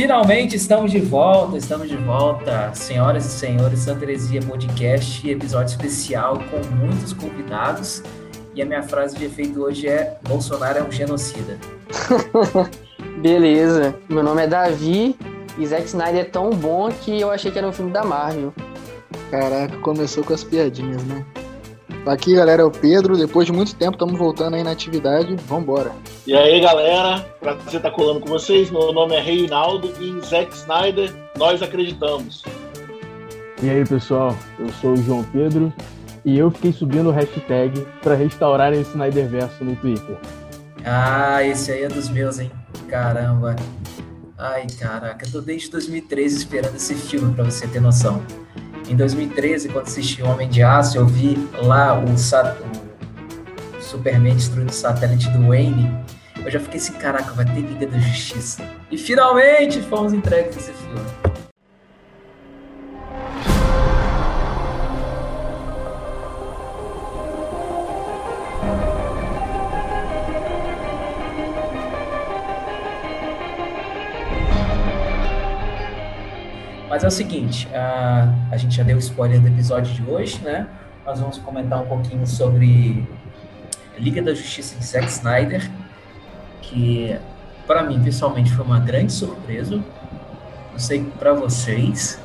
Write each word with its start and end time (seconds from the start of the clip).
Finalmente 0.00 0.56
estamos 0.56 0.90
de 0.90 0.98
volta, 0.98 1.58
estamos 1.58 1.86
de 1.86 1.96
volta, 1.98 2.72
senhoras 2.72 3.26
e 3.26 3.28
senhores, 3.28 3.80
Santa 3.80 4.00
Teresia 4.00 4.40
Podcast, 4.40 5.28
episódio 5.28 5.72
especial 5.72 6.38
com 6.50 6.74
muitos 6.74 7.12
convidados. 7.12 8.02
E 8.54 8.62
a 8.62 8.64
minha 8.64 8.82
frase 8.82 9.14
de 9.18 9.26
efeito 9.26 9.60
hoje 9.60 9.88
é: 9.88 10.16
Bolsonaro 10.26 10.78
é 10.78 10.82
um 10.82 10.90
genocida. 10.90 11.58
Beleza, 13.20 13.94
meu 14.08 14.22
nome 14.22 14.42
é 14.42 14.46
Davi 14.46 15.14
e 15.58 15.66
Zack 15.66 15.84
Snyder 15.84 16.22
é 16.22 16.24
tão 16.24 16.48
bom 16.48 16.88
que 16.88 17.20
eu 17.20 17.30
achei 17.30 17.50
que 17.52 17.58
era 17.58 17.68
um 17.68 17.72
filme 17.72 17.92
da 17.92 18.02
Marvel. 18.02 18.54
Caraca, 19.30 19.76
começou 19.80 20.24
com 20.24 20.32
as 20.32 20.42
piadinhas, 20.42 21.04
né? 21.04 21.22
Aqui, 22.06 22.34
galera, 22.34 22.62
é 22.62 22.64
o 22.64 22.70
Pedro. 22.70 23.16
Depois 23.16 23.46
de 23.46 23.52
muito 23.52 23.74
tempo, 23.74 23.92
estamos 23.92 24.18
voltando 24.18 24.54
aí 24.54 24.62
na 24.62 24.70
atividade. 24.70 25.36
Vambora. 25.46 25.92
E 26.26 26.34
aí, 26.34 26.60
galera, 26.60 27.20
prazer 27.40 27.76
estar 27.76 27.90
colando 27.90 28.20
com 28.20 28.28
vocês. 28.28 28.70
Meu 28.70 28.92
nome 28.92 29.14
é 29.14 29.20
Reinaldo 29.20 29.92
e 30.00 30.10
em 30.10 30.20
Zack 30.22 30.54
Snyder 30.54 31.12
nós 31.36 31.62
acreditamos. 31.62 32.42
E 33.62 33.68
aí, 33.68 33.84
pessoal, 33.84 34.34
eu 34.58 34.68
sou 34.80 34.94
o 34.94 34.96
João 34.96 35.22
Pedro 35.24 35.72
e 36.24 36.38
eu 36.38 36.50
fiquei 36.50 36.72
subindo 36.72 37.10
o 37.10 37.12
hashtag 37.12 37.86
para 38.02 38.14
restaurar 38.14 38.72
esse 38.72 38.90
Snyderverso 38.90 39.62
no 39.62 39.76
Twitter. 39.76 40.16
Ah, 40.84 41.44
esse 41.44 41.70
aí 41.70 41.82
é 41.82 41.88
dos 41.88 42.08
meus, 42.08 42.38
hein? 42.38 42.50
Caramba. 42.88 43.54
Ai, 44.38 44.66
caraca, 44.78 45.26
eu 45.26 45.32
tô 45.32 45.40
desde 45.42 45.70
2013 45.70 46.38
esperando 46.38 46.74
esse 46.74 46.94
filme, 46.94 47.34
para 47.34 47.44
você 47.44 47.66
ter 47.68 47.80
noção. 47.80 48.22
Em 48.90 48.96
2013, 48.96 49.68
quando 49.68 49.86
assisti 49.86 50.20
Homem 50.20 50.48
de 50.48 50.64
Aço, 50.64 50.98
eu 50.98 51.06
vi 51.06 51.38
lá 51.62 51.96
o, 51.96 52.06
o 52.06 53.80
Superman 53.80 54.34
destruindo 54.34 54.72
o 54.72 54.74
satélite 54.74 55.30
do 55.30 55.46
Wayne. 55.46 55.96
Eu 56.44 56.50
já 56.50 56.58
fiquei 56.58 56.80
assim, 56.80 56.94
caraca, 56.94 57.32
vai 57.32 57.44
ter 57.44 57.60
Liga 57.60 57.86
da 57.86 57.96
Justiça. 58.00 58.68
E 58.90 58.98
finalmente 58.98 59.80
fomos 59.82 60.12
entregues 60.12 60.56
esse 60.56 60.72
filme. 60.72 61.29
Mas 76.90 77.04
é 77.04 77.06
o 77.06 77.10
seguinte, 77.10 77.68
a, 77.72 78.34
a 78.50 78.56
gente 78.56 78.74
já 78.74 78.82
deu 78.82 78.98
spoiler 78.98 79.40
do 79.40 79.46
episódio 79.46 79.94
de 79.94 80.02
hoje, 80.10 80.40
né? 80.42 80.66
Nós 81.06 81.20
vamos 81.20 81.38
comentar 81.38 81.80
um 81.80 81.86
pouquinho 81.86 82.26
sobre 82.26 83.06
Liga 83.96 84.20
da 84.20 84.34
Justiça 84.34 84.76
de 84.76 84.84
Zack 84.84 85.06
Snyder, 85.06 85.70
que 86.60 87.16
para 87.64 87.84
mim 87.84 88.02
pessoalmente 88.02 88.52
foi 88.52 88.64
uma 88.64 88.80
grande 88.80 89.12
surpresa. 89.12 89.76
Não 90.72 90.78
sei 90.80 91.04
para 91.16 91.32
vocês, 91.32 92.18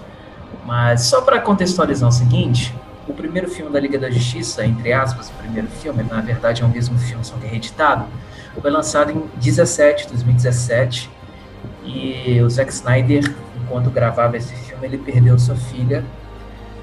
mas 0.65 1.03
só 1.03 1.21
para 1.21 1.39
contextualizar 1.39 2.09
o 2.09 2.11
seguinte, 2.11 2.73
o 3.07 3.13
primeiro 3.13 3.47
filme 3.47 3.71
da 3.71 3.79
Liga 3.79 3.99
da 3.99 4.09
Justiça, 4.09 4.65
entre 4.65 4.91
aspas, 4.91 5.29
o 5.29 5.33
primeiro 5.33 5.67
filme, 5.67 6.01
na 6.01 6.21
verdade 6.21 6.63
é 6.63 6.65
o 6.65 6.69
mesmo 6.69 6.97
filme, 6.97 7.23
só 7.23 7.35
que 7.35 7.45
reeditado, 7.45 8.07
foi 8.59 8.71
lançado 8.71 9.11
em 9.11 9.29
17, 9.39 10.07
2017, 10.07 11.07
e 11.83 12.41
o 12.41 12.49
Zack 12.49 12.71
Snyder, 12.73 13.31
enquanto 13.65 13.89
gravava 13.89 14.37
esse 14.37 14.53
filme, 14.55 14.85
ele 14.85 14.97
perdeu 14.97 15.37
sua 15.39 15.55
filha. 15.55 16.05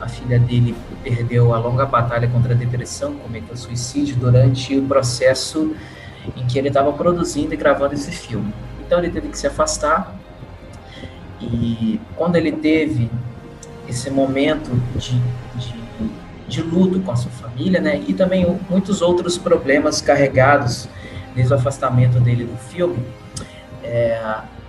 A 0.00 0.08
filha 0.08 0.38
dele 0.38 0.75
perdeu 1.05 1.55
a 1.55 1.58
longa 1.58 1.86
batalha 1.86 2.28
contra 2.28 2.55
a 2.55 2.56
depressão, 2.56 3.14
cometeu 3.14 3.56
suicídio 3.56 4.16
durante 4.16 4.77
o 4.77 4.83
processo 4.83 5.75
em 6.36 6.44
que 6.47 6.58
ele 6.58 6.69
estava 6.69 6.92
produzindo 6.92 7.55
e 7.55 7.56
gravando 7.56 7.94
esse 7.94 8.10
filme. 8.10 8.53
Então 8.84 8.98
ele 8.98 9.10
teve 9.10 9.28
que 9.28 9.38
se 9.38 9.47
afastar. 9.47 10.12
E 11.41 12.00
quando 12.16 12.37
ele 12.37 12.53
teve 12.53 13.09
esse 13.88 14.10
momento 14.10 14.70
de, 14.97 15.20
de, 15.56 15.75
de 16.49 16.62
luto 16.62 17.00
com 17.00 17.12
a 17.12 17.16
sua 17.16 17.31
família, 17.31 17.81
né, 17.81 18.03
e 18.06 18.12
também 18.12 18.59
muitos 18.69 19.03
outros 19.03 19.38
problemas 19.38 20.00
carregados 20.00 20.88
desde 21.34 21.53
o 21.53 21.56
afastamento 21.56 22.19
dele 22.20 22.44
do 22.44 22.56
filme, 22.56 22.99
é, 23.82 24.20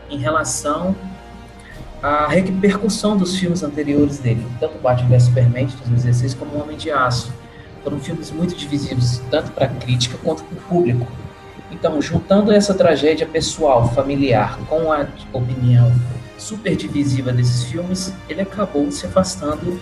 em 0.10 0.18
relação 0.18 0.96
a 2.04 2.28
repercussão 2.28 3.16
dos 3.16 3.38
filmes 3.38 3.64
anteriores 3.64 4.20
dele, 4.20 4.46
tanto 4.60 4.78
Batman 4.80 5.08
vs 5.08 5.24
Superman 5.24 5.68
de 5.68 5.78
2016 5.78 6.34
como 6.34 6.62
Homem 6.62 6.76
de 6.76 6.92
Aço. 6.92 7.32
Foram 7.82 7.98
filmes 7.98 8.30
muito 8.30 8.54
divisivos, 8.56 9.22
tanto 9.32 9.52
para 9.54 9.66
a 9.66 9.70
crítica 9.70 10.18
quanto 10.22 10.44
para 10.44 10.58
o 10.58 10.62
público. 10.64 11.08
Então, 11.72 12.02
juntando 12.02 12.52
essa 12.52 12.74
tragédia 12.74 13.26
pessoal, 13.26 13.90
familiar, 13.94 14.60
com 14.68 14.92
a 14.92 15.08
opinião 15.32 15.94
super 16.38 16.76
divisiva 16.76 17.32
desses 17.32 17.64
filmes, 17.64 18.14
ele 18.28 18.42
acabou 18.42 18.92
se 18.92 19.06
afastando 19.06 19.80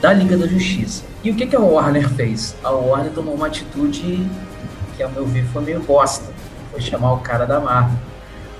da 0.00 0.12
Liga 0.12 0.36
da 0.36 0.46
Justiça. 0.46 1.04
E 1.22 1.30
o 1.30 1.36
que, 1.36 1.46
que 1.46 1.54
a 1.54 1.60
Warner 1.60 2.08
fez? 2.08 2.56
A 2.64 2.70
Warner 2.70 3.12
tomou 3.12 3.34
uma 3.34 3.46
atitude 3.46 4.28
que, 4.96 5.02
ao 5.04 5.10
meu 5.10 5.24
ver, 5.24 5.44
foi 5.46 5.62
meio 5.62 5.80
bosta. 5.80 6.32
Foi 6.72 6.80
chamar 6.80 7.12
o 7.12 7.18
cara 7.18 7.46
da 7.46 7.60
Marvel. 7.60 7.96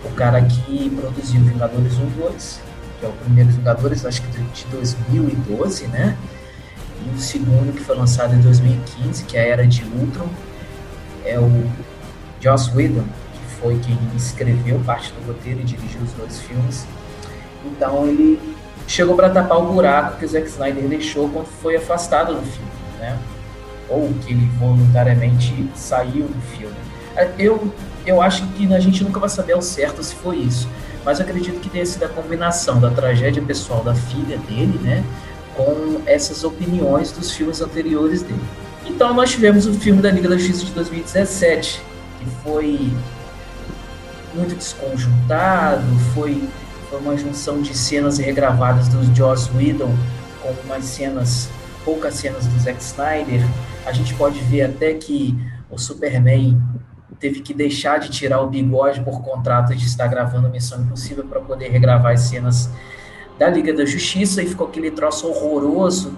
O 0.04 0.10
cara 0.12 0.40
que 0.42 0.90
produziu 0.90 1.40
Vingadores 1.42 1.98
1 1.98 2.06
e 2.06 2.10
2, 2.22 2.67
que 2.98 3.06
é 3.06 3.08
o 3.08 3.12
primeiro 3.12 3.50
Vingadores, 3.50 4.04
acho 4.04 4.22
que 4.22 4.28
de 4.28 4.64
2012, 4.66 5.86
né? 5.88 6.16
E 7.04 7.16
o 7.16 7.18
segundo, 7.18 7.72
que 7.72 7.82
foi 7.82 7.96
lançado 7.96 8.34
em 8.34 8.40
2015, 8.40 9.24
que 9.24 9.36
é 9.36 9.40
a 9.40 9.46
Era 9.46 9.66
de 9.66 9.84
Ultron, 9.84 10.28
é 11.24 11.38
o 11.38 11.70
Joss 12.40 12.70
Whedon, 12.74 13.04
que 13.04 13.60
foi 13.60 13.78
quem 13.78 13.96
escreveu 14.16 14.80
parte 14.80 15.12
do 15.12 15.26
roteiro 15.26 15.60
e 15.60 15.64
dirigiu 15.64 16.00
os 16.02 16.12
dois 16.12 16.40
filmes. 16.40 16.86
Então 17.64 18.06
ele 18.06 18.40
chegou 18.86 19.14
para 19.14 19.30
tapar 19.30 19.58
o 19.58 19.72
buraco 19.72 20.18
que 20.18 20.24
o 20.24 20.28
Zack 20.28 20.48
Snyder 20.48 20.88
deixou 20.88 21.28
quando 21.28 21.46
foi 21.46 21.76
afastado 21.76 22.34
do 22.34 22.42
filme, 22.42 22.70
né? 22.98 23.16
Ou 23.88 24.12
que 24.22 24.32
ele 24.32 24.46
voluntariamente 24.58 25.70
saiu 25.74 26.26
do 26.26 26.40
filme. 26.56 26.76
Eu, 27.38 27.72
eu 28.06 28.20
acho 28.20 28.46
que 28.48 28.72
a 28.72 28.80
gente 28.80 29.04
nunca 29.04 29.20
vai 29.20 29.28
saber 29.28 29.52
ao 29.52 29.62
certo 29.62 30.02
se 30.02 30.14
foi 30.14 30.36
isso 30.38 30.68
mas 31.08 31.22
acredito 31.22 31.58
que 31.58 31.70
tenha 31.70 31.86
sido 31.86 32.04
a 32.04 32.08
combinação 32.10 32.78
da 32.78 32.90
tragédia 32.90 33.40
pessoal 33.40 33.82
da 33.82 33.94
filha 33.94 34.36
dele, 34.36 34.78
né, 34.82 35.02
com 35.56 36.02
essas 36.04 36.44
opiniões 36.44 37.10
dos 37.12 37.32
filmes 37.32 37.62
anteriores 37.62 38.20
dele. 38.20 38.42
Então 38.84 39.14
nós 39.14 39.30
tivemos 39.30 39.66
o 39.66 39.72
filme 39.72 40.02
da 40.02 40.10
Liga 40.10 40.28
da 40.28 40.36
Justiça 40.36 40.66
de 40.66 40.72
2017, 40.72 41.80
que 42.18 42.26
foi 42.44 42.92
muito 44.34 44.54
desconjuntado, 44.54 45.82
foi, 46.14 46.46
foi 46.90 46.98
uma 47.00 47.16
junção 47.16 47.62
de 47.62 47.74
cenas 47.74 48.18
regravadas 48.18 48.88
do 48.88 49.02
Joss 49.16 49.50
Whedon 49.56 49.96
com 50.42 50.50
umas 50.66 50.84
cenas, 50.84 51.48
poucas 51.86 52.16
cenas 52.16 52.46
do 52.46 52.60
Zack 52.60 52.82
Snyder. 52.82 53.42
A 53.86 53.92
gente 53.92 54.12
pode 54.12 54.40
ver 54.40 54.64
até 54.64 54.92
que 54.92 55.34
o 55.70 55.78
Superman 55.78 56.60
teve 57.20 57.40
que 57.40 57.52
deixar 57.52 57.98
de 57.98 58.10
tirar 58.10 58.40
o 58.40 58.48
bigode 58.48 59.00
por 59.02 59.22
contrato 59.22 59.74
de 59.74 59.84
estar 59.84 60.06
gravando 60.06 60.48
Missão 60.48 60.80
Impossível 60.80 61.24
para 61.24 61.40
poder 61.40 61.68
regravar 61.68 62.12
as 62.12 62.20
cenas 62.22 62.70
da 63.38 63.48
Liga 63.48 63.72
da 63.72 63.84
Justiça 63.84 64.42
e 64.42 64.46
ficou 64.46 64.68
aquele 64.68 64.90
troço 64.90 65.28
horroroso. 65.28 66.16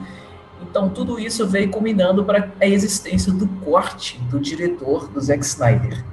Então 0.63 0.89
tudo 0.89 1.19
isso 1.19 1.47
veio 1.47 1.71
culminando 1.71 2.25
para 2.25 2.51
a 2.61 2.67
existência 2.67 3.33
do 3.33 3.47
corte 3.65 4.19
do 4.31 4.39
diretor 4.39 5.09
do 5.09 5.21
Zack 5.21 5.45
Snyder. 5.45 6.05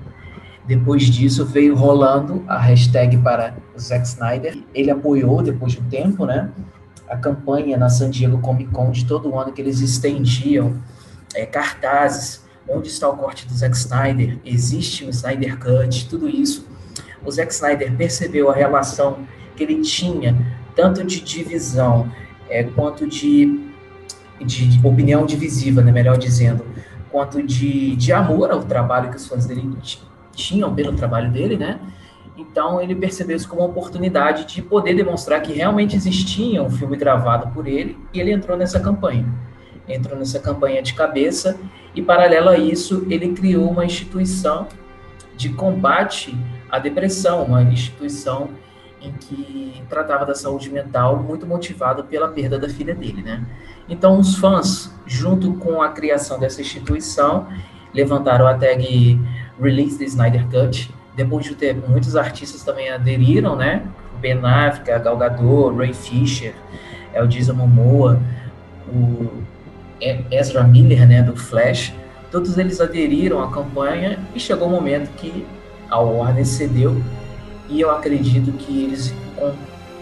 Depois 0.66 1.04
disso 1.04 1.46
veio 1.46 1.76
rolando 1.76 2.44
a 2.48 2.58
hashtag 2.58 3.18
para 3.18 3.56
o 3.76 3.80
Zack 3.80 4.06
Snyder. 4.06 4.58
Ele 4.74 4.92
apoiou 4.92 5.42
depois 5.42 5.74
de 5.74 5.80
um 5.80 5.90
tempo, 5.90 6.26
né? 6.26 6.50
A 7.10 7.16
campanha 7.16 7.78
na 7.78 7.88
San 7.88 8.10
Diego 8.10 8.40
Comic 8.40 8.72
Con 8.72 8.92
de 8.92 9.06
todo 9.06 9.38
ano 9.38 9.54
que 9.54 9.62
eles 9.62 9.80
estendiam 9.80 10.76
é, 11.34 11.46
cartazes 11.46 12.47
onde 12.68 12.88
está 12.90 13.10
o 13.10 13.16
corte 13.16 13.48
do 13.48 13.54
Zack 13.54 13.76
Snyder, 13.76 14.38
existe 14.46 15.06
o 15.06 15.10
Snyder 15.10 15.58
Cut, 15.58 16.08
tudo 16.10 16.28
isso. 16.28 16.68
O 17.26 17.32
Zack 17.32 17.54
Snyder 17.54 17.96
percebeu 17.96 18.50
a 18.50 18.54
relação 18.54 19.20
que 19.56 19.64
ele 19.64 19.82
tinha, 19.82 20.36
tanto 20.76 21.04
de 21.04 21.22
divisão 21.22 22.12
é, 22.50 22.64
quanto 22.64 23.08
de, 23.08 23.72
de, 24.40 24.80
opinião 24.86 25.26
divisiva, 25.26 25.82
né, 25.82 25.92
melhor 25.92 26.18
dizendo, 26.18 26.66
quanto 27.12 27.42
de, 27.42 27.96
de 27.96 28.12
amor 28.12 28.52
ao 28.52 28.64
trabalho 28.64 29.10
que 29.10 29.18
os 29.18 29.28
fãs 29.28 29.46
dele 29.46 29.70
tinham 30.34 30.74
pelo 30.76 30.94
trabalho 30.94 31.32
dele, 31.32 31.58
né? 31.58 31.80
Então 32.38 32.80
ele 32.80 32.94
percebeu 32.94 33.36
isso 33.36 33.50
como 33.50 33.62
uma 33.62 33.70
oportunidade 33.70 34.46
de 34.46 34.62
poder 34.62 34.94
demonstrar 34.94 35.42
que 35.42 35.52
realmente 35.52 35.96
existia 35.96 36.62
um 36.62 36.70
filme 36.70 36.96
gravado 36.96 37.52
por 37.52 37.66
ele 37.66 37.98
e 38.14 38.20
ele 38.20 38.32
entrou 38.32 38.56
nessa 38.56 38.80
campanha 38.80 39.26
entrou 39.88 40.18
nessa 40.18 40.40
campanha 40.40 40.82
de 40.82 40.94
cabeça 40.94 41.58
e, 41.98 42.02
paralelo 42.04 42.50
a 42.50 42.58
isso, 42.60 43.08
ele 43.10 43.34
criou 43.34 43.72
uma 43.72 43.84
instituição 43.84 44.68
de 45.36 45.50
combate 45.50 46.38
à 46.70 46.78
depressão, 46.78 47.44
uma 47.44 47.64
instituição 47.64 48.52
em 49.02 49.12
que 49.14 49.82
tratava 49.90 50.24
da 50.24 50.36
saúde 50.36 50.70
mental, 50.70 51.18
muito 51.18 51.48
motivado 51.48 52.04
pela 52.04 52.28
perda 52.28 52.60
da 52.60 52.70
filha 52.70 52.94
dele, 52.94 53.24
né? 53.24 53.44
Então, 53.90 54.20
os 54.20 54.36
fãs, 54.36 54.94
junto 55.08 55.56
com 55.56 55.82
a 55.82 55.90
criação 55.90 56.40
dessa 56.40 56.62
instituição, 56.62 57.48
levantaram 57.92 58.46
a 58.46 58.54
tag 58.54 59.20
Release 59.60 59.98
the 59.98 60.06
Snyder 60.06 60.46
Cut. 60.50 60.94
Depois 61.16 61.48
de 61.48 61.56
ter 61.56 61.76
muitos 61.76 62.16
artistas 62.16 62.62
também 62.62 62.92
aderiram, 62.92 63.56
né? 63.56 63.82
Ben 64.22 64.38
Affleck, 64.46 65.04
Gal 65.04 65.18
Gadot, 65.18 65.76
Ray 65.76 65.96
Fisher, 65.96 66.54
Jason 67.28 67.54
Momoa, 67.54 68.22
o 68.88 69.42
Ezra 70.32 70.64
Miller, 70.64 71.08
né, 71.08 71.22
do 71.22 71.36
Flash, 71.36 71.94
todos 72.32 72.58
eles 72.58 72.80
aderiram 72.80 73.42
à 73.42 73.52
campanha 73.52 74.20
e 74.36 74.40
chegou 74.40 74.68
o 74.68 74.72
um 74.72 74.76
momento 74.76 75.10
que 75.16 75.46
a 75.90 76.00
Warner 76.00 76.46
cedeu 76.46 77.02
e 77.70 77.82
eu 77.82 77.92
acredito 77.92 78.52
que 78.54 78.84
eles 78.84 79.14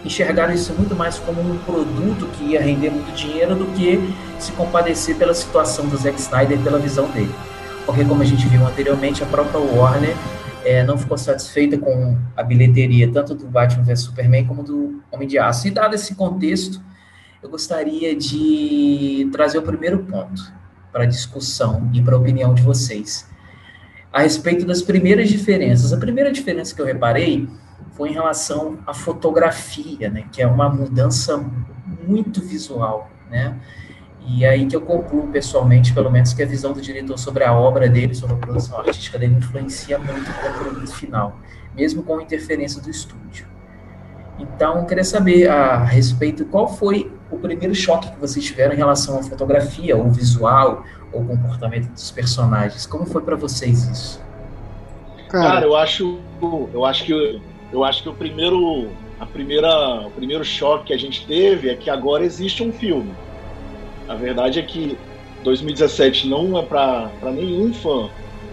enxergaram 0.04 0.54
isso 0.54 0.72
muito 0.74 0.94
mais 0.94 1.18
como 1.18 1.40
um 1.40 1.58
produto 1.58 2.26
que 2.32 2.52
ia 2.52 2.60
render 2.60 2.90
muito 2.90 3.12
dinheiro 3.14 3.54
do 3.54 3.66
que 3.74 4.00
se 4.38 4.52
compadecer 4.52 5.16
pela 5.16 5.34
situação 5.34 5.86
do 5.88 5.96
Zack 5.96 6.20
Snyder 6.20 6.58
pela 6.60 6.78
visão 6.78 7.08
dele. 7.10 7.34
Porque 7.84 8.04
como 8.04 8.22
a 8.22 8.24
gente 8.24 8.46
viu 8.46 8.64
anteriormente, 8.66 9.22
a 9.22 9.26
própria 9.26 9.58
Warner 9.58 10.16
é, 10.64 10.84
não 10.84 10.98
ficou 10.98 11.16
satisfeita 11.16 11.78
com 11.78 12.16
a 12.36 12.42
bilheteria 12.42 13.10
tanto 13.10 13.34
do 13.34 13.46
Batman 13.46 13.84
vs 13.84 14.00
Superman 14.00 14.44
como 14.44 14.62
do 14.62 15.00
Homem 15.10 15.26
de 15.26 15.38
Aço. 15.38 15.68
E 15.68 15.70
dado 15.70 15.94
esse 15.94 16.14
contexto, 16.14 16.80
eu 17.42 17.50
gostaria 17.50 18.14
de 18.16 19.28
trazer 19.32 19.58
o 19.58 19.62
primeiro 19.62 20.00
ponto 20.04 20.42
para 20.92 21.04
discussão 21.04 21.90
e 21.92 22.02
para 22.02 22.14
a 22.14 22.18
opinião 22.18 22.54
de 22.54 22.62
vocês 22.62 23.28
a 24.12 24.22
respeito 24.22 24.64
das 24.64 24.80
primeiras 24.80 25.28
diferenças. 25.28 25.92
A 25.92 25.98
primeira 25.98 26.32
diferença 26.32 26.74
que 26.74 26.80
eu 26.80 26.86
reparei 26.86 27.46
foi 27.92 28.08
em 28.08 28.12
relação 28.12 28.78
à 28.86 28.94
fotografia, 28.94 30.08
né, 30.08 30.24
que 30.32 30.40
é 30.40 30.46
uma 30.46 30.70
mudança 30.70 31.44
muito 32.06 32.40
visual, 32.40 33.10
né? 33.30 33.58
E 34.28 34.44
aí 34.44 34.66
que 34.66 34.74
eu 34.74 34.80
concluo 34.80 35.28
pessoalmente, 35.28 35.92
pelo 35.92 36.10
menos, 36.10 36.32
que 36.32 36.42
a 36.42 36.46
visão 36.46 36.72
do 36.72 36.80
diretor 36.80 37.16
sobre 37.16 37.44
a 37.44 37.52
obra 37.52 37.88
dele, 37.88 38.12
sobre 38.12 38.34
a 38.34 38.38
produção 38.38 38.78
artística 38.78 39.18
dele, 39.18 39.36
influencia 39.36 39.98
muito 39.98 40.28
o 40.28 40.58
produto 40.58 40.92
final, 40.92 41.38
mesmo 41.76 42.02
com 42.02 42.18
a 42.18 42.22
interferência 42.22 42.82
do 42.82 42.90
estúdio. 42.90 43.46
Então, 44.36 44.78
eu 44.78 44.84
queria 44.84 45.04
saber 45.04 45.48
a 45.48 45.84
respeito 45.84 46.44
qual 46.46 46.66
foi 46.66 47.12
o 47.30 47.38
primeiro 47.38 47.74
choque 47.74 48.10
que 48.10 48.20
vocês 48.20 48.44
tiveram 48.44 48.74
em 48.74 48.76
relação 48.76 49.18
à 49.18 49.22
fotografia, 49.22 49.96
ou 49.96 50.10
visual, 50.10 50.84
ou 51.12 51.24
comportamento 51.24 51.88
dos 51.88 52.10
personagens. 52.10 52.86
Como 52.86 53.06
foi 53.06 53.22
para 53.22 53.36
vocês 53.36 53.88
isso? 53.88 54.22
Cara, 55.28 55.54
Cara, 55.54 55.66
eu 55.66 55.76
acho, 55.76 56.20
eu 56.72 56.84
acho 56.84 57.04
que 57.04 57.40
eu 57.72 57.84
acho 57.84 58.02
que 58.02 58.08
o 58.08 58.14
primeiro, 58.14 58.88
a 59.18 59.26
primeira, 59.26 60.06
o 60.06 60.10
primeiro 60.10 60.44
choque 60.44 60.86
que 60.86 60.92
a 60.92 60.98
gente 60.98 61.26
teve 61.26 61.68
é 61.68 61.74
que 61.74 61.90
agora 61.90 62.24
existe 62.24 62.62
um 62.62 62.72
filme. 62.72 63.12
A 64.08 64.14
verdade 64.14 64.60
é 64.60 64.62
que 64.62 64.96
2017 65.42 66.28
não 66.28 66.56
é 66.56 66.62
para 66.62 67.10
nenhum 67.24 67.74
fã 67.74 68.08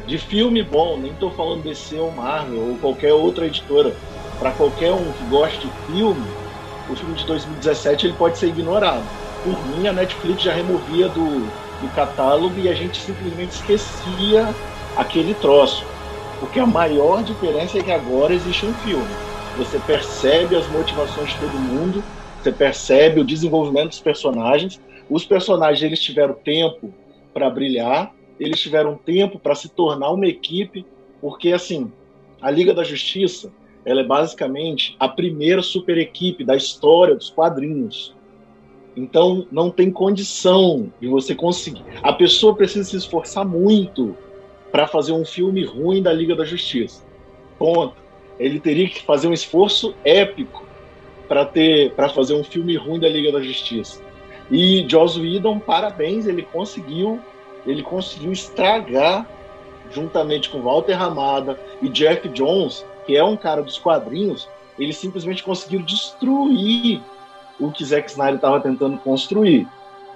de 0.07 0.17
filme 0.17 0.63
bom, 0.63 0.97
nem 0.97 1.11
estou 1.11 1.31
falando 1.31 1.63
DC 1.63 1.95
ou 1.95 2.11
Marvel 2.11 2.69
ou 2.69 2.77
qualquer 2.77 3.13
outra 3.13 3.45
editora. 3.45 3.95
Para 4.39 4.51
qualquer 4.51 4.91
um 4.91 5.11
que 5.11 5.23
goste 5.29 5.67
de 5.67 5.93
filme, 5.93 6.25
o 6.89 6.95
filme 6.95 7.15
de 7.15 7.25
2017 7.25 8.07
ele 8.07 8.15
pode 8.15 8.37
ser 8.37 8.47
ignorado. 8.47 9.03
Por 9.43 9.67
mim, 9.67 9.87
a 9.87 9.93
Netflix 9.93 10.43
já 10.43 10.53
removia 10.53 11.07
do, 11.09 11.41
do 11.81 11.95
catálogo 11.95 12.59
e 12.59 12.69
a 12.69 12.73
gente 12.73 12.99
simplesmente 12.99 13.51
esquecia 13.51 14.53
aquele 14.95 15.33
troço. 15.35 15.85
Porque 16.39 16.59
a 16.59 16.65
maior 16.65 17.23
diferença 17.23 17.77
é 17.77 17.83
que 17.83 17.91
agora 17.91 18.33
existe 18.33 18.65
um 18.65 18.73
filme. 18.75 19.07
Você 19.57 19.79
percebe 19.79 20.55
as 20.55 20.67
motivações 20.67 21.29
de 21.29 21.39
todo 21.39 21.53
mundo, 21.53 22.03
você 22.41 22.51
percebe 22.51 23.21
o 23.21 23.25
desenvolvimento 23.25 23.89
dos 23.89 23.99
personagens. 23.99 24.79
Os 25.09 25.25
personagens 25.25 25.83
eles 25.83 26.01
tiveram 26.01 26.33
tempo 26.33 26.93
para 27.33 27.49
brilhar, 27.49 28.11
eles 28.39 28.59
tiveram 28.59 28.95
tempo 28.95 29.39
para 29.39 29.55
se 29.55 29.69
tornar 29.69 30.11
uma 30.11 30.27
equipe, 30.27 30.85
porque 31.21 31.51
assim, 31.51 31.91
a 32.41 32.51
Liga 32.51 32.73
da 32.73 32.83
Justiça, 32.83 33.51
ela 33.85 34.01
é 34.01 34.03
basicamente 34.03 34.95
a 34.99 35.07
primeira 35.07 35.61
super 35.61 35.97
equipe 35.97 36.43
da 36.43 36.55
história 36.55 37.15
dos 37.15 37.29
quadrinhos. 37.29 38.13
Então 38.95 39.47
não 39.51 39.69
tem 39.69 39.91
condição 39.91 40.91
de 41.01 41.07
você 41.07 41.33
conseguir. 41.33 41.83
A 42.01 42.13
pessoa 42.13 42.55
precisa 42.55 42.89
se 42.89 42.97
esforçar 42.97 43.45
muito 43.45 44.15
para 44.71 44.87
fazer 44.87 45.11
um 45.11 45.25
filme 45.25 45.63
ruim 45.63 46.01
da 46.01 46.13
Liga 46.13 46.35
da 46.35 46.45
Justiça. 46.45 47.03
Ponto. 47.57 47.95
Ele 48.39 48.59
teria 48.59 48.89
que 48.89 49.03
fazer 49.03 49.27
um 49.27 49.33
esforço 49.33 49.93
épico 50.03 50.65
para 51.27 51.45
ter 51.45 51.91
para 51.93 52.09
fazer 52.09 52.33
um 52.33 52.43
filme 52.43 52.75
ruim 52.75 52.99
da 52.99 53.09
Liga 53.09 53.31
da 53.31 53.41
Justiça. 53.41 54.01
E 54.51 54.85
Joss 54.89 55.19
Whedon, 55.19 55.59
parabéns, 55.59 56.27
ele 56.27 56.43
conseguiu 56.43 57.19
ele 57.65 57.81
conseguiu 57.81 58.31
estragar 58.31 59.27
juntamente 59.91 60.49
com 60.49 60.61
Walter 60.61 60.93
Ramada 60.93 61.59
e 61.81 61.87
Jeff 61.89 62.27
Jones, 62.29 62.85
que 63.05 63.15
é 63.15 63.23
um 63.23 63.37
cara 63.37 63.61
dos 63.61 63.77
quadrinhos, 63.77 64.47
eles 64.77 64.97
simplesmente 64.97 65.43
conseguiram 65.43 65.85
destruir 65.85 67.01
o 67.59 67.71
que 67.71 67.85
Zack 67.85 68.09
Snyder 68.09 68.35
estava 68.35 68.59
tentando 68.59 68.97
construir. 68.97 69.67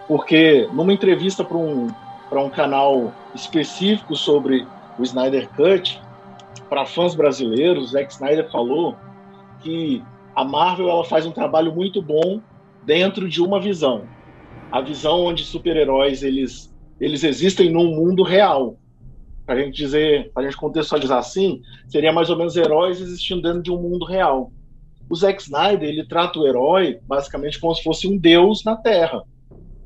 Porque 0.07 0.67
numa 0.73 0.93
entrevista 0.93 1.43
para 1.43 1.57
um 1.57 1.87
um 2.31 2.49
canal 2.49 3.13
específico 3.33 4.15
sobre 4.15 4.67
o 4.99 5.03
Snyder 5.03 5.49
Cut, 5.55 6.01
para 6.69 6.85
fãs 6.85 7.15
brasileiros, 7.15 7.91
Zack 7.91 8.11
Snyder 8.11 8.49
falou 8.51 8.95
que 9.61 10.03
a 10.35 10.43
Marvel 10.43 10.89
ela 10.89 11.05
faz 11.05 11.25
um 11.25 11.31
trabalho 11.31 11.73
muito 11.73 12.01
bom 12.01 12.41
dentro 12.83 13.27
de 13.27 13.41
uma 13.41 13.59
visão. 13.59 14.03
A 14.71 14.81
visão 14.81 15.25
onde 15.25 15.43
super-heróis 15.43 16.23
eles, 16.23 16.73
eles 16.99 17.23
existem 17.23 17.71
num 17.71 17.95
mundo 17.95 18.23
real. 18.23 18.77
A 19.47 19.55
gente 19.55 19.75
dizer, 19.75 20.29
a 20.35 20.43
gente 20.43 20.57
contextualizar 20.57 21.17
assim, 21.17 21.61
seria 21.87 22.11
mais 22.11 22.29
ou 22.29 22.37
menos 22.37 22.57
heróis 22.57 22.99
existindo 22.99 23.41
dentro 23.41 23.63
de 23.63 23.71
um 23.71 23.81
mundo 23.81 24.05
real. 24.05 24.51
O 25.09 25.15
Zack 25.15 25.41
Snyder 25.41 25.87
ele 25.87 26.05
trata 26.05 26.37
o 26.37 26.45
herói 26.45 26.99
basicamente 27.07 27.59
como 27.59 27.73
se 27.73 27.81
fosse 27.81 28.07
um 28.07 28.17
deus 28.17 28.63
na 28.65 28.75
Terra. 28.75 29.23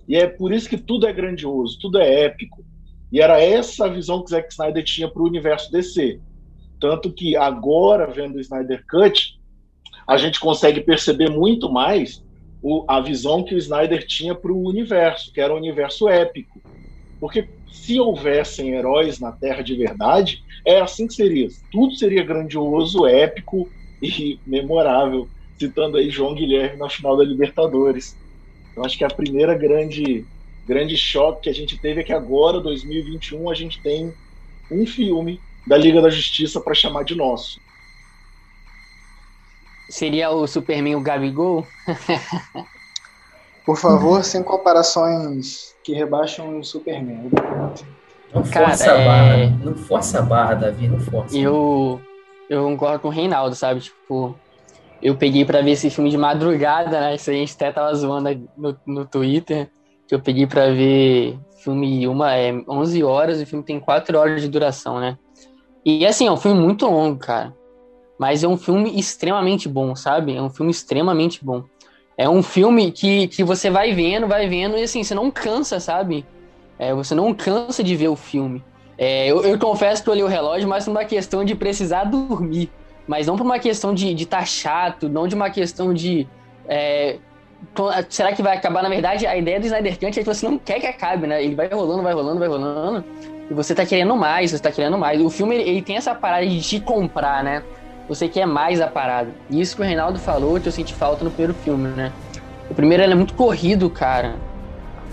E 0.08 0.16
é 0.16 0.28
por 0.28 0.52
isso 0.52 0.68
que 0.68 0.78
tudo 0.78 1.06
é 1.06 1.13
grandioso, 1.13 1.78
tudo 1.80 2.00
é 2.00 2.24
épico. 2.24 2.66
E 3.12 3.22
era 3.22 3.40
essa 3.40 3.86
a 3.86 3.90
visão 3.90 4.24
que 4.24 4.31
Zack 4.31 4.52
Snyder 4.52 4.84
tinha 4.84 5.08
para 5.08 5.22
o 5.22 5.28
universo 5.28 5.72
DC. 5.72 6.19
Tanto 6.80 7.13
que 7.13 7.36
agora, 7.36 8.08
vendo 8.08 8.38
o 8.38 8.40
Snyder 8.40 8.84
Cut, 8.90 9.40
a 10.08 10.18
gente 10.18 10.40
consegue 10.40 10.81
perceber 10.81 11.30
muito 11.30 11.72
mais 11.72 12.24
o, 12.62 12.84
a 12.88 13.00
visão 13.00 13.44
que 13.44 13.54
o 13.54 13.58
Snyder 13.58 14.06
tinha 14.08 14.34
para 14.34 14.52
o 14.52 14.68
universo, 14.68 15.31
que 15.31 15.40
era 15.40 15.54
um 15.54 15.58
universo 15.58 16.10
épico. 16.10 16.60
Porque 17.21 17.47
se 17.71 18.00
houvessem 18.00 18.73
heróis 18.73 19.19
na 19.19 19.31
Terra 19.31 19.62
de 19.62 19.75
verdade, 19.75 20.39
é 20.65 20.81
assim 20.81 21.05
que 21.05 21.13
seria. 21.13 21.48
Tudo 21.69 21.96
seria 21.96 22.24
grandioso, 22.24 23.05
épico 23.05 23.72
e 24.01 24.39
memorável. 24.43 25.29
Citando 25.57 25.98
aí 25.98 26.10
João 26.10 26.34
Guilherme 26.34 26.79
na 26.79 26.89
final 26.89 27.15
da 27.15 27.24
Libertadores. 27.24 28.17
Eu 28.75 28.84
acho 28.84 28.98
que 28.98 29.03
a 29.03 29.07
primeira 29.07 29.53
grande, 29.53 30.25
grande 30.65 30.98
choque 30.98 31.43
que 31.43 31.50
a 31.50 31.53
gente 31.53 31.79
teve 31.79 32.01
é 32.01 32.03
que 32.03 32.12
agora, 32.12 32.60
2021, 32.60 33.48
a 33.51 33.53
gente 33.53 33.79
tem 33.84 34.12
um 34.72 34.88
filme 34.88 35.39
da 35.67 35.77
Liga 35.77 36.01
da 36.01 36.10
Justiça 36.10 36.60
para 36.60 36.74
chamar 36.74 37.03
de 37.03 37.13
nosso. 37.13 37.62
Seria 39.91 40.31
o 40.31 40.48
Superman 40.48 40.96
o 40.96 41.01
Gabigol? 41.01 41.67
Por 43.65 43.77
favor, 43.77 44.24
sem 44.24 44.41
comparações 44.41 45.75
que 45.84 45.94
rebaixam 45.94 46.60
o 46.60 46.63
Superman. 46.63 47.30
Não 48.34 48.44
força 48.44 48.91
a 48.91 48.98
barra. 48.98 49.38
É... 49.38 49.50
Não 49.50 49.75
força 49.75 50.20
a 50.20 50.22
barra, 50.22 50.53
Davi, 50.56 50.88
não 50.88 51.00
força. 51.00 51.38
Eu, 51.38 52.01
eu 52.50 52.63
concordo 52.63 53.00
com 53.00 53.08
o 53.10 53.12
Reinaldo, 53.12 53.56
sabe? 53.56 53.82
Tipo, 53.82 54.36
eu 55.01 55.15
peguei 55.15 55.46
para 55.46 55.62
ver 55.62 55.72
esse 55.72 55.89
filme 55.89 56.10
de 56.10 56.18
madrugada, 56.18 57.00
né? 57.00 57.15
Isso 57.15 57.30
aí 57.30 57.38
a 57.38 57.39
gente 57.39 57.56
até 57.56 57.72
tava 57.72 57.94
zoando 57.94 58.50
no, 58.58 58.77
no 58.86 59.06
Twitter. 59.06 59.70
Que 60.08 60.15
eu 60.15 60.20
peguei 60.20 60.46
para 60.46 60.72
ver 60.72 61.39
filme 61.63 62.08
uma, 62.08 62.36
é, 62.36 62.51
11 62.68 63.03
horas 63.03 63.39
e 63.39 63.44
o 63.44 63.48
filme 63.48 63.63
tem 63.63 63.80
4 63.80 64.18
horas 64.18 64.41
de 64.41 64.48
duração, 64.48 65.00
né? 65.00 65.18
E 65.86 66.06
assim, 66.06 66.27
é 66.27 66.32
um 66.32 66.38
filme 66.38 66.60
muito 66.60 66.86
longo, 66.86 67.18
cara. 67.18 67.53
Mas 68.20 68.44
é 68.44 68.48
um 68.48 68.58
filme 68.58 69.00
extremamente 69.00 69.68
bom, 69.68 69.96
sabe? 69.96 70.36
É 70.36 70.41
um 70.41 70.50
filme 70.50 70.72
extremamente 70.72 71.44
bom. 71.44 71.63
É 72.22 72.30
um 72.30 72.44
filme 72.44 72.92
que, 72.92 73.28
que 73.28 73.44
você 73.44 73.70
vai 73.70 73.94
vendo, 73.94 74.28
vai 74.28 74.48
vendo, 74.48 74.78
e 74.78 74.84
assim, 74.84 75.04
você 75.04 75.16
não 75.16 75.32
cansa, 75.32 75.80
sabe? 75.80 76.25
É, 76.78 76.94
você 76.94 77.16
não 77.16 77.34
cansa 77.34 77.84
de 77.84 77.96
ver 77.96 78.10
o 78.10 78.16
filme. 78.16 78.63
É, 78.98 79.28
eu, 79.28 79.44
eu 79.44 79.58
confesso 79.58 80.04
que 80.04 80.10
eu 80.10 80.13
olhei 80.13 80.24
o 80.24 80.28
relógio, 80.28 80.68
mas 80.68 80.88
uma 80.88 81.06
questão 81.06 81.44
de 81.44 81.56
precisar 81.56 82.04
dormir 82.06 82.70
mas 83.08 83.28
não 83.28 83.36
por 83.36 83.44
uma 83.44 83.60
questão 83.60 83.94
de 83.94 84.13
estar 84.13 84.40
tá 84.40 84.46
chato, 84.46 85.10
não 85.10 85.28
de 85.28 85.36
uma 85.36 85.50
questão 85.50 85.94
de. 85.94 86.28
É, 86.68 87.18
será 88.10 88.32
que 88.32 88.42
vai 88.42 88.56
acabar? 88.56 88.82
Na 88.82 88.90
verdade, 88.90 89.28
a 89.28 89.36
ideia 89.36 89.60
do 89.60 89.66
Snyder 89.66 90.00
Cut 90.00 90.20
é 90.20 90.24
que 90.24 90.24
você 90.24 90.48
não 90.48 90.58
quer 90.58 90.80
que 90.80 90.88
acabe, 90.88 91.28
né? 91.28 91.44
Ele 91.44 91.56
vai 91.56 91.68
rolando, 91.68 92.04
vai 92.04 92.13
rolando, 92.13 92.40
vai 92.40 92.48
rolando, 92.48 93.04
e 93.50 93.54
você 93.54 93.75
tá 93.75 93.86
querendo 93.86 94.16
mais, 94.16 94.51
você 94.51 94.60
tá 94.60 94.72
querendo 94.72 94.98
mais. 94.98 95.22
O 95.22 95.30
filme, 95.30 95.56
ele, 95.56 95.70
ele 95.70 95.82
tem 95.82 95.98
essa 95.98 96.16
parada 96.16 96.48
de 96.48 96.62
te 96.62 96.80
comprar, 96.80 97.44
né? 97.44 97.63
Você 98.12 98.27
quer 98.27 98.46
mais 98.46 98.82
a 98.82 98.88
parada. 98.88 99.30
E 99.50 99.62
isso 99.62 99.74
que 99.74 99.82
o 99.82 99.86
Reinaldo 99.86 100.20
falou, 100.20 100.60
que 100.60 100.68
eu 100.68 100.72
senti 100.74 100.94
falta 100.94 101.24
no 101.24 101.32
primeiro 101.32 101.53
filme, 101.53 101.88
né? 101.88 102.12
O 102.70 102.74
primeiro 102.74 103.01
é 103.01 103.15
muito 103.15 103.34
corrido, 103.34 103.89
cara. 103.89 104.36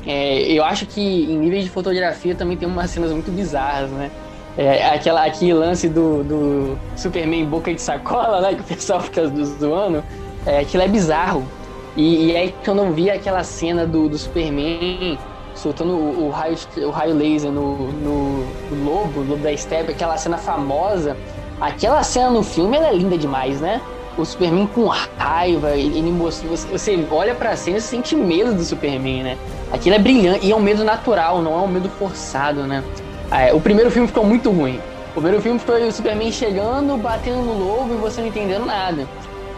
É, 0.05 0.43
eu 0.51 0.65
acho 0.65 0.85
que 0.85 1.01
em 1.01 1.39
níveis 1.39 1.63
de 1.63 1.71
fotografia 1.71 2.35
também 2.35 2.57
tem 2.57 2.67
umas 2.67 2.91
cenas 2.91 3.13
muito 3.13 3.31
bizarras, 3.31 3.89
né? 3.91 4.11
É, 4.57 4.89
aquela, 4.89 5.25
aquele 5.25 5.55
lance 5.55 5.89
do, 5.89 6.25
do 6.25 6.79
Superman 6.97 7.45
boca 7.45 7.73
de 7.73 7.81
sacola, 7.81 8.41
né? 8.41 8.57
Que 8.57 8.63
o 8.63 8.65
pessoal 8.65 8.99
fica 9.07 9.29
zoando. 9.29 10.03
É, 10.45 10.59
aquilo 10.59 10.83
é 10.83 10.89
bizarro. 10.89 11.45
E, 11.97 12.33
e 12.33 12.37
aí 12.37 12.53
quando 12.65 12.83
eu 12.83 12.93
vi 12.93 13.11
aquela 13.11 13.45
cena 13.45 13.87
do, 13.87 14.09
do 14.09 14.19
Superman 14.19 15.17
soltando 15.55 15.93
o, 15.93 16.27
o, 16.27 16.31
raio, 16.31 16.57
o 16.79 16.91
raio 16.91 17.15
laser 17.15 17.53
no, 17.53 17.93
no, 17.93 18.45
no 18.71 18.85
lobo, 18.85 19.21
no 19.21 19.31
lobo 19.31 19.43
da 19.45 19.57
steppe, 19.57 19.93
aquela 19.93 20.17
cena 20.17 20.37
famosa. 20.37 21.17
Aquela 21.61 22.03
cena 22.03 22.31
no 22.31 22.43
filme 22.43 22.77
é 22.77 22.93
linda 22.93 23.19
demais, 23.19 23.61
né? 23.61 23.81
O 24.17 24.25
Superman 24.25 24.67
com 24.67 24.87
raiva, 25.17 25.71
ele, 25.77 26.11
mostra. 26.11 26.49
Você, 26.49 26.67
você 26.69 27.07
olha 27.11 27.35
pra 27.35 27.57
cena 27.57 27.79
e 27.79 27.81
sente 27.81 28.17
medo 28.17 28.55
do 28.55 28.65
Superman, 28.65 29.23
né? 29.23 29.39
Aquilo 29.73 29.95
é 29.95 29.99
brilhante 29.99 30.47
e 30.47 30.53
é 30.53 30.57
um 30.57 30.61
medo 30.61 30.85
natural, 30.85 31.41
não 31.41 31.53
é 31.55 31.63
um 31.63 31.69
medo 31.69 31.89
forçado, 31.89 32.65
né? 32.65 32.83
É, 33.31 33.53
o 33.53 33.61
primeiro 33.61 33.91
filme 33.91 34.09
ficou 34.09 34.25
muito 34.25 34.51
ruim. 34.51 34.81
O 35.11 35.21
primeiro 35.21 35.43
filme 35.43 35.59
foi 35.59 35.87
o 35.87 35.93
Superman 35.93 36.31
chegando, 36.33 36.97
batendo 36.97 37.39
no 37.39 37.59
lobo 37.59 37.95
e 37.95 37.97
você 37.97 38.21
não 38.21 38.29
entendendo 38.29 38.65
nada. 38.65 39.07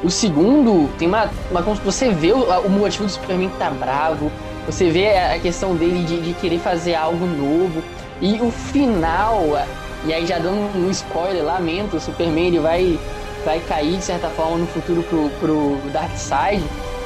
O 0.03 0.11
segundo 0.11 0.89
tem 0.99 1.07
uma. 1.09 1.31
uma 1.51 1.61
você 1.61 2.11
vê 2.11 2.33
o, 2.33 2.45
o 2.61 2.71
motivo 2.71 3.05
do 3.05 3.11
Superman 3.11 3.51
que 3.51 3.59
tá 3.59 3.71
bravo, 3.71 4.31
você 4.67 4.91
vê 4.91 5.17
a 5.17 5.39
questão 5.39 5.75
dele 5.75 6.05
de, 6.05 6.21
de 6.21 6.33
querer 6.35 6.59
fazer 6.59 6.95
algo 6.95 7.27
novo. 7.27 7.83
E 8.21 8.41
o 8.41 8.51
final, 8.51 9.57
e 10.05 10.13
aí 10.13 10.27
já 10.27 10.39
dando 10.39 10.79
um 10.79 10.91
spoiler, 10.91 11.45
lamento, 11.45 11.97
o 11.97 12.01
Superman 12.01 12.47
ele 12.47 12.59
vai, 12.59 12.99
vai 13.45 13.61
cair 13.61 13.99
de 13.99 14.05
certa 14.05 14.29
forma 14.31 14.59
no 14.59 14.67
futuro 14.67 15.03
pro, 15.03 15.29
pro 15.39 15.91
Darkseid. 15.93 16.63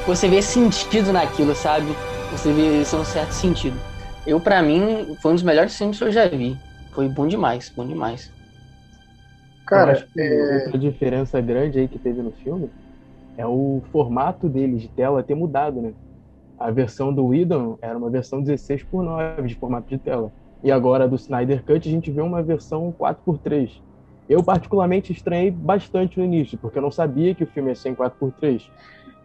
Você 0.07 0.29
vê 0.29 0.41
sentido 0.41 1.13
naquilo, 1.13 1.55
sabe? 1.55 1.87
Você 2.31 2.53
vê 2.53 2.83
isso 2.83 2.97
um 2.97 3.05
certo 3.05 3.33
sentido. 3.33 3.77
Eu, 4.27 4.39
para 4.39 4.63
mim, 4.63 5.17
foi 5.21 5.33
um 5.33 5.35
dos 5.35 5.43
melhores 5.43 5.77
filmes 5.77 5.99
que 5.99 6.05
eu 6.05 6.13
já 6.13 6.29
vi. 6.29 6.57
Foi 6.93 7.09
bom 7.09 7.27
demais, 7.27 7.73
bom 7.75 7.87
demais. 7.87 8.31
Cara, 9.67 10.07
é... 10.17 10.63
outra 10.65 10.79
diferença 10.79 11.41
grande 11.41 11.81
aí 11.81 11.89
que 11.89 11.99
teve 11.99 12.23
no 12.23 12.31
filme 12.31 12.71
é 13.37 13.47
o 13.47 13.83
formato 13.91 14.49
dele 14.49 14.77
de 14.77 14.89
tela 14.89 15.23
ter 15.23 15.35
mudado, 15.35 15.81
né? 15.81 15.93
A 16.59 16.71
versão 16.71 17.13
do 17.13 17.27
Whedon 17.27 17.77
era 17.83 17.99
uma 17.99 18.09
versão 18.09 18.41
16 18.41 18.85
por 18.85 19.03
9 19.03 19.49
de 19.49 19.55
formato 19.57 19.89
de 19.89 19.99
tela. 19.99 20.31
E 20.65 20.73
agora 20.73 21.07
do 21.07 21.15
Snyder 21.17 21.63
Cut 21.63 21.87
a 21.87 21.93
gente 21.93 22.11
vê 22.11 22.23
uma 22.23 22.43
versão 22.43 22.91
4 22.91 23.23
por 23.23 23.39
3 23.39 23.83
Eu 24.27 24.43
particularmente 24.43 25.13
estranhei 25.13 25.51
bastante 25.51 26.19
no 26.19 26.25
início, 26.25 26.57
porque 26.57 26.79
eu 26.79 26.83
não 26.83 26.91
sabia 26.91 27.35
que 27.35 27.45
o 27.45 27.47
filme 27.47 27.69
ia 27.69 27.75
ser 27.75 27.91
em 27.91 27.95
4 27.95 28.19
por 28.19 28.33
3 28.33 28.71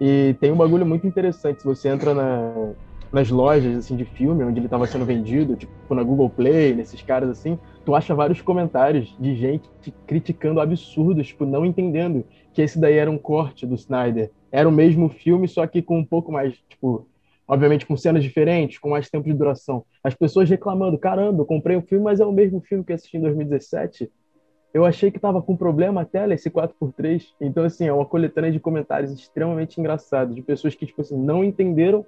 E 0.01 0.35
tem 0.41 0.51
um 0.51 0.57
bagulho 0.57 0.85
muito 0.85 1.07
interessante, 1.07 1.61
se 1.61 1.65
você 1.65 1.87
entra 1.87 2.13
na, 2.13 2.73
nas 3.09 3.29
lojas 3.29 3.77
assim 3.77 3.95
de 3.95 4.03
filme 4.03 4.43
onde 4.43 4.59
ele 4.59 4.67
estava 4.67 4.85
sendo 4.85 5.05
vendido, 5.05 5.55
tipo 5.55 5.95
na 5.95 6.03
Google 6.03 6.29
Play, 6.29 6.75
nesses 6.75 7.01
caras 7.01 7.29
assim, 7.29 7.57
tu 7.85 7.95
acha 7.95 8.13
vários 8.13 8.41
comentários 8.41 9.15
de 9.17 9.33
gente 9.33 9.69
criticando 10.05 10.59
absurdos, 10.59 11.27
tipo 11.27 11.45
não 11.45 11.65
entendendo 11.65 12.25
que 12.53 12.61
esse 12.61 12.79
daí 12.79 12.95
era 12.95 13.09
um 13.09 13.17
corte 13.17 13.65
do 13.65 13.75
Snyder. 13.75 14.31
Era 14.51 14.67
o 14.67 14.71
mesmo 14.71 15.09
filme, 15.09 15.47
só 15.47 15.65
que 15.65 15.81
com 15.81 15.99
um 15.99 16.05
pouco 16.05 16.31
mais, 16.31 16.55
tipo, 16.67 17.07
obviamente 17.49 17.83
com 17.83 17.97
cenas 17.97 18.23
diferentes, 18.23 18.77
com 18.77 18.91
mais 18.91 19.09
tempo 19.09 19.25
de 19.25 19.33
duração. 19.33 19.83
As 20.03 20.13
pessoas 20.13 20.47
reclamando, 20.47 20.99
caramba, 20.99 21.41
eu 21.41 21.45
comprei 21.47 21.75
um 21.75 21.81
filme, 21.81 22.03
mas 22.03 22.19
é 22.19 22.25
o 22.25 22.31
mesmo 22.31 22.61
filme 22.61 22.83
que 22.83 22.93
assisti 22.93 23.17
em 23.17 23.21
2017. 23.21 24.09
Eu 24.71 24.85
achei 24.85 25.09
que 25.09 25.19
tava 25.19 25.41
com 25.41 25.57
problema 25.57 26.01
a 26.01 26.05
tela, 26.05 26.35
esse 26.35 26.47
4x3. 26.51 27.23
Então, 27.41 27.63
assim, 27.63 27.87
é 27.87 27.91
uma 27.91 28.05
coletânea 28.05 28.51
de 28.51 28.59
comentários 28.59 29.11
extremamente 29.11 29.79
engraçados, 29.79 30.35
de 30.35 30.43
pessoas 30.43 30.75
que, 30.75 30.85
tipo 30.85 31.01
assim, 31.01 31.17
não 31.17 31.43
entenderam 31.43 32.05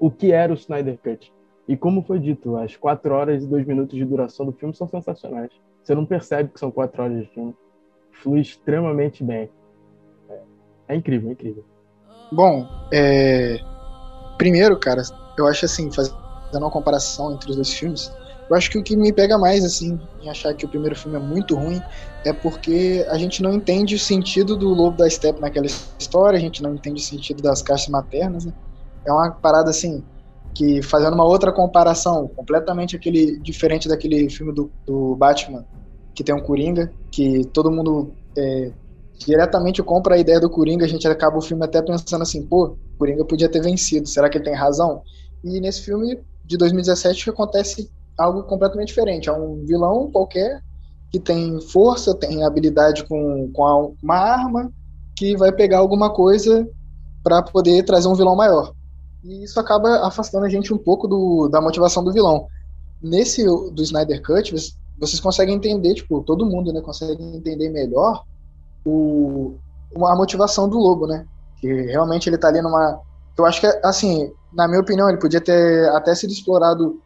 o 0.00 0.10
que 0.10 0.32
era 0.32 0.50
o 0.50 0.56
Snyder 0.56 0.98
Cut. 0.98 1.32
E 1.68 1.76
como 1.76 2.02
foi 2.02 2.18
dito, 2.18 2.56
as 2.56 2.76
4 2.76 3.14
horas 3.14 3.44
e 3.44 3.46
2 3.46 3.64
minutos 3.64 3.96
de 3.96 4.04
duração 4.04 4.44
do 4.44 4.52
filme 4.52 4.74
são 4.74 4.88
sensacionais. 4.88 5.52
Você 5.80 5.94
não 5.94 6.04
percebe 6.04 6.50
que 6.52 6.58
são 6.58 6.72
4 6.72 7.00
horas 7.00 7.20
de 7.20 7.26
filme. 7.26 7.54
Flui 8.10 8.40
extremamente 8.40 9.22
bem. 9.22 9.48
É, 10.28 10.40
é 10.88 10.96
incrível, 10.96 11.28
é 11.28 11.32
incrível. 11.34 11.64
Bom, 12.32 12.66
é... 12.92 13.79
primeiro, 14.40 14.78
cara, 14.80 15.02
eu 15.38 15.46
acho 15.46 15.66
assim, 15.66 15.92
fazendo 15.92 16.16
uma 16.54 16.70
comparação 16.70 17.32
entre 17.34 17.50
os 17.50 17.56
dois 17.56 17.70
filmes, 17.74 18.16
eu 18.48 18.56
acho 18.56 18.70
que 18.70 18.78
o 18.78 18.82
que 18.82 18.96
me 18.96 19.12
pega 19.12 19.38
mais, 19.38 19.64
assim, 19.64 20.00
em 20.18 20.30
achar 20.30 20.54
que 20.54 20.64
o 20.64 20.68
primeiro 20.68 20.96
filme 20.96 21.18
é 21.18 21.20
muito 21.20 21.54
ruim, 21.54 21.84
é 22.24 22.32
porque 22.32 23.04
a 23.10 23.18
gente 23.18 23.42
não 23.42 23.52
entende 23.52 23.94
o 23.94 23.98
sentido 23.98 24.56
do 24.56 24.70
lobo 24.70 24.96
da 24.96 25.08
steppe 25.10 25.40
naquela 25.40 25.66
história, 25.66 26.38
a 26.38 26.40
gente 26.40 26.62
não 26.62 26.74
entende 26.74 27.02
o 27.02 27.04
sentido 27.04 27.42
das 27.42 27.62
caixas 27.62 27.88
maternas, 27.88 28.46
né? 28.46 28.52
é 29.06 29.12
uma 29.12 29.30
parada 29.32 29.70
assim 29.70 30.06
que 30.54 30.82
fazendo 30.82 31.14
uma 31.14 31.24
outra 31.24 31.52
comparação 31.52 32.28
completamente 32.28 32.96
aquele 32.96 33.38
diferente 33.40 33.88
daquele 33.88 34.28
filme 34.30 34.52
do, 34.54 34.72
do 34.86 35.16
Batman 35.16 35.66
que 36.14 36.24
tem 36.24 36.34
um 36.34 36.42
Coringa 36.42 36.94
que 37.10 37.44
todo 37.46 37.70
mundo 37.70 38.16
é, 38.36 38.72
diretamente 39.26 39.82
compra 39.82 40.16
a 40.16 40.18
ideia 40.18 40.40
do 40.40 40.50
Coringa 40.50 40.84
a 40.84 40.88
gente 40.88 41.06
acaba 41.06 41.38
o 41.38 41.42
filme 41.42 41.64
até 41.64 41.82
pensando 41.82 42.22
assim 42.22 42.46
pô 42.46 42.78
Coringa 43.00 43.24
podia 43.24 43.48
ter 43.48 43.62
vencido 43.62 44.06
será 44.06 44.28
que 44.28 44.38
ele 44.38 44.44
tem 44.44 44.54
razão 44.54 45.02
e 45.42 45.60
nesse 45.60 45.82
filme 45.82 46.20
de 46.44 46.56
2017 46.56 47.30
acontece 47.30 47.90
algo 48.18 48.42
completamente 48.42 48.88
diferente 48.88 49.28
é 49.28 49.32
um 49.32 49.64
vilão 49.64 50.10
qualquer 50.12 50.62
que 51.10 51.18
tem 51.18 51.60
força 51.60 52.14
tem 52.14 52.44
habilidade 52.44 53.04
com, 53.04 53.50
com 53.52 53.96
uma 54.02 54.16
arma 54.16 54.70
que 55.16 55.36
vai 55.36 55.50
pegar 55.50 55.78
alguma 55.78 56.10
coisa 56.10 56.68
para 57.24 57.42
poder 57.42 57.82
trazer 57.84 58.06
um 58.06 58.14
vilão 58.14 58.36
maior 58.36 58.74
e 59.24 59.44
isso 59.44 59.58
acaba 59.60 60.06
afastando 60.06 60.46
a 60.46 60.48
gente 60.48 60.72
um 60.72 60.78
pouco 60.78 61.06
do, 61.06 61.48
da 61.48 61.60
motivação 61.60 62.02
do 62.02 62.12
vilão. 62.12 62.46
Nesse 63.02 63.44
do 63.44 63.82
Snyder 63.82 64.22
Cut, 64.22 64.52
vocês 64.98 65.20
conseguem 65.20 65.54
entender, 65.54 65.94
tipo, 65.94 66.22
todo 66.22 66.46
mundo, 66.46 66.72
né, 66.72 66.80
consegue 66.80 67.22
entender 67.22 67.68
melhor 67.70 68.24
o, 68.84 69.54
a 70.06 70.16
motivação 70.16 70.68
do 70.68 70.78
lobo, 70.78 71.06
né? 71.06 71.26
Que 71.60 71.68
realmente 71.82 72.28
ele 72.28 72.38
tá 72.38 72.48
ali 72.48 72.60
numa. 72.62 73.00
Eu 73.36 73.46
acho 73.46 73.60
que, 73.60 73.66
assim, 73.84 74.32
na 74.52 74.66
minha 74.66 74.80
opinião, 74.80 75.08
ele 75.08 75.18
podia 75.18 75.40
ter 75.40 75.88
até 75.90 76.14
sido 76.14 76.32
explorado 76.32 77.00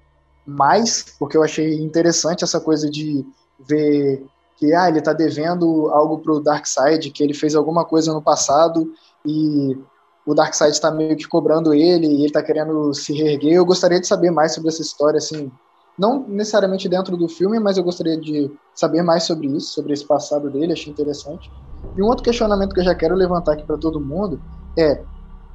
mais, 0.47 1.15
porque 1.19 1.37
eu 1.37 1.43
achei 1.43 1.75
interessante 1.83 2.45
essa 2.45 2.61
coisa 2.61 2.91
de 2.91 3.25
ver 3.67 4.25
que 4.57 4.73
ah, 4.73 4.89
ele 4.89 5.01
tá 5.01 5.13
devendo 5.13 5.89
algo 5.91 6.19
pro 6.19 6.41
Darkseid, 6.41 7.11
que 7.11 7.23
ele 7.23 7.35
fez 7.35 7.55
alguma 7.55 7.85
coisa 7.85 8.13
no 8.13 8.23
passado 8.23 8.93
e 9.27 9.77
o 10.27 10.35
Darkseid 10.35 10.73
está 10.73 10.91
meio 10.91 11.17
que 11.17 11.27
cobrando 11.27 11.75
ele 11.75 12.07
e 12.07 12.15
ele 12.15 12.27
está 12.27 12.43
querendo 12.43 12.93
se 12.95 13.13
reerguer. 13.13 13.55
Eu 13.55 13.65
gostaria 13.65 14.01
de 14.01 14.07
saber 14.07 14.31
mais 14.31 14.55
sobre 14.55 14.69
essa 14.69 14.83
história, 14.83 15.19
assim, 15.19 15.51
não 15.99 16.27
necessariamente 16.29 16.89
dentro 16.89 17.17
do 17.17 17.29
filme, 17.29 17.59
mas 17.59 17.77
eu 17.77 17.85
gostaria 17.85 18.17
de 18.17 18.51
saber 18.75 19.03
mais 19.03 19.25
sobre 19.25 19.49
isso, 19.49 19.73
sobre 19.73 19.93
esse 19.93 20.05
passado 20.05 20.51
dele, 20.51 20.73
achei 20.73 20.93
interessante. 20.93 21.51
E 21.97 22.03
um 22.03 22.07
outro 22.07 22.25
questionamento 22.25 22.75
que 22.75 22.81
eu 22.81 22.85
já 22.85 22.95
quero 22.95 23.15
levantar 23.15 23.53
aqui 23.53 23.65
para 23.65 23.79
todo 23.79 24.01
mundo 24.01 24.41
é: 24.79 25.03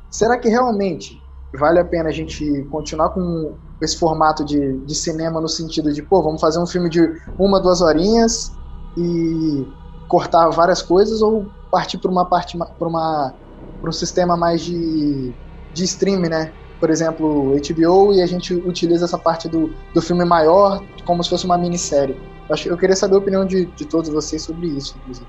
será 0.10 0.38
que 0.38 0.50
realmente 0.50 1.22
vale 1.58 1.80
a 1.80 1.86
pena 1.86 2.10
a 2.10 2.12
gente 2.12 2.64
continuar 2.72 3.10
com 3.10 3.56
esse 3.82 3.98
formato 3.98 4.44
de, 4.44 4.78
de 4.86 4.96
cinema 4.96 5.40
no 5.40 5.48
sentido 5.48 5.92
de, 5.92 6.04
pô, 6.04 6.22
vamos 6.22 6.42
fazer 6.42 6.60
um 6.60 6.68
filme 6.68 6.90
de 6.90 7.02
uma, 7.38 7.60
duas 7.60 7.82
horinhas 7.82 8.52
e 8.98 9.66
cortar 10.08 10.50
várias 10.50 10.82
coisas 10.82 11.22
ou 11.22 11.46
partir 11.72 11.98
para 11.98 12.12
uma 12.12 12.26
parte 12.26 12.58
para 12.58 12.88
uma 12.88 13.34
para 13.80 13.90
um 13.90 13.94
sistema 13.94 14.36
mais 14.36 14.62
de, 14.62 15.34
de 15.74 15.84
streaming, 15.86 16.30
né? 16.30 16.54
Por 16.80 16.90
exemplo, 16.90 17.54
HBO 17.56 18.14
e 18.14 18.22
a 18.22 18.26
gente 18.26 18.54
utiliza 18.54 19.06
essa 19.06 19.18
parte 19.18 19.48
do, 19.48 19.74
do 19.94 20.02
filme 20.02 20.26
maior 20.26 20.84
como 21.06 21.24
se 21.24 21.30
fosse 21.30 21.46
uma 21.46 21.58
minissérie. 21.58 22.16
Eu, 22.50 22.54
acho, 22.54 22.70
eu 22.70 22.78
queria 22.78 22.96
saber 22.96 23.16
a 23.16 23.20
opinião 23.20 23.46
de, 23.46 23.66
de 23.68 23.86
todos 23.86 24.10
vocês 24.10 24.44
sobre 24.44 24.68
isso, 24.68 24.98
inclusive. 24.98 25.28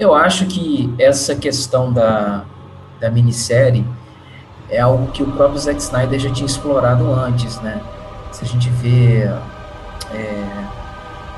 Eu 0.00 0.14
acho 0.14 0.46
que 0.46 0.94
essa 0.98 1.36
questão 1.36 1.92
da, 1.92 2.46
da 2.98 3.10
minissérie 3.10 3.84
é 4.70 4.80
algo 4.80 5.12
que 5.12 5.22
o 5.22 5.30
próprio 5.30 5.58
Zack 5.58 5.78
Snyder 5.78 6.18
já 6.18 6.32
tinha 6.32 6.46
explorado 6.46 7.12
antes, 7.12 7.60
né? 7.60 7.82
Se 8.32 8.42
a 8.42 8.48
gente 8.48 8.70
vê 8.70 9.24
é, 10.10 10.64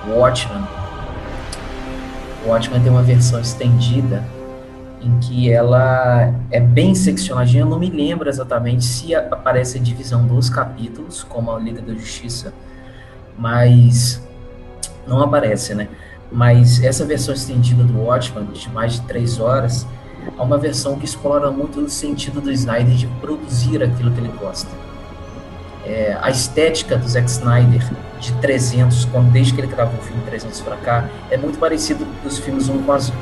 Watchmen, 0.07 0.63
o 2.47 2.51
Watchmen 2.51 2.81
tem 2.81 2.93
uma 2.93 3.03
versão 3.03 3.41
estendida 3.41 4.23
em 5.01 5.19
que 5.19 5.51
ela 5.51 6.33
é 6.49 6.61
bem 6.61 6.95
seccionadinha. 6.95 7.65
Eu 7.65 7.69
não 7.69 7.81
me 7.81 7.91
lembro 7.91 8.29
exatamente 8.29 8.85
se 8.85 9.13
aparece 9.13 9.79
a 9.79 9.81
divisão 9.81 10.25
dos 10.25 10.49
capítulos, 10.49 11.25
como 11.25 11.51
a 11.51 11.59
Liga 11.59 11.83
da 11.83 11.95
Justiça, 11.95 12.55
mas 13.37 14.23
não 15.05 15.21
aparece, 15.21 15.75
né? 15.75 15.89
Mas 16.33 16.83
essa 16.83 17.05
versão 17.05 17.35
estendida 17.35 17.85
do 17.85 17.99
Watchmen, 18.01 18.47
de 18.47 18.71
mais 18.71 18.95
de 18.95 19.03
três 19.03 19.39
horas, 19.39 19.87
é 20.39 20.43
uma 20.43 20.57
versão 20.57 20.99
que 20.99 21.05
explora 21.05 21.51
muito 21.51 21.81
o 21.81 21.91
sentido 21.91 22.41
do 22.41 22.51
Snyder 22.51 22.95
de 22.95 23.07
produzir 23.21 23.83
aquilo 23.83 24.11
que 24.11 24.21
ele 24.21 24.33
gosta. 24.41 24.71
É, 25.85 26.17
a 26.23 26.31
estética 26.31 26.97
do 26.97 27.07
Zack 27.09 27.29
Snyder 27.29 27.85
de 28.21 28.33
300, 28.35 29.05
quando, 29.07 29.33
desde 29.33 29.53
que 29.53 29.61
ele 29.61 29.67
gravou 29.67 29.99
o 29.99 30.03
filme 30.03 30.23
300 30.25 30.61
para 30.61 30.77
cá, 30.77 31.09
é 31.31 31.37
muito 31.37 31.59
parecido 31.59 32.07
dos 32.23 32.39
filmes 32.39 32.69
um 32.69 32.81
com 32.83 32.93
as, 32.93 33.13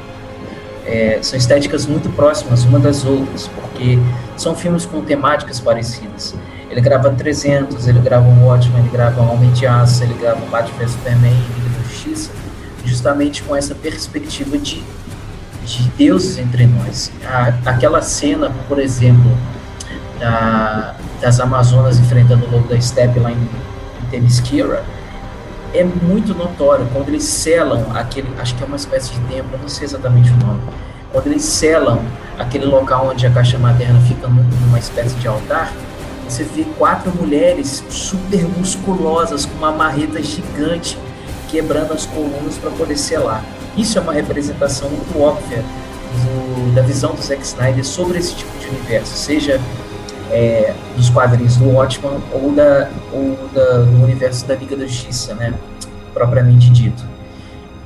é, 0.86 1.18
são 1.22 1.38
estéticas 1.38 1.86
muito 1.86 2.08
próximas 2.10 2.64
uma 2.64 2.78
das 2.78 3.04
outras, 3.04 3.48
porque 3.48 3.98
são 4.36 4.54
filmes 4.54 4.84
com 4.84 5.00
temáticas 5.00 5.58
parecidas. 5.58 6.34
Ele 6.70 6.80
grava 6.80 7.10
300, 7.10 7.88
ele 7.88 7.98
grava 7.98 8.28
um 8.28 8.46
Watchmen, 8.46 8.80
ele 8.80 8.90
grava 8.90 9.22
um 9.22 9.32
Homem 9.32 9.50
de 9.52 9.66
Aço, 9.66 10.04
ele 10.04 10.14
grava 10.14 10.44
um 10.44 10.48
Batman 10.50 10.78
vs 10.78 10.92
Superman, 10.92 11.32
Liga 11.32 11.68
da 11.76 11.88
Justiça, 11.88 12.30
justamente 12.84 13.42
com 13.42 13.54
essa 13.54 13.74
perspectiva 13.74 14.58
de, 14.58 14.82
de 15.64 15.82
deuses 15.96 16.38
entre 16.38 16.66
nós. 16.66 17.10
A, 17.24 17.70
aquela 17.70 18.02
cena, 18.02 18.50
por 18.68 18.78
exemplo, 18.78 19.30
da, 20.18 20.94
das 21.20 21.40
Amazonas 21.40 21.98
enfrentando 21.98 22.46
o 22.46 22.50
lobo 22.50 22.68
da 22.68 22.80
steppe 22.80 23.18
lá 23.18 23.30
em, 23.30 23.36
em 23.36 24.06
Themyscira, 24.10 24.84
é 25.72 25.84
muito 25.84 26.34
notório 26.34 26.86
quando 26.92 27.08
eles 27.08 27.24
selam 27.24 27.86
aquele, 27.94 28.28
acho 28.38 28.54
que 28.56 28.62
é 28.62 28.66
uma 28.66 28.76
espécie 28.76 29.12
de 29.12 29.20
templo, 29.20 29.58
não 29.60 29.68
sei 29.68 29.84
exatamente 29.84 30.30
o 30.30 30.36
nome, 30.36 30.60
quando 31.12 31.28
eles 31.28 31.44
selam 31.44 32.02
aquele 32.38 32.64
local 32.64 33.08
onde 33.10 33.26
a 33.26 33.30
caixa 33.30 33.58
materna 33.58 34.00
fica 34.00 34.26
numa 34.26 34.78
espécie 34.78 35.14
de 35.16 35.28
altar, 35.28 35.72
você 36.28 36.44
vê 36.44 36.64
quatro 36.78 37.12
mulheres 37.14 37.84
super 37.88 38.42
musculosas 38.56 39.44
com 39.46 39.58
uma 39.58 39.72
marreta 39.72 40.22
gigante 40.22 40.96
quebrando 41.50 41.92
as 41.92 42.06
colunas 42.06 42.56
para 42.58 42.70
poder 42.70 42.96
selar. 42.96 43.44
Isso 43.76 43.98
é 43.98 44.00
uma 44.00 44.12
representação 44.12 44.88
muito 44.88 45.18
óbvia 45.18 45.58
do, 45.58 46.74
da 46.74 46.82
visão 46.82 47.14
do 47.14 47.22
Zack 47.22 47.42
Snyder 47.42 47.84
sobre 47.84 48.18
esse 48.18 48.34
tipo 48.34 48.58
de 48.58 48.68
universo, 48.68 49.16
seja 49.16 49.60
é, 50.30 50.74
dos 50.96 51.10
quadrinhos 51.10 51.56
do 51.56 51.68
Watchman 51.68 52.20
ou, 52.32 52.52
da, 52.52 52.88
ou 53.12 53.36
da, 53.52 53.78
do 53.82 54.02
universo 54.02 54.46
da 54.46 54.54
Liga 54.54 54.76
da 54.76 54.86
Justiça, 54.86 55.34
né, 55.34 55.52
propriamente 56.14 56.70
dito. 56.70 57.10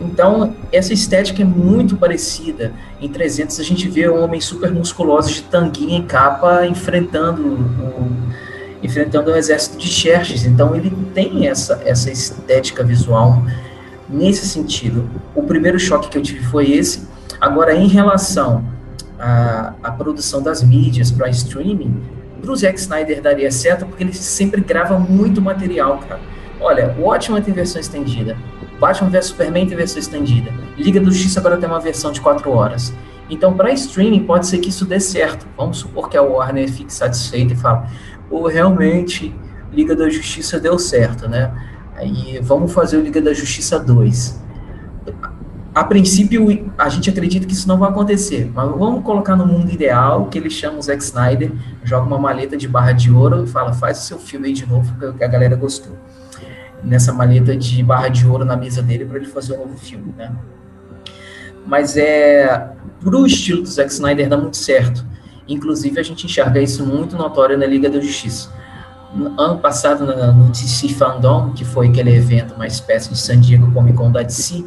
Então, 0.01 0.55
essa 0.73 0.93
estética 0.93 1.43
é 1.43 1.45
muito 1.45 1.97
parecida. 1.97 2.73
Em 3.01 3.09
300, 3.09 3.61
a 3.61 3.63
gente 3.63 3.89
vê 3.89 4.09
homens 4.09 4.45
super 4.45 4.73
musculosos 4.73 5.37
de 5.37 5.43
tanguinha 5.43 5.99
e 5.99 6.03
capa 6.03 6.67
enfrentando 6.67 7.43
o, 7.43 8.11
enfrentando 8.85 9.31
o 9.31 9.37
exército 9.37 9.79
de 9.79 9.89
Xerxes. 9.89 10.45
Então, 10.45 10.77
ele 10.77 10.91
tem 11.15 11.49
essa, 11.49 11.81
essa 11.85 12.11
estética 12.11 12.85
visual 12.85 13.43
nesse 14.09 14.47
sentido. 14.47 15.09
O 15.35 15.43
primeiro 15.43 15.79
choque 15.79 16.09
que 16.09 16.19
eu 16.19 16.23
tive 16.23 16.45
foi 16.45 16.71
esse. 16.71 17.09
Agora, 17.41 17.75
em 17.75 17.89
relação 17.89 18.65
à, 19.19 19.75
à 19.83 19.91
produção 19.91 20.43
das 20.43 20.63
mídias 20.63 21.11
para 21.11 21.29
streaming, 21.31 22.03
o 22.47 22.55
Zack 22.55 22.79
Snyder 22.79 23.23
daria 23.23 23.51
certo, 23.51 23.87
porque 23.87 24.05
ele 24.05 24.13
sempre 24.13 24.61
grava 24.61 24.99
muito 24.99 25.41
material, 25.41 25.99
cara. 25.99 26.21
Olha, 26.61 26.95
o 26.99 27.05
Watchmen 27.05 27.43
tem 27.43 27.55
versão 27.55 27.81
estendida, 27.81 28.37
Batman 28.79 29.09
vs 29.11 29.27
Superman 29.27 29.67
tem 29.67 29.77
versão 29.77 29.99
estendida, 29.99 30.53
Liga 30.77 31.01
da 31.01 31.07
Justiça 31.07 31.41
agora 31.41 31.57
tem 31.57 31.69
uma 31.69 31.81
versão 31.81 32.13
de 32.13 32.21
4 32.21 32.51
horas. 32.51 32.93
Então, 33.31 33.55
para 33.55 33.73
streaming, 33.73 34.25
pode 34.25 34.47
ser 34.47 34.59
que 34.59 34.69
isso 34.69 34.85
dê 34.85 35.01
certo. 35.01 35.47
Vamos 35.57 35.79
supor 35.79 36.11
que 36.11 36.17
a 36.17 36.23
Warner 36.23 36.71
fique 36.71 36.93
satisfeita 36.93 37.55
e 37.55 37.57
fale, 37.57 37.89
ou 38.35 38.49
realmente, 38.49 39.35
Liga 39.73 39.95
da 39.95 40.09
Justiça 40.09 40.59
deu 40.59 40.79
certo, 40.79 41.29
né? 41.29 41.53
Aí 41.97 42.41
vamos 42.43 42.73
fazer 42.73 42.97
o 42.97 43.01
Liga 43.01 43.21
da 43.21 43.33
Justiça 43.33 43.79
2. 43.79 44.43
A 45.75 45.85
princípio, 45.85 46.73
a 46.79 46.89
gente 46.89 47.11
acredita 47.11 47.47
que 47.47 47.53
isso 47.53 47.67
não 47.67 47.79
vai 47.79 47.91
acontecer, 47.91 48.51
mas 48.55 48.69
vamos 48.71 49.05
colocar 49.05 49.35
no 49.37 49.47
mundo 49.47 49.71
ideal 49.73 50.27
que 50.27 50.39
ele 50.39 50.51
chama 50.51 50.79
o 50.79 50.83
Zack 50.83 51.03
Snyder, 51.03 51.53
joga 51.83 52.07
uma 52.07 52.19
maleta 52.19 52.57
de 52.57 52.69
barra 52.69 52.93
de 52.93 53.11
ouro 53.11 53.45
e 53.45 53.47
fala: 53.47 53.73
faz 53.73 53.99
o 53.99 54.03
seu 54.03 54.19
filme 54.19 54.49
aí 54.49 54.53
de 54.53 54.67
novo, 54.67 54.93
que 55.17 55.25
a 55.25 55.29
galera 55.29 55.57
gostou. 55.57 55.97
Nessa 56.83 57.13
maleta 57.13 57.57
de 57.57 57.83
barra 57.83 58.09
de 58.09 58.27
ouro 58.27 58.45
na 58.45 58.57
mesa 58.57 58.83
dele 58.83 59.05
para 59.05 59.17
ele 59.17 59.27
fazer 59.27 59.55
um 59.55 59.61
novo 59.61 59.77
filme, 59.77 60.15
né? 60.17 60.33
Mas 61.67 61.97
é. 61.97 62.71
Pro 63.01 63.27
estilo 63.27 63.63
do 63.63 63.69
Zack 63.69 63.93
Snyder 63.93 64.29
dá 64.29 64.37
muito 64.37 64.57
certo. 64.57 65.05
Inclusive, 65.49 66.01
a 66.01 66.03
gente 66.03 66.27
enxerga 66.27 66.61
isso 66.61 66.85
muito 66.87 67.17
notório 67.17 67.57
na 67.59 67.67
Liga 67.67 67.91
da 67.91 68.01
Justiça 68.01 68.51
ano 69.39 69.59
passado 69.59 70.05
no 70.33 70.51
DC 70.51 70.89
Fandom, 70.89 71.53
que 71.53 71.65
foi 71.65 71.89
aquele 71.89 72.15
evento, 72.15 72.55
uma 72.55 72.67
espécie 72.67 73.11
de 73.11 73.19
San 73.19 73.41
Diego 73.41 73.71
Comic 73.73 73.97
Con 73.97 74.11
da 74.11 74.23
DC, 74.23 74.65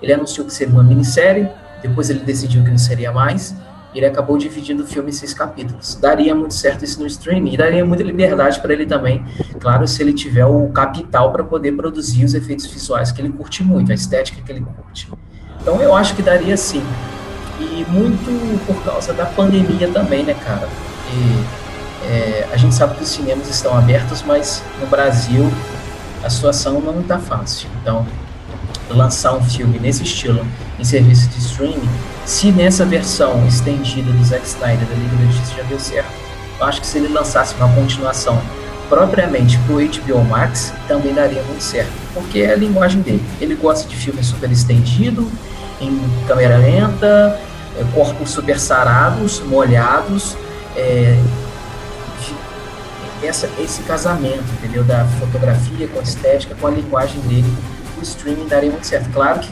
ele 0.00 0.12
anunciou 0.12 0.46
que 0.46 0.52
seria 0.52 0.72
uma 0.72 0.82
minissérie, 0.82 1.48
depois 1.82 2.08
ele 2.08 2.20
decidiu 2.20 2.64
que 2.64 2.70
não 2.70 2.78
seria 2.78 3.12
mais, 3.12 3.54
e 3.92 3.98
ele 3.98 4.06
acabou 4.06 4.38
dividindo 4.38 4.84
o 4.84 4.86
filme 4.86 5.10
em 5.10 5.12
seis 5.12 5.34
capítulos. 5.34 5.96
Daria 5.96 6.34
muito 6.34 6.54
certo 6.54 6.84
isso 6.84 7.00
no 7.00 7.06
streaming, 7.06 7.52
e 7.52 7.56
daria 7.56 7.84
muita 7.84 8.02
liberdade 8.02 8.58
para 8.60 8.72
ele 8.72 8.86
também, 8.86 9.24
claro, 9.58 9.86
se 9.86 10.02
ele 10.02 10.12
tiver 10.12 10.46
o 10.46 10.68
capital 10.68 11.32
para 11.32 11.44
poder 11.44 11.72
produzir 11.72 12.24
os 12.24 12.32
efeitos 12.32 12.66
visuais 12.66 13.12
que 13.12 13.20
ele 13.20 13.30
curte 13.30 13.62
muito, 13.62 13.92
a 13.92 13.94
estética 13.94 14.40
que 14.40 14.50
ele 14.50 14.60
curte. 14.60 15.08
Então 15.60 15.80
eu 15.82 15.94
acho 15.94 16.16
que 16.16 16.22
daria 16.22 16.56
sim. 16.56 16.82
E 17.60 17.84
muito 17.88 18.66
por 18.66 18.82
causa 18.82 19.12
da 19.12 19.26
pandemia 19.26 19.88
também, 19.88 20.24
né, 20.24 20.34
cara? 20.34 20.68
E 21.12 21.44
é, 22.06 22.48
a 22.52 22.56
gente 22.56 22.74
sabe 22.74 22.94
que 22.96 23.02
os 23.02 23.08
cinemas 23.08 23.48
estão 23.48 23.76
abertos, 23.76 24.22
mas 24.26 24.62
no 24.80 24.86
Brasil 24.86 25.50
a 26.24 26.30
situação 26.30 26.80
não 26.80 27.00
está 27.00 27.18
fácil. 27.18 27.68
Então, 27.80 28.06
lançar 28.88 29.34
um 29.34 29.44
filme 29.44 29.78
nesse 29.78 30.02
estilo 30.02 30.44
em 30.78 30.84
serviço 30.84 31.28
de 31.28 31.38
streaming, 31.38 31.88
se 32.24 32.50
nessa 32.50 32.84
versão 32.84 33.46
estendida 33.46 34.10
do 34.10 34.24
Zack 34.24 34.46
Snyder 34.46 34.86
da 34.86 34.94
Liga 34.94 35.16
da 35.16 35.32
Justiça 35.32 35.54
já 35.56 35.62
deu 35.64 35.78
certo, 35.78 36.10
eu 36.58 36.66
acho 36.66 36.80
que 36.80 36.86
se 36.86 36.98
ele 36.98 37.08
lançasse 37.08 37.54
uma 37.54 37.68
continuação 37.74 38.40
propriamente 38.88 39.58
para 39.58 39.74
o 39.74 39.78
HBO 39.78 40.24
Max, 40.24 40.72
também 40.88 41.14
daria 41.14 41.42
muito 41.44 41.62
certo, 41.62 41.92
porque 42.12 42.40
é 42.40 42.52
a 42.52 42.56
linguagem 42.56 43.00
dele. 43.02 43.24
Ele 43.40 43.54
gosta 43.54 43.88
de 43.88 43.94
filmes 43.94 44.26
super 44.26 44.50
estendido, 44.50 45.30
em 45.80 45.98
câmera 46.26 46.58
lenta, 46.58 47.40
é, 47.78 47.84
corpos 47.94 48.30
super 48.30 48.58
sarados, 48.58 49.40
molhados, 49.40 50.36
é, 50.76 51.18
essa, 53.22 53.48
esse 53.58 53.82
casamento, 53.82 54.44
entendeu? 54.58 54.82
Da 54.82 55.04
fotografia 55.18 55.88
com 55.88 55.98
a 55.98 56.02
estética, 56.02 56.54
com 56.54 56.66
a 56.66 56.70
linguagem 56.70 57.20
dele, 57.22 57.52
o 57.98 58.02
streaming 58.02 58.46
daria 58.46 58.70
muito 58.70 58.86
certo. 58.86 59.10
Claro 59.10 59.40
que 59.40 59.50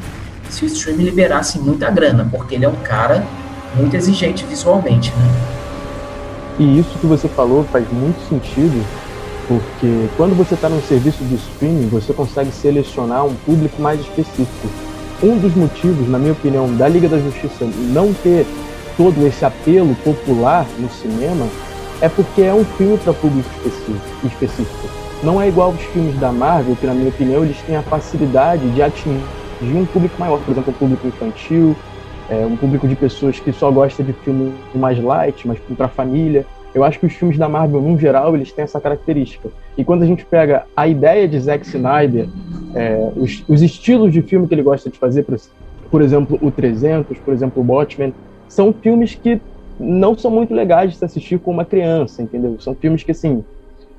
se 0.51 0.65
o 0.65 0.67
streaming 0.67 1.05
liberasse 1.05 1.59
muita 1.59 1.91
grana, 1.91 2.27
porque 2.31 2.55
ele 2.55 2.65
é 2.65 2.69
um 2.69 2.77
cara 2.77 3.25
muito 3.75 3.95
exigente 3.95 4.45
visualmente, 4.47 5.11
né? 5.11 5.59
E 6.59 6.81
isso 6.81 6.99
que 6.99 7.07
você 7.07 7.29
falou 7.29 7.65
faz 7.65 7.87
muito 7.93 8.19
sentido, 8.29 8.85
porque 9.47 10.09
quando 10.17 10.37
você 10.37 10.55
está 10.55 10.69
num 10.69 10.83
serviço 10.83 11.23
de 11.25 11.37
streaming, 11.37 11.89
você 11.89 12.13
consegue 12.13 12.51
selecionar 12.51 13.25
um 13.25 13.35
público 13.35 13.81
mais 13.81 14.01
específico. 14.01 14.69
Um 15.21 15.37
dos 15.37 15.55
motivos, 15.55 16.09
na 16.09 16.19
minha 16.19 16.33
opinião, 16.33 16.73
da 16.77 16.89
Liga 16.89 17.09
da 17.09 17.19
Justiça 17.19 17.69
não 17.93 18.15
ter 18.15 18.47
todo 18.97 19.27
esse 19.27 19.45
apelo 19.45 19.95
popular 19.97 20.65
no 20.79 20.89
cinema 20.91 21.47
é 22.01 22.09
porque 22.09 22.43
é 22.43 22.55
um 22.55 22.65
filme 22.65 22.97
para 22.99 23.13
público 23.13 23.49
específico. 24.25 24.89
Não 25.23 25.41
é 25.43 25.49
igual 25.49 25.73
aos 25.73 25.83
filmes 25.83 26.17
da 26.21 26.31
Marvel, 26.31 26.77
que 26.77 26.87
na 26.87 26.95
minha 26.95 27.09
opinião 27.09 27.43
eles 27.43 27.61
têm 27.63 27.75
a 27.75 27.83
facilidade 27.83 28.69
de 28.71 28.81
atingir 28.81 29.21
um 29.61 29.85
público 29.87 30.15
maior, 30.21 30.39
por 30.39 30.53
exemplo, 30.53 30.73
um 30.73 30.79
público 30.79 31.09
infantil, 31.09 31.75
é, 32.31 32.47
um 32.47 32.57
público 32.57 32.87
de 32.87 32.95
pessoas 32.95 33.41
que 33.41 33.53
só 33.53 33.73
gosta 33.73 34.05
de 34.05 34.13
filme 34.13 34.55
mais 34.73 35.03
light, 35.03 35.49
mas 35.49 35.59
para 35.77 35.89
família. 35.89 36.47
Eu 36.75 36.85
acho 36.85 36.99
que 36.99 37.07
os 37.07 37.15
filmes 37.15 37.39
da 37.39 37.49
Marvel, 37.49 37.81
no 37.81 37.99
geral, 37.99 38.35
eles 38.35 38.53
têm 38.53 38.63
essa 38.63 38.81
característica. 38.81 39.49
E 39.77 39.85
quando 39.85 40.03
a 40.03 40.07
gente 40.07 40.25
pega 40.25 40.65
a 40.77 40.87
ideia 40.87 41.27
de 41.27 41.39
Zack 41.41 41.67
Snyder, 41.67 42.29
é, 42.75 43.11
os, 43.17 43.43
os, 43.49 43.63
estilos 43.63 44.13
de 44.13 44.23
filme 44.23 44.47
que 44.47 44.55
ele 44.55 44.63
gosta 44.63 44.91
de 44.91 44.99
fazer, 44.99 45.23
por, 45.23 45.37
por 45.91 46.03
exemplo, 46.03 46.39
o 46.43 46.51
300, 46.51 47.19
por 47.19 47.33
exemplo, 47.33 47.63
o 47.63 47.73
Watchmen, 47.73 48.13
são 48.49 48.73
filmes 48.73 49.15
que 49.15 49.41
não 49.81 50.17
são 50.17 50.31
muito 50.31 50.53
legais 50.53 50.93
de 50.93 50.99
se 50.99 51.05
assistir 51.05 51.39
com 51.39 51.51
uma 51.51 51.65
criança, 51.65 52.23
entendeu? 52.23 52.57
São 52.61 52.75
filmes 52.75 53.03
que, 53.03 53.13
assim, 53.13 53.45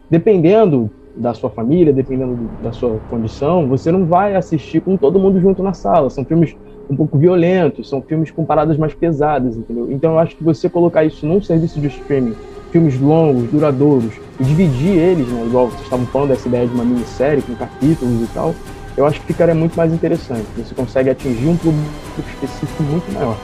dependendo 0.09 0.89
da 1.15 1.33
sua 1.33 1.49
família, 1.49 1.91
dependendo 1.91 2.49
da 2.61 2.71
sua 2.71 2.99
condição, 3.09 3.67
você 3.67 3.91
não 3.91 4.05
vai 4.05 4.35
assistir 4.35 4.81
com 4.81 4.95
todo 4.95 5.19
mundo 5.19 5.39
junto 5.39 5.63
na 5.63 5.73
sala. 5.73 6.09
São 6.09 6.23
filmes 6.23 6.55
um 6.89 6.95
pouco 6.95 7.17
violentos, 7.17 7.87
são 7.87 8.01
filmes 8.01 8.31
com 8.31 8.43
paradas 8.43 8.77
mais 8.77 8.93
pesadas, 8.93 9.55
entendeu? 9.55 9.91
Então 9.91 10.13
eu 10.13 10.19
acho 10.19 10.35
que 10.35 10.43
você 10.43 10.69
colocar 10.69 11.03
isso 11.03 11.25
num 11.25 11.41
serviço 11.41 11.79
de 11.79 11.87
streaming, 11.87 12.35
filmes 12.71 12.99
longos, 12.99 13.49
duradouros, 13.49 14.13
e 14.39 14.43
dividir 14.43 14.97
eles, 14.97 15.27
né, 15.27 15.43
igual 15.45 15.67
vocês 15.67 15.83
estavam 15.83 16.05
falando 16.07 16.29
dessa 16.29 16.47
ideia 16.47 16.67
de 16.67 16.73
uma 16.73 16.85
minissérie 16.85 17.41
com 17.41 17.55
capítulos 17.55 18.21
e 18.23 18.27
tal, 18.33 18.55
eu 18.95 19.05
acho 19.05 19.19
que 19.21 19.27
ficaria 19.27 19.55
muito 19.55 19.75
mais 19.75 19.93
interessante. 19.93 20.45
Você 20.57 20.75
consegue 20.75 21.09
atingir 21.09 21.47
um 21.47 21.57
público 21.57 21.89
específico 22.17 22.83
muito 22.83 23.11
maior. 23.13 23.37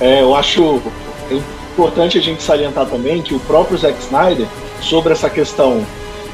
É, 0.00 0.22
eu 0.22 0.34
acho 0.34 0.80
importante 1.72 2.18
a 2.18 2.20
gente 2.20 2.42
salientar 2.42 2.86
também 2.86 3.22
que 3.22 3.34
o 3.34 3.40
próprio 3.40 3.78
Zack 3.78 3.98
Snyder, 4.02 4.46
sobre 4.80 5.12
essa 5.12 5.30
questão 5.30 5.84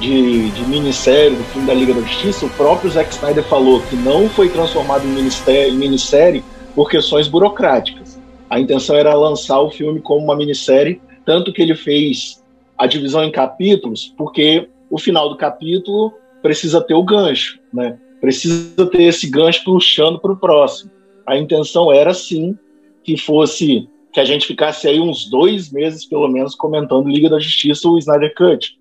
de, 0.00 0.50
de 0.50 0.62
minissérie 0.62 1.36
do 1.36 1.44
filme 1.44 1.66
da 1.66 1.74
Liga 1.74 1.94
da 1.94 2.00
Justiça, 2.00 2.46
o 2.46 2.50
próprio 2.50 2.90
Zack 2.90 3.12
Snyder 3.12 3.44
falou 3.44 3.80
que 3.82 3.96
não 3.96 4.28
foi 4.28 4.48
transformado 4.48 5.04
em, 5.04 5.76
minissérie 5.76 6.44
por 6.74 6.88
questões 6.88 7.28
burocráticas. 7.28 8.18
A 8.48 8.58
intenção 8.58 8.96
era 8.96 9.14
lançar 9.14 9.60
o 9.60 9.70
filme 9.70 10.00
como 10.00 10.24
uma 10.24 10.36
minissérie, 10.36 11.00
tanto 11.28 11.52
que 11.52 11.60
ele 11.60 11.74
fez 11.74 12.42
a 12.78 12.86
divisão 12.86 13.22
em 13.22 13.30
capítulos, 13.30 14.14
porque 14.16 14.66
o 14.88 14.98
final 14.98 15.28
do 15.28 15.36
capítulo 15.36 16.10
precisa 16.40 16.80
ter 16.80 16.94
o 16.94 17.02
gancho, 17.02 17.60
né? 17.70 17.98
Precisa 18.18 18.86
ter 18.86 19.02
esse 19.02 19.28
gancho 19.28 19.62
puxando 19.62 20.18
para 20.18 20.32
o 20.32 20.38
próximo. 20.38 20.90
A 21.26 21.36
intenção 21.36 21.92
era 21.92 22.14
sim 22.14 22.56
que 23.04 23.18
fosse 23.18 23.86
que 24.10 24.18
a 24.18 24.24
gente 24.24 24.46
ficasse 24.46 24.88
aí 24.88 24.98
uns 24.98 25.28
dois 25.28 25.70
meses, 25.70 26.06
pelo 26.06 26.28
menos, 26.28 26.54
comentando 26.54 27.10
Liga 27.10 27.28
da 27.28 27.38
Justiça 27.38 27.86
ou 27.86 27.98
Snyder 27.98 28.34
Cut. 28.34 28.78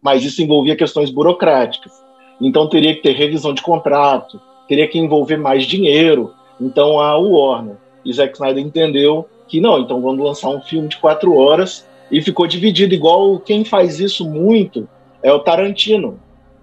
Mas 0.00 0.24
isso 0.24 0.42
envolvia 0.42 0.74
questões 0.74 1.10
burocráticas. 1.10 1.92
Então 2.40 2.70
teria 2.70 2.94
que 2.94 3.02
ter 3.02 3.12
revisão 3.12 3.52
de 3.52 3.60
contrato, 3.60 4.40
teria 4.66 4.88
que 4.88 4.98
envolver 4.98 5.36
mais 5.36 5.66
dinheiro. 5.66 6.32
Então 6.58 6.98
a 6.98 7.18
Warner 7.18 7.76
E 8.02 8.10
Zack 8.14 8.32
Snyder 8.32 8.64
entendeu 8.64 9.28
que 9.52 9.60
não, 9.60 9.78
então 9.80 10.00
vamos 10.00 10.24
lançar 10.24 10.48
um 10.48 10.62
filme 10.62 10.88
de 10.88 10.96
quatro 10.96 11.36
horas 11.36 11.86
e 12.10 12.22
ficou 12.22 12.46
dividido. 12.46 12.94
Igual 12.94 13.38
quem 13.38 13.66
faz 13.66 14.00
isso 14.00 14.26
muito 14.26 14.88
é 15.22 15.30
o 15.30 15.40
Tarantino. 15.40 16.18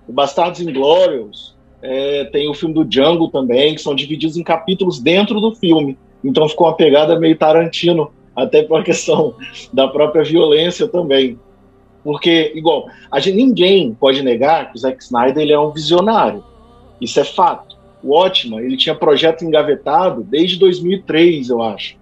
O 0.08 0.12
Bastardos 0.12 0.60
Inglórios, 0.60 1.56
é, 1.84 2.23
tem 2.32 2.49
o 2.49 2.54
filme 2.56 2.73
do 2.73 2.84
Django 2.84 3.28
também, 3.28 3.75
que 3.75 3.82
são 3.82 3.93
divididos 3.93 4.38
em 4.38 4.43
capítulos 4.43 4.99
dentro 4.99 5.39
do 5.39 5.54
filme. 5.54 5.99
Então 6.23 6.49
ficou 6.49 6.65
uma 6.65 6.75
pegada 6.75 7.19
meio 7.19 7.38
Tarantino, 7.38 8.12
até 8.36 8.63
por 8.63 8.84
questão 8.84 9.36
da 9.71 9.88
própria 9.88 10.23
violência 10.23 10.88
também. 10.88 11.38
Porque, 12.04 12.52
igual, 12.56 12.88
a 13.12 13.19
gente, 13.19 13.36
ninguém 13.36 13.93
pode 13.93 14.23
negar 14.23 14.71
que 14.71 14.78
o 14.78 14.80
Zack 14.80 15.04
Snyder 15.04 15.43
ele 15.43 15.54
é 15.54 15.60
um 15.60 15.69
visionário. 15.69 16.43
Isso 16.99 17.19
é 17.19 17.23
fato. 17.23 17.78
O 18.02 18.15
Ótima, 18.15 18.63
ele 18.63 18.75
tinha 18.75 18.95
projeto 18.95 19.45
engavetado 19.45 20.23
desde 20.23 20.58
2003, 20.58 21.49
eu 21.49 21.62
acho. 21.62 21.98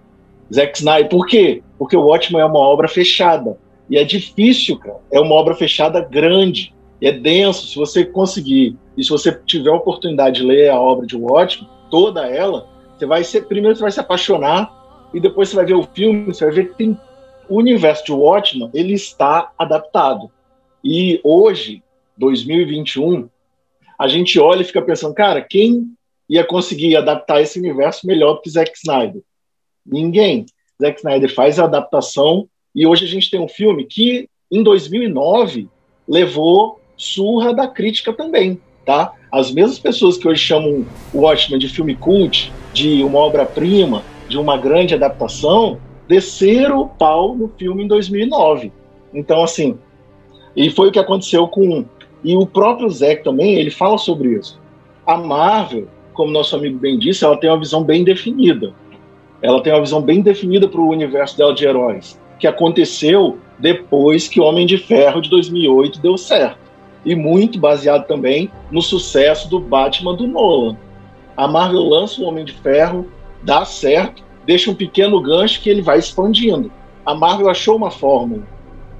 Zack 0.52 0.78
Snyder, 0.78 1.08
por 1.08 1.26
quê? 1.26 1.62
Porque 1.78 1.96
o 1.96 2.06
Ótima 2.06 2.40
é 2.40 2.44
uma 2.44 2.58
obra 2.58 2.88
fechada. 2.88 3.58
E 3.90 3.96
é 3.96 4.04
difícil, 4.04 4.78
cara. 4.78 4.98
É 5.10 5.20
uma 5.20 5.34
obra 5.34 5.54
fechada 5.54 6.00
grande. 6.00 6.74
É 7.00 7.12
denso. 7.12 7.66
Se 7.66 7.76
você 7.76 8.04
conseguir, 8.04 8.76
e 8.96 9.04
se 9.04 9.10
você 9.10 9.32
tiver 9.46 9.70
a 9.70 9.76
oportunidade 9.76 10.40
de 10.40 10.46
ler 10.46 10.70
a 10.70 10.80
obra 10.80 11.06
de 11.06 11.16
Watchmen, 11.16 11.68
toda 11.90 12.26
ela, 12.26 12.66
você 12.96 13.06
vai 13.06 13.24
ser, 13.24 13.46
primeiro 13.46 13.76
você 13.76 13.82
vai 13.82 13.90
se 13.90 14.00
apaixonar, 14.00 14.76
e 15.14 15.20
depois 15.20 15.48
você 15.48 15.56
vai 15.56 15.64
ver 15.64 15.74
o 15.74 15.88
filme, 15.94 16.26
você 16.26 16.44
vai 16.44 16.54
ver 16.54 16.70
que 16.70 16.76
tem 16.76 16.98
o 17.48 17.56
universo 17.56 18.04
de 18.04 18.12
Watchmen, 18.12 18.70
ele 18.74 18.92
está 18.92 19.52
adaptado. 19.58 20.30
E 20.84 21.20
hoje, 21.24 21.82
2021, 22.16 23.28
a 23.98 24.06
gente 24.06 24.38
olha 24.38 24.60
e 24.60 24.64
fica 24.64 24.82
pensando, 24.82 25.14
cara, 25.14 25.40
quem 25.40 25.86
ia 26.28 26.44
conseguir 26.44 26.94
adaptar 26.94 27.40
esse 27.40 27.58
universo 27.58 28.06
melhor 28.06 28.34
do 28.34 28.42
que 28.42 28.50
Zack 28.50 28.72
Snyder? 28.76 29.22
Ninguém. 29.90 30.46
Zack 30.80 30.98
Snyder 30.98 31.34
faz 31.34 31.58
a 31.58 31.64
adaptação 31.64 32.48
e 32.74 32.86
hoje 32.86 33.04
a 33.04 33.08
gente 33.08 33.30
tem 33.30 33.40
um 33.40 33.48
filme 33.48 33.84
que, 33.84 34.28
em 34.50 34.62
2009, 34.62 35.68
levou 36.06 36.80
surra 36.96 37.54
da 37.54 37.66
crítica 37.66 38.12
também, 38.12 38.60
tá? 38.84 39.12
As 39.32 39.50
mesmas 39.50 39.78
pessoas 39.78 40.16
que 40.16 40.28
hoje 40.28 40.42
chamam 40.42 40.86
o 41.12 41.20
Watchmen 41.20 41.58
de 41.58 41.68
filme 41.68 41.94
cult, 41.94 42.52
de 42.72 43.02
uma 43.02 43.18
obra-prima, 43.18 44.02
de 44.28 44.38
uma 44.38 44.56
grande 44.56 44.94
adaptação, 44.94 45.80
desceram 46.06 46.82
o 46.82 46.88
pau 46.88 47.34
no 47.34 47.48
filme 47.48 47.84
em 47.84 47.88
2009. 47.88 48.72
Então, 49.12 49.42
assim, 49.42 49.78
e 50.54 50.70
foi 50.70 50.88
o 50.88 50.92
que 50.92 50.98
aconteceu 50.98 51.46
com 51.48 51.84
e 52.22 52.34
o 52.34 52.46
próprio 52.46 52.90
Zack 52.90 53.22
também, 53.22 53.54
ele 53.54 53.70
fala 53.70 53.96
sobre 53.96 54.34
isso. 54.34 54.60
A 55.06 55.16
Marvel, 55.16 55.86
como 56.12 56.32
nosso 56.32 56.56
amigo 56.56 56.78
bem 56.78 56.98
disse, 56.98 57.24
ela 57.24 57.36
tem 57.36 57.48
uma 57.48 57.58
visão 57.58 57.84
bem 57.84 58.02
definida. 58.02 58.74
Ela 59.40 59.62
tem 59.62 59.72
uma 59.72 59.80
visão 59.80 60.02
bem 60.02 60.20
definida 60.20 60.68
para 60.68 60.80
o 60.80 60.88
universo 60.88 61.36
dela 61.36 61.54
de 61.54 61.64
heróis, 61.64 62.20
que 62.38 62.46
aconteceu 62.46 63.38
depois 63.58 64.28
que 64.28 64.40
Homem 64.40 64.66
de 64.66 64.78
Ferro 64.78 65.20
de 65.20 65.30
2008 65.30 66.00
deu 66.00 66.16
certo. 66.16 66.58
E 67.04 67.14
muito 67.14 67.58
baseado 67.58 68.06
também 68.06 68.50
no 68.70 68.82
sucesso 68.82 69.48
do 69.48 69.60
Batman 69.60 70.14
do 70.14 70.26
Nolan. 70.26 70.76
A 71.36 71.46
Marvel 71.46 71.82
lança 71.82 72.20
o 72.20 72.24
Homem 72.24 72.44
de 72.44 72.52
Ferro, 72.52 73.06
dá 73.42 73.64
certo, 73.64 74.22
deixa 74.44 74.70
um 74.70 74.74
pequeno 74.74 75.20
gancho 75.20 75.60
que 75.60 75.70
ele 75.70 75.82
vai 75.82 75.98
expandindo. 75.98 76.70
A 77.06 77.14
Marvel 77.14 77.48
achou 77.48 77.76
uma 77.76 77.90
fórmula. 77.90 78.42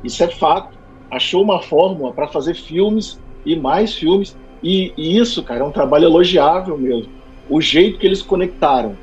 Isso 0.05 0.23
é 0.23 0.29
fato 0.29 0.79
achou 1.11 1.43
uma 1.43 1.61
fórmula 1.61 2.13
para 2.13 2.29
fazer 2.29 2.55
filmes 2.55 3.21
e 3.45 3.57
mais 3.57 3.95
filmes. 3.95 4.37
E, 4.63 4.93
e, 4.97 5.19
isso, 5.19 5.43
cara, 5.43 5.61
é 5.61 5.65
um 5.65 5.73
trabalho 5.73 6.05
elogiável 6.05 6.77
mesmo. 6.77 7.11
O 7.49 7.61
jeito 7.61 7.99
que 7.99 8.07
eles 8.07 8.23
conectaram 8.23 8.97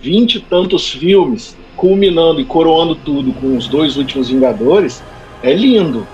vinte 0.00 0.36
e 0.36 0.40
tantos 0.40 0.90
filmes, 0.90 1.56
culminando 1.76 2.40
e 2.40 2.44
coroando 2.44 2.94
tudo 2.94 3.32
com 3.32 3.56
os 3.56 3.68
dois 3.68 3.96
últimos 3.96 4.28
Vingadores, 4.28 5.02
é 5.42 5.52
lindo. 5.52 6.06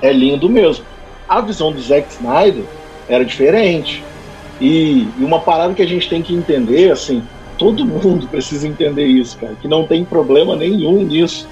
É 0.00 0.12
lindo 0.12 0.48
mesmo. 0.48 0.84
A 1.28 1.40
visão 1.40 1.72
do 1.72 1.80
Zack 1.80 2.12
Snyder 2.12 2.64
era 3.08 3.24
diferente. 3.24 4.02
E, 4.60 5.06
e 5.18 5.24
uma 5.24 5.40
parada 5.40 5.74
que 5.74 5.82
a 5.82 5.86
gente 5.86 6.08
tem 6.08 6.22
que 6.22 6.34
entender, 6.34 6.92
assim, 6.92 7.22
todo 7.58 7.84
mundo 7.86 8.26
precisa 8.28 8.66
entender 8.68 9.06
isso, 9.06 9.38
cara, 9.38 9.54
que 9.60 9.68
não 9.68 9.86
tem 9.86 10.04
problema 10.04 10.56
nenhum 10.56 11.02
nisso. 11.02 11.48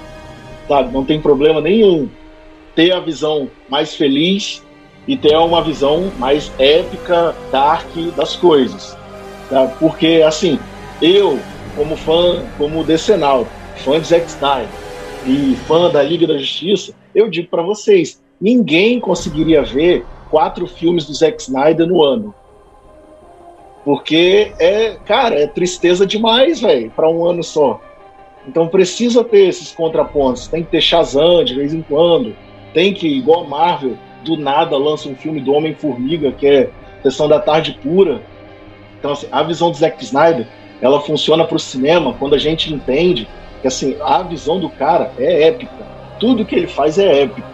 Sabe? 0.67 0.93
Não 0.93 1.03
tem 1.03 1.19
problema 1.19 1.59
nenhum 1.59 2.07
ter 2.75 2.91
a 2.91 2.99
visão 2.99 3.49
mais 3.69 3.93
feliz 3.95 4.63
e 5.07 5.17
ter 5.17 5.35
uma 5.35 5.61
visão 5.61 6.11
mais 6.17 6.51
épica, 6.57 7.35
dark 7.51 7.89
das 8.15 8.35
coisas. 8.35 8.97
Tá? 9.49 9.67
Porque, 9.79 10.23
assim, 10.25 10.57
eu, 11.01 11.39
como 11.75 11.95
fã, 11.95 12.43
como 12.57 12.83
decenal, 12.83 13.47
fã 13.77 13.99
de 13.99 14.07
Zack 14.07 14.27
Snyder 14.27 14.69
e 15.25 15.55
fã 15.67 15.89
da 15.89 16.03
Liga 16.03 16.27
da 16.27 16.37
Justiça, 16.37 16.93
eu 17.15 17.29
digo 17.29 17.47
para 17.47 17.61
vocês, 17.61 18.21
ninguém 18.39 18.99
conseguiria 18.99 19.63
ver 19.63 20.05
quatro 20.29 20.67
filmes 20.67 21.05
do 21.05 21.13
Zack 21.13 21.41
Snyder 21.41 21.87
no 21.87 22.03
ano. 22.03 22.33
Porque 23.85 24.53
é, 24.59 24.97
cara, 25.05 25.35
é 25.35 25.47
tristeza 25.47 26.05
demais, 26.05 26.61
velho, 26.61 26.89
para 26.91 27.09
um 27.09 27.25
ano 27.25 27.43
só. 27.43 27.81
Então 28.47 28.67
precisa 28.67 29.23
ter 29.23 29.47
esses 29.47 29.71
contrapontos. 29.71 30.47
Tem 30.47 30.63
que 30.63 30.71
ter 30.71 30.81
Shazam 30.81 31.43
de 31.43 31.55
vez 31.55 31.73
em 31.73 31.81
quando 31.81 32.35
tem 32.73 32.93
que, 32.93 33.07
igual 33.07 33.41
a 33.41 33.47
Marvel, 33.47 33.97
do 34.25 34.35
nada 34.35 34.75
lança 34.77 35.07
um 35.07 35.15
filme 35.15 35.39
do 35.39 35.53
Homem-Formiga, 35.53 36.31
que 36.31 36.47
é 36.47 36.69
Sessão 37.03 37.27
da 37.27 37.39
Tarde 37.39 37.77
Pura. 37.81 38.21
Então, 38.97 39.11
assim, 39.11 39.27
a 39.31 39.43
visão 39.43 39.69
do 39.69 39.77
Zack 39.77 40.03
Snyder, 40.03 40.47
ela 40.83 40.99
funciona 40.99 41.45
para 41.45 41.55
o 41.55 41.59
cinema 41.59 42.13
quando 42.19 42.35
a 42.35 42.37
gente 42.37 42.73
entende 42.73 43.25
que, 43.61 43.67
assim, 43.67 43.95
a 44.03 44.21
visão 44.21 44.59
do 44.59 44.67
cara 44.67 45.13
é 45.17 45.47
épica. 45.47 45.87
Tudo 46.19 46.43
que 46.43 46.53
ele 46.53 46.67
faz 46.67 46.97
é 46.97 47.21
épico. 47.21 47.47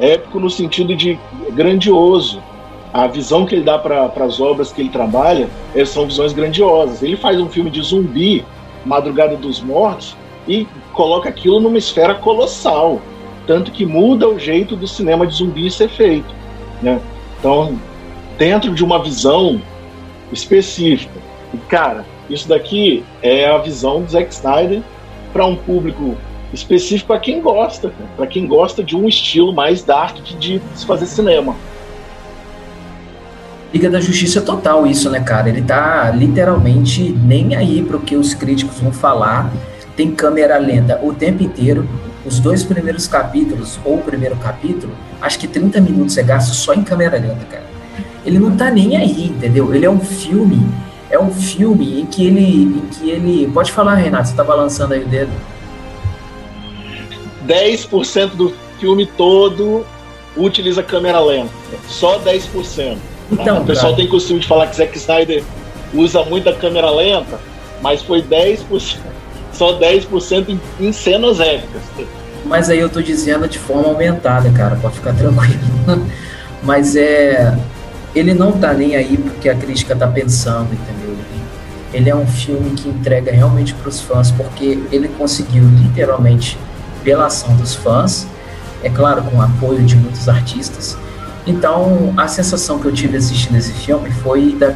É 0.00 0.12
épico 0.14 0.40
no 0.40 0.48
sentido 0.48 0.96
de 0.96 1.18
grandioso. 1.50 2.42
A 2.90 3.06
visão 3.06 3.44
que 3.44 3.54
ele 3.54 3.62
dá 3.62 3.78
para 3.78 4.10
as 4.24 4.40
obras 4.40 4.72
que 4.72 4.80
ele 4.80 4.88
trabalha 4.88 5.50
são 5.84 6.06
visões 6.06 6.32
grandiosas. 6.32 7.02
Ele 7.02 7.14
faz 7.14 7.38
um 7.38 7.48
filme 7.50 7.68
de 7.68 7.82
zumbi, 7.82 8.42
Madrugada 8.86 9.36
dos 9.36 9.60
Mortos, 9.60 10.16
e 10.48 10.66
coloca 10.94 11.28
aquilo 11.28 11.60
numa 11.60 11.76
esfera 11.76 12.14
colossal 12.14 13.02
tanto 13.46 13.70
que 13.70 13.84
muda 13.84 14.28
o 14.28 14.38
jeito 14.38 14.76
do 14.76 14.86
cinema 14.86 15.26
de 15.26 15.34
zumbi 15.34 15.70
ser 15.70 15.88
feito. 15.88 16.32
Né? 16.80 17.00
Então, 17.38 17.78
dentro 18.38 18.72
de 18.72 18.84
uma 18.84 19.02
visão 19.02 19.60
específica. 20.32 21.20
E, 21.52 21.58
cara, 21.58 22.06
isso 22.34 22.48
daqui 22.48 23.04
é 23.22 23.46
a 23.46 23.58
visão 23.58 24.02
do 24.02 24.10
Zack 24.10 24.32
Snyder 24.32 24.82
para 25.32 25.46
um 25.46 25.56
público 25.56 26.16
específico 26.52 27.08
para 27.08 27.20
quem 27.20 27.40
gosta, 27.40 27.92
para 28.16 28.26
quem 28.26 28.46
gosta 28.46 28.82
de 28.82 28.96
um 28.96 29.08
estilo 29.08 29.52
mais 29.52 29.82
dark 29.82 30.16
de 30.38 30.60
se 30.74 30.86
fazer 30.86 31.06
cinema. 31.06 31.56
Liga 33.72 33.88
da 33.88 34.00
Justiça 34.00 34.40
é 34.40 34.42
total 34.42 34.86
isso, 34.86 35.08
né, 35.08 35.20
cara? 35.20 35.48
Ele 35.48 35.62
tá 35.62 36.10
literalmente 36.10 37.10
nem 37.10 37.56
aí 37.56 37.82
pro 37.82 38.00
que 38.00 38.16
os 38.16 38.34
críticos 38.34 38.78
vão 38.78 38.92
falar. 38.92 39.50
Tem 39.96 40.10
câmera 40.10 40.58
lenta 40.58 41.00
o 41.02 41.14
tempo 41.14 41.42
inteiro 41.42 41.88
os 42.24 42.38
dois 42.38 42.62
primeiros 42.62 43.06
capítulos, 43.06 43.80
ou 43.84 43.96
o 43.96 44.02
primeiro 44.02 44.36
capítulo, 44.36 44.92
acho 45.20 45.38
que 45.38 45.48
30 45.48 45.80
minutos 45.80 46.16
é 46.16 46.22
gasto 46.22 46.54
só 46.54 46.72
em 46.72 46.82
câmera 46.82 47.18
lenta, 47.18 47.44
cara. 47.50 47.64
Ele 48.24 48.38
não 48.38 48.56
tá 48.56 48.70
nem 48.70 48.96
aí, 48.96 49.26
entendeu? 49.26 49.74
Ele 49.74 49.84
é 49.84 49.90
um 49.90 49.98
filme, 49.98 50.64
é 51.12 51.18
um 51.18 51.30
filme 51.30 52.00
em 52.00 52.06
que 52.06 52.26
ele, 52.26 52.64
em 52.64 52.88
que 52.90 53.10
ele, 53.10 53.46
pode 53.52 53.70
falar, 53.70 53.94
Renato, 53.94 54.28
você 54.28 54.34
tá 54.34 54.42
balançando 54.42 54.94
aí 54.94 55.04
o 55.04 55.06
dedo. 55.06 55.30
10% 57.46 58.30
do 58.30 58.52
filme 58.80 59.04
todo 59.06 59.84
utiliza 60.36 60.82
câmera 60.82 61.20
lenta, 61.20 61.52
só 61.86 62.18
10%. 62.18 62.96
Então, 63.30 63.62
o 63.62 63.64
pessoal 63.66 63.92
cara. 63.92 63.96
tem 63.96 64.08
costume 64.08 64.40
de 64.40 64.46
falar 64.46 64.66
que 64.68 64.76
Zack 64.76 64.96
Snyder 64.96 65.44
usa 65.92 66.24
muita 66.24 66.52
câmera 66.54 66.90
lenta, 66.90 67.38
mas 67.82 68.02
foi 68.02 68.22
10% 68.22 68.96
só 69.52 69.78
10% 69.78 70.48
em, 70.48 70.60
em 70.80 70.92
cenas 70.92 71.40
épicas. 71.40 71.82
Mas 72.46 72.70
aí 72.70 72.78
eu 72.78 72.88
tô 72.88 73.02
dizendo 73.02 73.46
de 73.46 73.58
forma 73.58 73.88
aumentada, 73.88 74.50
cara, 74.50 74.76
pode 74.76 74.96
ficar 74.96 75.14
tranquilo. 75.14 75.60
Mas 76.62 76.96
é. 76.96 77.56
Ele 78.14 78.34
não 78.34 78.52
tá 78.52 78.72
nem 78.74 78.96
aí 78.96 79.16
porque 79.16 79.48
a 79.48 79.54
crítica 79.54 79.96
tá 79.96 80.06
pensando, 80.06 80.72
entendeu? 80.72 81.16
Ele 81.92 82.08
é 82.08 82.16
um 82.16 82.26
filme 82.26 82.70
que 82.70 82.88
entrega 82.88 83.30
realmente 83.32 83.74
para 83.74 83.88
os 83.88 84.00
fãs, 84.00 84.30
porque 84.30 84.82
ele 84.90 85.08
conseguiu 85.08 85.64
literalmente 85.64 86.58
pela 87.04 87.26
ação 87.26 87.54
dos 87.56 87.74
fãs, 87.74 88.26
é 88.82 88.88
claro, 88.88 89.22
com 89.22 89.36
o 89.36 89.42
apoio 89.42 89.82
de 89.82 89.96
muitos 89.96 90.28
artistas. 90.28 90.96
Então, 91.46 92.14
a 92.16 92.28
sensação 92.28 92.78
que 92.78 92.86
eu 92.86 92.92
tive 92.92 93.16
assistindo 93.16 93.56
esse 93.56 93.72
filme 93.72 94.10
foi 94.10 94.52
da, 94.52 94.74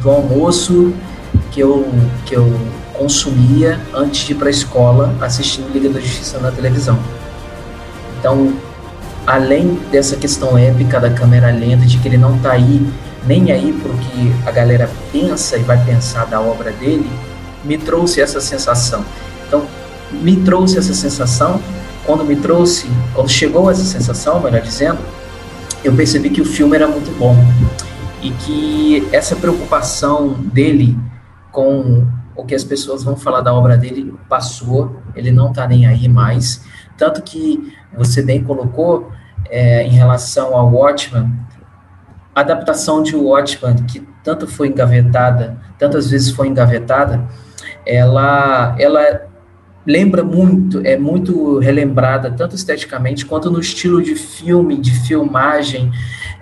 do 0.00 0.10
almoço 0.10 0.94
que 1.50 1.60
eu, 1.60 1.86
que 2.24 2.34
eu 2.34 2.52
consumia 2.94 3.80
antes 3.92 4.26
de 4.26 4.32
ir 4.32 4.36
para 4.36 4.46
a 4.46 4.50
escola 4.50 5.14
assistindo 5.20 5.72
Liga 5.72 5.88
da 5.88 6.00
Justiça 6.00 6.38
na 6.38 6.50
televisão. 6.50 6.98
Então, 8.18 8.54
além 9.26 9.74
dessa 9.90 10.16
questão 10.16 10.56
épica 10.56 11.00
da 11.00 11.10
câmera 11.10 11.50
lenta, 11.50 11.84
de 11.86 11.98
que 11.98 12.08
ele 12.08 12.18
não 12.18 12.36
está 12.36 12.52
aí 12.52 12.86
nem 13.26 13.52
aí 13.52 13.70
o 13.70 13.98
que 13.98 14.34
a 14.46 14.50
galera 14.50 14.90
pensa 15.10 15.56
e 15.56 15.62
vai 15.62 15.82
pensar 15.84 16.26
da 16.26 16.40
obra 16.40 16.72
dele, 16.72 17.08
me 17.64 17.78
trouxe 17.78 18.20
essa 18.20 18.40
sensação. 18.40 19.04
Então, 19.46 19.66
me 20.12 20.36
trouxe 20.36 20.78
essa 20.78 20.92
sensação. 20.92 21.60
Quando 22.04 22.24
me 22.24 22.36
trouxe, 22.36 22.86
quando 23.14 23.30
chegou 23.30 23.70
essa 23.70 23.84
sensação, 23.84 24.40
melhor 24.40 24.60
dizendo, 24.60 24.98
eu 25.82 25.94
percebi 25.94 26.28
que 26.30 26.42
o 26.42 26.44
filme 26.44 26.76
era 26.76 26.86
muito 26.86 27.10
bom 27.18 27.36
e 28.22 28.30
que 28.30 29.08
essa 29.10 29.34
preocupação 29.36 30.32
dele 30.32 30.98
com 31.50 32.06
o 32.36 32.44
que 32.44 32.54
as 32.54 32.64
pessoas 32.64 33.02
vão 33.04 33.16
falar 33.16 33.40
da 33.40 33.54
obra 33.54 33.76
dele 33.76 34.12
passou, 34.28 34.96
ele 35.14 35.30
não 35.30 35.50
está 35.50 35.66
nem 35.66 35.86
aí 35.86 36.08
mais. 36.08 36.62
Tanto 36.96 37.22
que 37.22 37.72
você 37.96 38.22
bem 38.22 38.42
colocou 38.42 39.10
é, 39.50 39.82
em 39.82 39.90
relação 39.90 40.54
ao 40.54 40.72
Watchman, 40.72 41.30
a 42.34 42.40
adaptação 42.40 43.02
de 43.02 43.14
Watchman, 43.14 43.76
que 43.84 44.00
tanto 44.22 44.46
foi 44.46 44.68
engavetada, 44.68 45.56
tantas 45.78 46.10
vezes 46.10 46.30
foi 46.30 46.48
engavetada, 46.48 47.22
ela, 47.86 48.74
ela 48.78 49.22
lembra 49.86 50.24
muito, 50.24 50.80
é 50.84 50.96
muito 50.96 51.58
relembrada, 51.58 52.30
tanto 52.30 52.56
esteticamente 52.56 53.26
quanto 53.26 53.50
no 53.50 53.60
estilo 53.60 54.02
de 54.02 54.14
filme, 54.16 54.76
de 54.76 54.90
filmagem, 55.06 55.92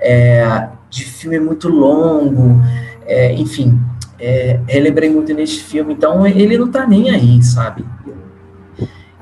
é, 0.01 0.69
de 0.89 1.05
filme 1.05 1.41
muito 1.41 1.69
longo, 1.69 2.63
é, 3.05 3.35
enfim, 3.35 3.79
é, 4.19 4.61
relembrei 4.67 5.11
muito 5.11 5.35
nesse 5.35 5.59
filme, 5.59 5.95
então 5.95 6.27
ele 6.27 6.57
não 6.57 6.71
tá 6.71 6.87
nem 6.87 7.11
aí, 7.11 7.43
sabe? 7.43 7.85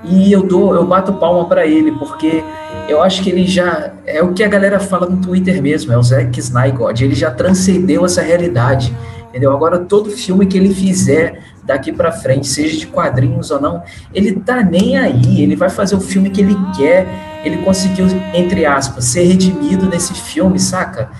E 0.04 0.32
eu 0.32 0.42
dou, 0.42 0.74
eu 0.74 0.84
bato 0.86 1.12
palma 1.14 1.46
para 1.46 1.66
ele, 1.66 1.92
porque 1.92 2.42
eu 2.88 3.02
acho 3.02 3.22
que 3.22 3.30
ele 3.30 3.46
já 3.46 3.92
é 4.06 4.22
o 4.22 4.32
que 4.32 4.42
a 4.42 4.48
galera 4.48 4.80
fala 4.80 5.06
no 5.06 5.18
Twitter 5.18 5.60
mesmo, 5.62 5.92
é 5.92 5.98
o 5.98 6.02
Zack 6.02 6.38
Snyder, 6.40 6.88
ele 7.00 7.14
já 7.14 7.30
transcendeu 7.30 8.04
essa 8.04 8.22
realidade, 8.22 8.94
entendeu? 9.28 9.52
Agora 9.52 9.78
todo 9.78 10.10
filme 10.10 10.46
que 10.46 10.56
ele 10.56 10.74
fizer 10.74 11.42
daqui 11.64 11.92
para 11.92 12.10
frente, 12.10 12.48
seja 12.48 12.78
de 12.78 12.86
quadrinhos 12.86 13.50
ou 13.50 13.60
não, 13.60 13.82
ele 14.12 14.32
tá 14.32 14.62
nem 14.62 14.96
aí, 14.96 15.42
ele 15.42 15.54
vai 15.54 15.68
fazer 15.68 15.94
o 15.94 16.00
filme 16.00 16.30
que 16.30 16.40
ele 16.40 16.56
quer, 16.76 17.06
ele 17.44 17.58
conseguiu 17.58 18.06
entre 18.34 18.64
aspas 18.66 19.04
ser 19.04 19.24
redimido 19.24 19.86
nesse 19.86 20.14
filme, 20.14 20.58
saca? 20.58 21.10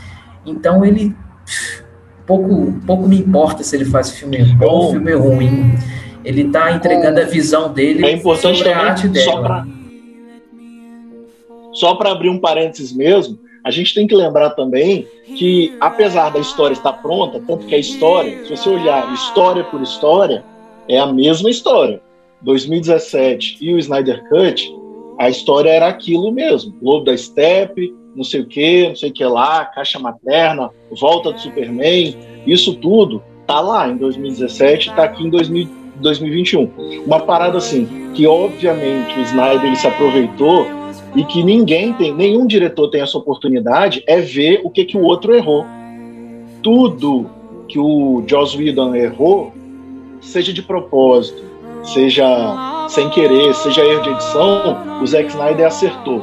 Então 0.45 0.85
ele 0.85 1.15
pouco 2.27 2.73
pouco 2.87 3.09
me 3.09 3.19
importa 3.19 3.63
se 3.63 3.77
ele 3.77 3.85
faz 3.85 4.11
filme 4.11 4.45
bom 4.55 4.67
ou 4.67 4.91
filme 4.93 5.15
ruim. 5.15 5.75
Ele 6.25 6.51
tá 6.51 6.73
entregando 6.73 7.21
a 7.21 7.25
visão 7.25 7.73
dele 7.73 8.05
é 8.05 8.13
importante 8.13 8.69
a 8.69 8.79
arte 8.79 9.09
dele. 9.09 9.27
Só 11.73 11.95
para 11.95 12.11
abrir 12.11 12.29
um 12.29 12.39
parênteses 12.39 12.93
mesmo, 12.93 13.39
a 13.65 13.71
gente 13.71 13.95
tem 13.95 14.07
que 14.07 14.15
lembrar 14.15 14.51
também 14.51 15.07
que, 15.37 15.77
apesar 15.81 16.31
da 16.31 16.39
história 16.39 16.75
estar 16.75 16.95
pronta, 16.95 17.41
tanto 17.47 17.67
que 17.67 17.75
a 17.75 17.79
história, 17.79 18.45
se 18.45 18.51
você 18.57 18.69
olhar 18.69 19.13
história 19.15 19.63
por 19.65 19.81
história, 19.81 20.45
é 20.89 20.99
a 20.99 21.07
mesma 21.07 21.51
história. 21.51 22.01
2017 22.43 23.59
e 23.61 23.75
o 23.75 23.79
Snyder 23.79 24.27
Cut, 24.29 24.75
a 25.19 25.29
história 25.29 25.71
era 25.71 25.89
aquilo 25.89 26.33
mesmo: 26.33 26.75
Lobo 26.81 27.05
da 27.05 27.17
Steppe, 27.17 27.95
não 28.17 28.25
sei 28.25 28.41
o 28.41 28.47
que, 28.47 28.89
não 28.89 28.97
sei 28.97 29.11
o 29.11 29.13
que 29.13 29.25
lá, 29.25 29.65
caixa 29.67 29.99
materna, 29.99 30.71
volta 30.99 31.33
do 31.33 31.41
Superman, 31.41 32.17
isso 32.47 32.75
tudo 32.77 33.23
tá 33.47 33.61
lá 33.61 33.89
em 33.89 33.97
2017, 33.97 34.95
tá 34.95 35.05
aqui 35.05 35.25
em 35.25 35.31
2000, 35.31 35.69
2021. 36.01 36.71
Uma 37.07 37.21
parada 37.21 37.59
assim, 37.59 38.13
que 38.15 38.27
obviamente 38.27 39.19
o 39.19 39.23
Snyder 39.23 39.65
ele 39.65 39.77
se 39.77 39.87
aproveitou 39.87 40.67
e 41.15 41.25
que 41.25 41.43
ninguém 41.43 41.93
tem, 41.93 42.15
nenhum 42.15 42.47
diretor 42.47 42.89
tem 42.89 43.01
essa 43.01 43.19
oportunidade, 43.19 44.03
é 44.07 44.21
ver 44.21 44.61
o 44.65 44.71
que, 44.71 44.85
que 44.85 44.97
o 44.97 45.03
outro 45.03 45.35
errou. 45.35 45.65
Tudo 46.63 47.31
que 47.69 47.79
o 47.79 48.23
Joss 48.27 48.57
Whedon 48.57 48.95
errou, 48.95 49.53
seja 50.21 50.53
de 50.53 50.63
propósito, 50.63 51.43
seja 51.85 52.27
sem 52.89 53.09
querer, 53.11 53.55
seja 53.55 53.85
erro 53.85 54.03
de 54.03 54.11
edição, 54.11 55.01
o 55.01 55.07
Zack 55.07 55.29
Snyder 55.29 55.67
acertou. 55.67 56.23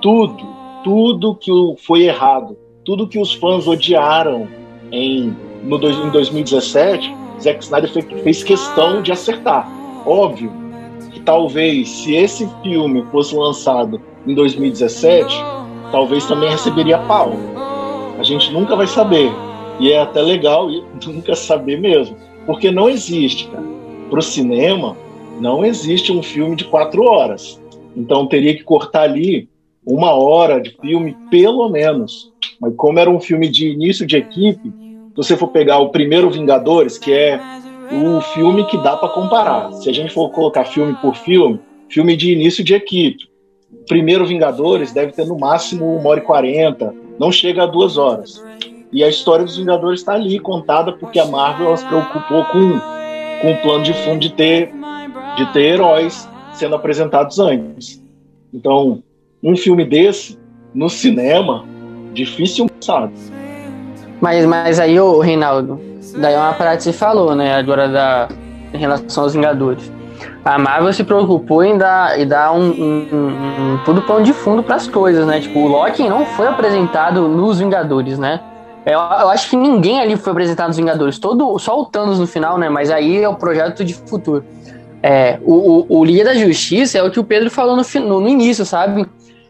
Tudo, 0.00 0.44
tudo 0.82 1.34
que 1.34 1.50
foi 1.78 2.02
errado, 2.02 2.56
tudo 2.84 3.08
que 3.08 3.18
os 3.18 3.32
fãs 3.34 3.66
odiaram 3.66 4.48
em, 4.90 5.34
no, 5.62 5.76
em 5.76 6.10
2017, 6.10 7.14
Zack 7.40 7.62
Snyder 7.62 7.92
fez, 7.92 8.06
fez 8.22 8.44
questão 8.44 9.02
de 9.02 9.12
acertar. 9.12 9.68
Óbvio 10.06 10.52
que 11.12 11.20
talvez 11.20 11.88
se 11.88 12.14
esse 12.14 12.48
filme 12.62 13.04
fosse 13.10 13.34
lançado 13.34 14.00
em 14.26 14.34
2017, 14.34 15.34
talvez 15.90 16.26
também 16.26 16.50
receberia 16.50 16.98
pau. 16.98 17.32
A 18.18 18.22
gente 18.22 18.52
nunca 18.52 18.76
vai 18.76 18.86
saber. 18.86 19.30
E 19.80 19.90
é 19.90 20.00
até 20.00 20.20
legal 20.20 20.68
nunca 21.06 21.34
saber 21.34 21.80
mesmo. 21.80 22.16
Porque 22.46 22.70
não 22.70 22.88
existe, 22.88 23.48
cara. 23.48 23.64
Para 24.10 24.18
o 24.18 24.22
cinema, 24.22 24.96
não 25.40 25.64
existe 25.64 26.12
um 26.12 26.22
filme 26.22 26.56
de 26.56 26.64
quatro 26.64 27.04
horas. 27.04 27.60
Então 27.96 28.26
teria 28.26 28.54
que 28.56 28.62
cortar 28.62 29.02
ali 29.02 29.48
uma 29.84 30.12
hora 30.12 30.60
de 30.60 30.70
filme, 30.80 31.16
pelo 31.30 31.68
menos. 31.68 32.32
Mas 32.60 32.74
como 32.76 32.98
era 32.98 33.10
um 33.10 33.20
filme 33.20 33.48
de 33.48 33.68
início 33.68 34.06
de 34.06 34.16
equipe, 34.16 34.72
se 35.12 35.16
você 35.16 35.36
for 35.36 35.48
pegar 35.48 35.78
o 35.78 35.90
primeiro 35.90 36.30
Vingadores, 36.30 36.96
que 36.96 37.12
é 37.12 37.38
o 37.90 38.20
filme 38.20 38.64
que 38.66 38.78
dá 38.78 38.96
para 38.96 39.10
comparar. 39.10 39.70
Se 39.72 39.90
a 39.90 39.92
gente 39.92 40.12
for 40.12 40.30
colocar 40.30 40.64
filme 40.64 40.94
por 41.02 41.14
filme, 41.14 41.60
filme 41.90 42.16
de 42.16 42.32
início 42.32 42.64
de 42.64 42.74
equipe, 42.74 43.28
primeiro 43.86 44.24
Vingadores 44.24 44.92
deve 44.92 45.12
ter 45.12 45.26
no 45.26 45.38
máximo 45.38 45.96
uma 45.96 46.08
hora 46.08 46.20
e 46.20 46.22
quarenta, 46.22 46.94
não 47.18 47.30
chega 47.30 47.64
a 47.64 47.66
duas 47.66 47.98
horas. 47.98 48.42
E 48.90 49.04
a 49.04 49.08
história 49.08 49.44
dos 49.44 49.58
Vingadores 49.58 50.00
está 50.00 50.14
ali 50.14 50.38
contada 50.38 50.92
porque 50.92 51.18
a 51.18 51.26
Marvel 51.26 51.76
se 51.76 51.84
preocupou 51.86 52.44
com, 52.46 52.80
com 53.42 53.52
o 53.52 53.62
plano 53.62 53.84
de 53.84 53.92
fundo 53.92 54.20
de 54.20 54.32
ter, 54.32 54.72
de 55.36 55.52
ter 55.52 55.74
heróis 55.74 56.26
sendo 56.54 56.74
apresentados 56.74 57.38
antes. 57.38 58.02
Então, 58.52 59.02
um 59.42 59.56
filme 59.56 59.84
desse, 59.84 60.38
no 60.74 60.88
cinema, 60.88 61.66
difícil 62.14 62.66
sabe. 62.80 63.12
Mas, 64.22 64.46
mas 64.46 64.80
aí, 64.80 64.98
o 64.98 65.18
Reinaldo, 65.18 65.78
daí 66.16 66.34
uma 66.34 66.54
parada 66.54 66.78
que 66.78 66.84
você 66.84 66.92
falou, 66.94 67.34
né? 67.34 67.54
Agora 67.54 67.88
da, 67.88 68.28
em 68.72 68.78
relação 68.78 69.24
aos 69.24 69.34
Vingadores 69.34 69.92
a 70.44 70.58
Marvel 70.58 70.92
se 70.92 71.04
preocupou 71.04 71.62
em 71.62 71.78
dar, 71.78 72.18
em 72.18 72.26
dar 72.26 72.52
um, 72.52 72.70
um, 72.70 73.08
um, 73.12 73.74
um 73.74 73.78
tudo 73.84 74.02
pão 74.02 74.22
de 74.22 74.32
fundo 74.32 74.62
para 74.62 74.76
as 74.76 74.88
coisas, 74.88 75.26
né? 75.26 75.40
Tipo, 75.40 75.60
o 75.60 75.68
Loki 75.68 76.08
não 76.08 76.26
foi 76.26 76.48
apresentado 76.48 77.28
nos 77.28 77.60
Vingadores, 77.60 78.18
né? 78.18 78.40
Eu, 78.84 78.98
eu, 78.98 79.28
acho 79.28 79.48
que 79.48 79.56
ninguém 79.56 80.00
ali 80.00 80.16
foi 80.16 80.32
apresentado 80.32 80.68
nos 80.68 80.76
Vingadores, 80.76 81.18
todo, 81.18 81.56
só 81.58 81.80
o 81.80 81.86
Thanos 81.86 82.18
no 82.18 82.26
final, 82.26 82.58
né? 82.58 82.68
Mas 82.68 82.90
aí 82.90 83.22
é 83.22 83.28
o 83.28 83.36
projeto 83.36 83.84
de 83.84 83.94
futuro. 83.94 84.44
É, 85.00 85.38
o, 85.44 85.86
o, 85.88 85.98
o 85.98 86.04
Liga 86.04 86.24
da 86.24 86.34
Justiça 86.34 86.98
é 86.98 87.02
o 87.02 87.10
que 87.10 87.20
o 87.20 87.24
Pedro 87.24 87.50
falou 87.50 87.76
no, 87.76 87.82
no, 88.00 88.20
no 88.20 88.28
início, 88.28 88.64
sabe? 88.64 89.06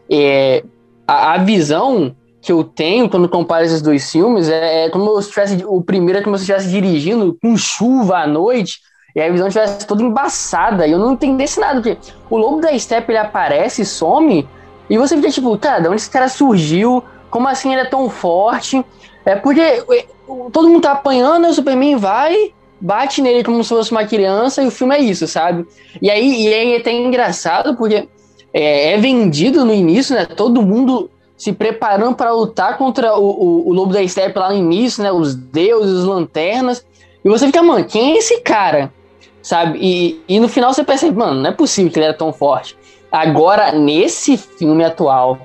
É, 0.09 0.63
a, 1.07 1.33
a, 1.33 1.37
visão 1.39 2.15
que 2.43 2.51
eu 2.51 2.61
tenho 2.61 3.09
quando 3.09 3.29
comparo 3.29 3.63
esses 3.63 3.81
dois 3.81 4.11
filmes 4.11 4.49
é, 4.49 4.85
é 4.85 4.89
como 4.89 5.19
se 5.21 5.29
tivesse. 5.29 5.63
O 5.65 5.81
primeiro 5.81 6.19
é 6.19 6.21
como 6.21 6.37
se 6.37 6.43
eu 6.43 6.57
estivesse 6.57 6.69
dirigindo 6.69 7.37
com 7.41 7.55
chuva 7.55 8.17
à 8.17 8.27
noite 8.27 8.81
e 9.15 9.21
a 9.21 9.31
visão 9.31 9.47
tivesse 9.47 9.87
toda 9.87 10.03
embaçada 10.03 10.85
e 10.85 10.91
eu 10.91 10.99
não 10.99 11.13
entendesse 11.13 11.59
nada, 11.59 11.75
porque 11.81 11.97
o 12.29 12.37
lobo 12.37 12.59
da 12.59 12.77
Steppe 12.77 13.11
ele 13.11 13.19
aparece, 13.19 13.85
some, 13.85 14.47
e 14.89 14.97
você 14.97 15.15
fica 15.15 15.29
tipo, 15.29 15.57
cara, 15.57 15.79
de 15.79 15.87
onde 15.87 15.97
esse 15.97 16.09
cara 16.09 16.27
surgiu? 16.27 17.01
Como 17.29 17.47
assim 17.47 17.71
ele 17.71 17.81
é 17.81 17.85
tão 17.85 18.09
forte? 18.09 18.83
É 19.25 19.35
porque 19.35 19.61
é, 19.61 20.05
todo 20.51 20.67
mundo 20.67 20.81
tá 20.81 20.91
apanhando, 20.91 21.47
o 21.47 21.53
Superman 21.53 21.95
vai, 21.95 22.51
bate 22.81 23.21
nele 23.21 23.43
como 23.43 23.63
se 23.63 23.69
fosse 23.69 23.91
uma 23.91 24.05
criança, 24.05 24.61
e 24.61 24.67
o 24.67 24.71
filme 24.71 24.95
é 24.95 24.99
isso, 24.99 25.27
sabe? 25.27 25.65
E 26.01 26.09
aí, 26.09 26.43
e 26.43 26.53
aí 26.53 26.73
é 26.73 26.77
até 26.77 26.91
engraçado, 26.91 27.77
porque 27.77 28.09
é, 28.53 28.93
é 28.93 28.97
vendido 28.97 29.63
no 29.63 29.73
início, 29.73 30.15
né? 30.15 30.25
Todo 30.25 30.61
mundo 30.61 31.09
se 31.43 31.53
preparando 31.53 32.15
para 32.15 32.31
lutar 32.31 32.77
contra 32.77 33.15
o, 33.15 33.25
o, 33.25 33.69
o 33.69 33.73
Lobo 33.73 33.93
da 33.93 34.07
Steppe 34.07 34.39
lá 34.39 34.49
no 34.49 34.57
início, 34.57 35.03
né? 35.03 35.11
Os 35.11 35.35
deuses, 35.35 35.99
os 35.99 36.05
lanternas. 36.05 36.85
E 37.23 37.29
você 37.29 37.47
fica, 37.47 37.61
mano, 37.61 37.85
quem 37.85 38.13
é 38.13 38.17
esse 38.17 38.41
cara? 38.41 38.91
sabe? 39.43 39.77
E, 39.79 40.23
e 40.27 40.39
no 40.39 40.47
final 40.47 40.73
você 40.73 40.83
percebe, 40.83 41.17
mano, 41.17 41.41
não 41.41 41.49
é 41.49 41.53
possível 41.53 41.91
que 41.91 41.99
ele 41.99 42.05
era 42.05 42.13
tão 42.13 42.31
forte. 42.33 42.75
Agora, 43.11 43.73
nesse 43.73 44.37
filme 44.37 44.83
atual, 44.83 45.37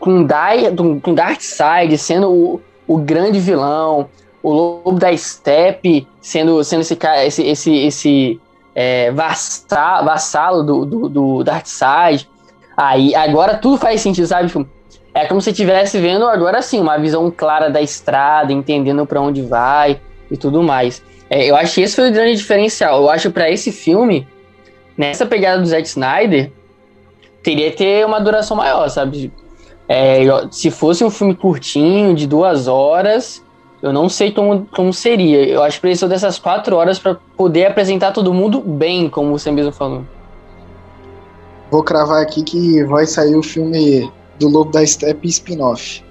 com, 0.00 0.24
Dark, 0.24 0.58
com 1.02 1.14
Darkseid 1.14 1.96
sendo 1.96 2.32
o, 2.32 2.60
o 2.88 2.98
grande 2.98 3.38
vilão, 3.38 4.08
o 4.42 4.50
Lobo 4.50 4.98
da 4.98 5.16
Steppe 5.16 6.08
sendo, 6.20 6.64
sendo 6.64 6.80
esse 6.80 6.96
cara, 6.96 7.24
esse, 7.24 7.42
esse, 7.46 7.76
esse 7.76 8.40
é, 8.74 9.12
vassalo, 9.12 10.06
vassalo 10.06 10.62
do, 10.64 10.84
do, 10.84 11.08
do 11.08 11.44
Darkseid, 11.44 12.28
aí 12.76 13.14
agora 13.14 13.56
tudo 13.56 13.76
faz 13.76 14.00
sentido, 14.00 14.26
sabe? 14.26 14.48
Tipo, 14.48 14.66
é 15.14 15.26
como 15.26 15.40
se 15.40 15.50
estivesse 15.50 16.00
vendo 16.00 16.26
agora 16.26 16.60
sim 16.60 16.80
uma 16.80 16.98
visão 16.98 17.30
clara 17.30 17.70
da 17.70 17.80
estrada, 17.80 18.52
entendendo 18.52 19.06
para 19.06 19.20
onde 19.20 19.42
vai 19.42 20.00
e 20.28 20.36
tudo 20.36 20.60
mais. 20.60 21.02
É, 21.30 21.48
eu 21.48 21.54
acho 21.54 21.76
que 21.76 21.82
esse 21.82 21.94
foi 21.94 22.10
o 22.10 22.12
grande 22.12 22.36
diferencial. 22.36 23.02
Eu 23.02 23.08
acho 23.08 23.30
para 23.30 23.48
esse 23.48 23.70
filme, 23.70 24.26
nessa 24.98 25.24
pegada 25.24 25.62
do 25.62 25.66
Zack 25.66 25.86
Snyder, 25.86 26.50
teria 27.44 27.70
que 27.70 27.76
ter 27.76 28.04
uma 28.04 28.20
duração 28.20 28.56
maior, 28.56 28.88
sabe? 28.88 29.32
É, 29.88 30.24
se 30.50 30.70
fosse 30.70 31.04
um 31.04 31.10
filme 31.10 31.34
curtinho, 31.34 32.12
de 32.12 32.26
duas 32.26 32.66
horas, 32.66 33.40
eu 33.80 33.92
não 33.92 34.08
sei 34.08 34.32
como, 34.32 34.66
como 34.74 34.92
seria. 34.92 35.44
Eu 35.46 35.62
acho 35.62 35.76
que 35.76 35.82
precisou 35.82 36.08
dessas 36.08 36.40
quatro 36.40 36.74
horas 36.74 36.98
para 36.98 37.16
poder 37.36 37.66
apresentar 37.66 38.10
todo 38.12 38.34
mundo 38.34 38.60
bem, 38.60 39.08
como 39.08 39.30
você 39.30 39.52
mesmo 39.52 39.70
falou. 39.70 40.02
vou 41.70 41.84
cravar 41.84 42.20
aqui 42.20 42.42
que 42.42 42.82
vai 42.84 43.06
sair 43.06 43.36
o 43.36 43.42
filme 43.42 44.10
do 44.38 44.48
Lobo 44.48 44.70
da 44.70 44.86
Steppe 44.86 45.28
spin-off. 45.28 46.02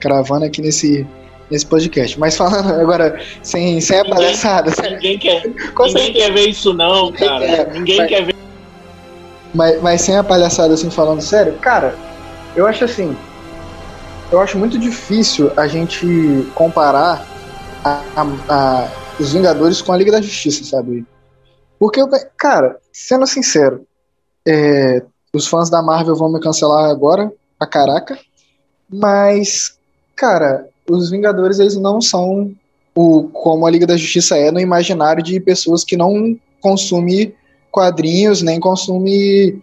Cravando 0.00 0.44
aqui 0.44 0.60
nesse, 0.60 1.06
nesse 1.50 1.66
podcast. 1.66 2.18
Mas 2.18 2.36
falando 2.36 2.72
agora, 2.80 3.20
sem, 3.42 3.80
sem 3.80 3.98
a 3.98 4.02
ninguém, 4.02 4.16
palhaçada. 4.16 4.72
Ninguém, 4.90 5.18
quer, 5.18 5.42
ninguém 5.46 6.12
quer 6.12 6.32
ver 6.32 6.48
isso, 6.48 6.72
não, 6.72 7.12
cara. 7.12 7.44
É, 7.44 7.72
ninguém 7.72 7.98
mas, 7.98 8.08
quer 8.08 8.24
ver. 8.24 8.36
Mas, 9.54 9.82
mas 9.82 10.00
sem 10.00 10.16
a 10.16 10.24
palhaçada, 10.24 10.74
assim, 10.74 10.90
falando 10.90 11.20
sério, 11.20 11.54
cara, 11.54 11.94
eu 12.54 12.66
acho 12.66 12.84
assim. 12.84 13.16
Eu 14.30 14.40
acho 14.40 14.58
muito 14.58 14.78
difícil 14.78 15.50
a 15.56 15.66
gente 15.66 16.06
comparar 16.54 17.26
a, 17.82 18.02
a, 18.14 18.26
a, 18.48 18.88
os 19.18 19.32
Vingadores 19.32 19.80
com 19.80 19.92
a 19.92 19.96
Liga 19.96 20.12
da 20.12 20.20
Justiça, 20.20 20.64
sabe? 20.64 21.06
Porque, 21.78 22.00
cara, 22.36 22.76
sendo 22.92 23.26
sincero, 23.26 23.86
é, 24.46 25.02
os 25.32 25.46
fãs 25.46 25.70
da 25.70 25.80
Marvel 25.80 26.16
vão 26.16 26.30
me 26.30 26.40
cancelar 26.40 26.90
agora, 26.90 27.32
a 27.58 27.66
caraca, 27.66 28.18
mas, 28.88 29.78
cara, 30.14 30.68
os 30.88 31.10
Vingadores 31.10 31.58
eles 31.58 31.76
não 31.76 32.00
são 32.00 32.52
o 32.94 33.24
como 33.28 33.66
a 33.66 33.70
Liga 33.70 33.86
da 33.86 33.96
Justiça 33.96 34.36
é 34.36 34.50
no 34.50 34.58
imaginário 34.58 35.22
de 35.22 35.38
pessoas 35.38 35.84
que 35.84 35.96
não 35.96 36.36
consumem 36.60 37.34
quadrinhos 37.70 38.42
nem 38.42 38.58
consumem 38.58 39.62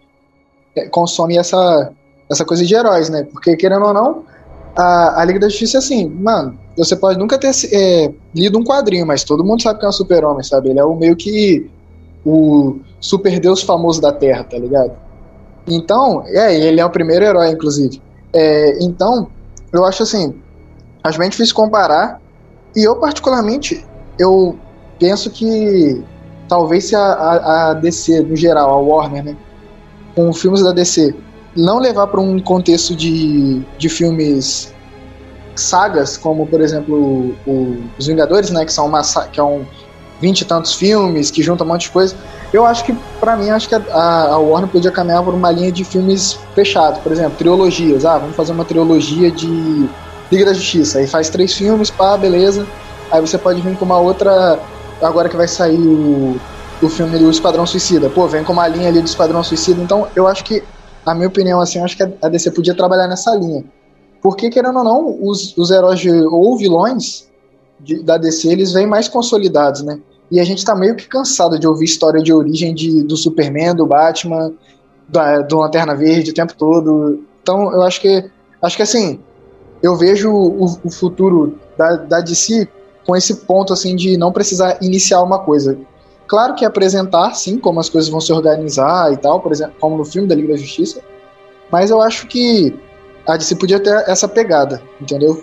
é, 0.74 0.88
consome 0.88 1.36
essa 1.36 1.92
essa 2.30 2.44
coisa 2.44 2.64
de 2.64 2.74
heróis, 2.74 3.08
né? 3.08 3.24
Porque 3.24 3.56
querendo 3.56 3.84
ou 3.84 3.92
não, 3.92 4.24
a, 4.74 5.20
a 5.20 5.24
Liga 5.24 5.38
da 5.38 5.48
Justiça 5.48 5.76
é 5.76 5.78
assim, 5.78 6.08
mano, 6.08 6.58
você 6.76 6.96
pode 6.96 7.18
nunca 7.18 7.38
ter 7.38 7.50
é, 7.72 8.12
lido 8.34 8.58
um 8.58 8.64
quadrinho, 8.64 9.06
mas 9.06 9.22
todo 9.22 9.44
mundo 9.44 9.62
sabe 9.62 9.80
que 9.80 9.86
é 9.86 9.88
um 9.88 9.92
super-homem, 9.92 10.42
sabe? 10.42 10.70
Ele 10.70 10.80
é 10.80 10.84
o 10.84 10.96
meio 10.96 11.14
que 11.14 11.70
o 12.24 12.80
super 13.00 13.38
deus 13.38 13.62
famoso 13.62 14.00
da 14.00 14.12
Terra, 14.12 14.44
tá 14.44 14.58
ligado? 14.58 14.92
Então, 15.66 16.24
é, 16.26 16.54
ele 16.54 16.80
é 16.80 16.84
o 16.84 16.90
primeiro 16.90 17.24
herói, 17.24 17.50
inclusive. 17.50 18.00
É, 18.32 18.82
então, 18.82 19.28
eu 19.72 19.84
acho 19.84 20.02
assim, 20.02 20.34
acho 21.02 21.18
bem 21.18 21.28
difícil 21.28 21.54
comparar. 21.54 22.20
E 22.74 22.84
eu, 22.84 22.96
particularmente, 22.96 23.84
eu 24.18 24.56
penso 24.98 25.30
que 25.30 26.02
talvez 26.48 26.84
se 26.84 26.96
a, 26.96 27.70
a, 27.70 27.74
DC, 27.74 28.20
no 28.20 28.36
geral, 28.36 28.70
a 28.70 28.78
Warner, 28.78 29.24
né, 29.24 29.36
com 30.14 30.32
filmes 30.32 30.62
da 30.62 30.72
DC, 30.72 31.14
não 31.56 31.78
levar 31.78 32.06
para 32.06 32.20
um 32.20 32.38
contexto 32.38 32.94
de, 32.94 33.62
de 33.78 33.88
filmes 33.88 34.72
sagas, 35.54 36.16
como 36.16 36.46
por 36.46 36.60
exemplo 36.60 37.34
o, 37.46 37.82
Os 37.98 38.06
Vingadores, 38.06 38.50
né, 38.50 38.64
que 38.64 38.72
são 38.72 38.86
uma 38.86 39.02
que 39.32 39.40
é 39.40 39.42
um 39.42 39.64
vinte 40.20 40.42
e 40.42 40.44
tantos 40.44 40.74
filmes, 40.74 41.30
que 41.30 41.42
junta 41.42 41.64
um 41.64 41.66
monte 41.66 41.82
de 41.82 41.90
coisa. 41.90 42.14
Eu 42.56 42.64
acho 42.64 42.86
que, 42.86 42.96
para 43.20 43.36
mim, 43.36 43.50
acho 43.50 43.68
que 43.68 43.74
a, 43.74 43.80
a, 44.30 44.38
Warner 44.38 44.70
podia 44.70 44.90
caminhar 44.90 45.22
por 45.22 45.34
uma 45.34 45.50
linha 45.50 45.70
de 45.70 45.84
filmes 45.84 46.38
fechados, 46.54 47.00
por 47.00 47.12
exemplo, 47.12 47.36
trilogias. 47.36 48.06
Ah, 48.06 48.16
vamos 48.16 48.34
fazer 48.34 48.52
uma 48.52 48.64
trilogia 48.64 49.30
de 49.30 49.86
Liga 50.32 50.46
da 50.46 50.54
Justiça. 50.54 50.98
Aí 50.98 51.06
faz 51.06 51.28
três 51.28 51.52
filmes, 51.52 51.90
pá, 51.90 52.16
beleza. 52.16 52.66
Aí 53.12 53.20
você 53.20 53.36
pode 53.36 53.60
vir 53.60 53.76
com 53.76 53.84
uma 53.84 53.98
outra. 53.98 54.58
Agora 55.02 55.28
que 55.28 55.36
vai 55.36 55.46
sair 55.46 55.78
o, 55.78 56.40
o 56.80 56.88
filme 56.88 57.18
do 57.18 57.30
Esquadrão 57.30 57.66
Suicida. 57.66 58.08
Pô, 58.08 58.26
vem 58.26 58.42
com 58.42 58.54
uma 58.54 58.66
linha 58.66 58.88
ali 58.88 59.02
do 59.02 59.06
Esquadrão 59.06 59.42
Suicida. 59.42 59.82
Então, 59.82 60.08
eu 60.16 60.26
acho 60.26 60.42
que, 60.42 60.62
na 61.04 61.14
minha 61.14 61.28
opinião, 61.28 61.60
assim, 61.60 61.84
acho 61.84 61.94
que 61.94 62.04
a 62.22 62.28
DC 62.30 62.52
podia 62.52 62.74
trabalhar 62.74 63.06
nessa 63.06 63.34
linha. 63.34 63.66
Porque, 64.22 64.48
querendo 64.48 64.78
ou 64.78 64.84
não, 64.84 65.18
os, 65.20 65.54
os 65.58 65.70
heróis 65.70 66.00
de, 66.00 66.10
ou 66.10 66.56
vilões 66.56 67.28
de, 67.78 68.02
da 68.02 68.16
DC, 68.16 68.48
eles 68.48 68.72
vêm 68.72 68.86
mais 68.86 69.08
consolidados, 69.08 69.82
né? 69.82 69.98
E 70.30 70.40
a 70.40 70.44
gente 70.44 70.64
tá 70.64 70.74
meio 70.74 70.96
que 70.96 71.06
cansado 71.06 71.58
de 71.58 71.66
ouvir 71.66 71.84
história 71.84 72.22
de 72.22 72.32
origem 72.32 72.74
de, 72.74 73.02
do 73.02 73.16
Superman, 73.16 73.74
do 73.74 73.86
Batman, 73.86 74.52
da, 75.08 75.40
do 75.40 75.58
Lanterna 75.58 75.94
Verde 75.94 76.30
o 76.30 76.34
tempo 76.34 76.54
todo. 76.54 77.24
Então, 77.42 77.72
eu 77.72 77.82
acho 77.82 78.00
que, 78.00 78.28
acho 78.60 78.76
que 78.76 78.82
assim, 78.82 79.20
eu 79.82 79.94
vejo 79.94 80.32
o, 80.32 80.64
o 80.84 80.90
futuro 80.90 81.58
da, 81.76 81.96
da 81.96 82.20
DC 82.20 82.68
com 83.06 83.14
esse 83.14 83.36
ponto, 83.36 83.72
assim, 83.72 83.94
de 83.94 84.16
não 84.16 84.32
precisar 84.32 84.78
iniciar 84.82 85.22
uma 85.22 85.38
coisa. 85.38 85.78
Claro 86.26 86.54
que 86.56 86.64
apresentar, 86.64 87.34
sim, 87.34 87.56
como 87.56 87.78
as 87.78 87.88
coisas 87.88 88.10
vão 88.10 88.20
se 88.20 88.32
organizar 88.32 89.12
e 89.12 89.16
tal, 89.16 89.40
por 89.40 89.52
exemplo, 89.52 89.74
como 89.78 89.96
no 89.96 90.04
filme 90.04 90.26
da 90.26 90.34
Liga 90.34 90.54
da 90.54 90.58
Justiça, 90.58 91.00
mas 91.70 91.90
eu 91.90 92.00
acho 92.00 92.26
que 92.26 92.74
a 93.26 93.36
DC 93.36 93.54
podia 93.56 93.78
ter 93.78 94.08
essa 94.08 94.26
pegada, 94.26 94.82
entendeu? 95.00 95.40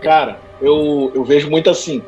Cara, 0.00 0.40
eu, 0.60 1.12
eu 1.14 1.24
vejo 1.24 1.48
muito 1.48 1.70
assim. 1.70 2.02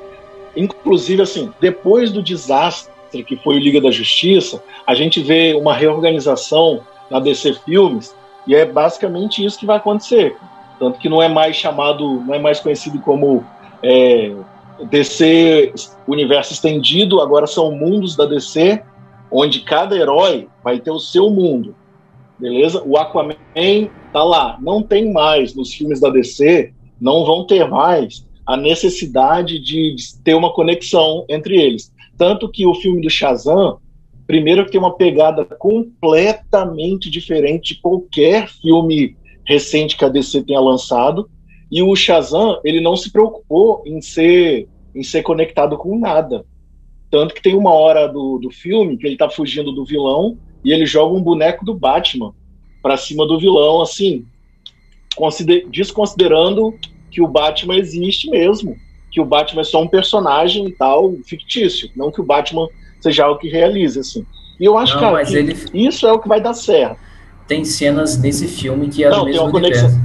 Inclusive, 0.57 1.23
assim, 1.23 1.53
depois 1.61 2.12
do 2.12 2.23
desastre 2.23 2.93
que 3.27 3.37
foi 3.37 3.57
o 3.57 3.59
Liga 3.59 3.81
da 3.81 3.90
Justiça, 3.90 4.62
a 4.87 4.95
gente 4.95 5.21
vê 5.21 5.55
uma 5.55 5.73
reorganização 5.73 6.81
na 7.11 7.21
DC 7.21 7.55
Filmes 7.64 8.14
e 8.47 8.55
é 8.55 8.64
basicamente 8.67 9.45
isso 9.45 9.59
que 9.59 9.67
vai 9.67 9.77
acontecer. 9.77 10.37
Tanto 10.79 10.99
que 10.99 11.09
não 11.09 11.23
é 11.23 11.29
mais 11.29 11.57
chamado, 11.57 12.21
não 12.21 12.35
é 12.35 12.38
mais 12.38 12.59
conhecido 12.59 12.99
como 13.01 13.45
é, 13.83 14.35
DC 14.90 15.73
Universo 16.07 16.53
Estendido, 16.53 17.21
agora 17.21 17.47
são 17.47 17.71
mundos 17.71 18.17
da 18.17 18.27
DC, 18.27 18.83
onde 19.31 19.61
cada 19.61 19.97
herói 19.97 20.49
vai 20.62 20.81
ter 20.81 20.90
o 20.90 20.99
seu 20.99 21.31
mundo. 21.31 21.75
Beleza? 22.38 22.83
O 22.85 22.97
Aquaman 22.97 23.37
tá 24.12 24.25
lá. 24.25 24.59
Não 24.61 24.83
tem 24.83 25.12
mais 25.12 25.55
nos 25.55 25.73
filmes 25.73 26.01
da 26.01 26.11
DC, 26.11 26.73
não 27.01 27.25
vão 27.25 27.47
ter 27.47 27.69
mais 27.69 28.24
a 28.47 28.57
necessidade 28.57 29.59
de, 29.59 29.95
de 29.95 30.19
ter 30.23 30.35
uma 30.35 30.53
conexão 30.53 31.25
entre 31.29 31.61
eles. 31.61 31.93
Tanto 32.17 32.49
que 32.49 32.67
o 32.67 32.75
filme 32.75 33.01
do 33.01 33.11
Shazam, 33.11 33.79
primeiro 34.27 34.65
que 34.65 34.73
tem 34.73 34.81
uma 34.81 34.97
pegada 34.97 35.45
completamente 35.45 37.11
diferente 37.11 37.75
de 37.75 37.81
qualquer 37.81 38.49
filme 38.49 39.17
recente 39.47 39.97
que 39.97 40.05
a 40.05 40.09
DC 40.09 40.43
tenha 40.43 40.61
lançado, 40.61 41.29
e 41.71 41.83
o 41.83 41.95
Shazam, 41.97 42.61
ele 42.65 42.81
não 42.81 42.97
se 42.97 43.11
preocupou 43.11 43.83
em 43.85 44.01
ser 44.01 44.69
em 44.95 45.03
ser 45.03 45.23
conectado 45.23 45.77
com 45.77 45.99
nada. 45.99 46.47
Tanto 47.11 47.35
que 47.35 47.43
tem 47.43 47.57
uma 47.57 47.73
hora 47.73 48.07
do, 48.07 48.39
do 48.39 48.51
filme 48.51 48.97
que 48.97 49.07
ele 49.07 49.17
tá 49.17 49.29
fugindo 49.29 49.73
do 49.73 49.85
vilão 49.85 50.39
e 50.65 50.73
ele 50.73 50.87
joga 50.87 51.15
um 51.15 51.23
boneco 51.23 51.65
do 51.65 51.75
Batman 51.75 52.33
para 52.81 52.97
cima 52.97 53.27
do 53.27 53.39
vilão, 53.39 53.81
assim, 53.83 54.25
desconsiderando 55.71 56.75
que 57.14 57.22
o 57.22 57.29
Batman 57.29 57.77
existe 57.77 58.29
mesmo, 58.29 58.77
que 59.09 59.20
o 59.20 59.24
Batman 59.24 59.61
é 59.61 59.64
só 59.64 59.81
um 59.81 59.87
personagem 59.87 60.66
e 60.66 60.72
tal, 60.72 61.14
fictício, 61.24 61.88
não 61.94 62.11
que 62.11 62.20
o 62.20 62.24
Batman 62.24 62.66
seja 63.00 63.24
algo 63.24 63.38
que 63.38 63.48
realize, 63.48 64.00
assim. 64.00 64.27
E 64.59 64.64
eu 64.64 64.77
acho, 64.77 64.94
não, 64.94 65.00
cara, 65.00 65.24
que 65.24 65.37
ele... 65.37 65.57
isso 65.72 66.09
é 66.09 66.12
o 66.12 66.18
que 66.18 66.27
vai 66.27 66.40
dar 66.40 66.55
certo. 66.55 66.98
Tem 67.46 67.64
cenas 67.64 68.20
nesse 68.20 68.48
filme 68.48 68.88
que 68.88 69.05
é 69.05 69.11
não, 69.11 69.20
do 69.20 69.24
mesmo 69.27 69.38
tem 69.38 69.44
uma 69.44 69.53
conexão. 69.53 70.00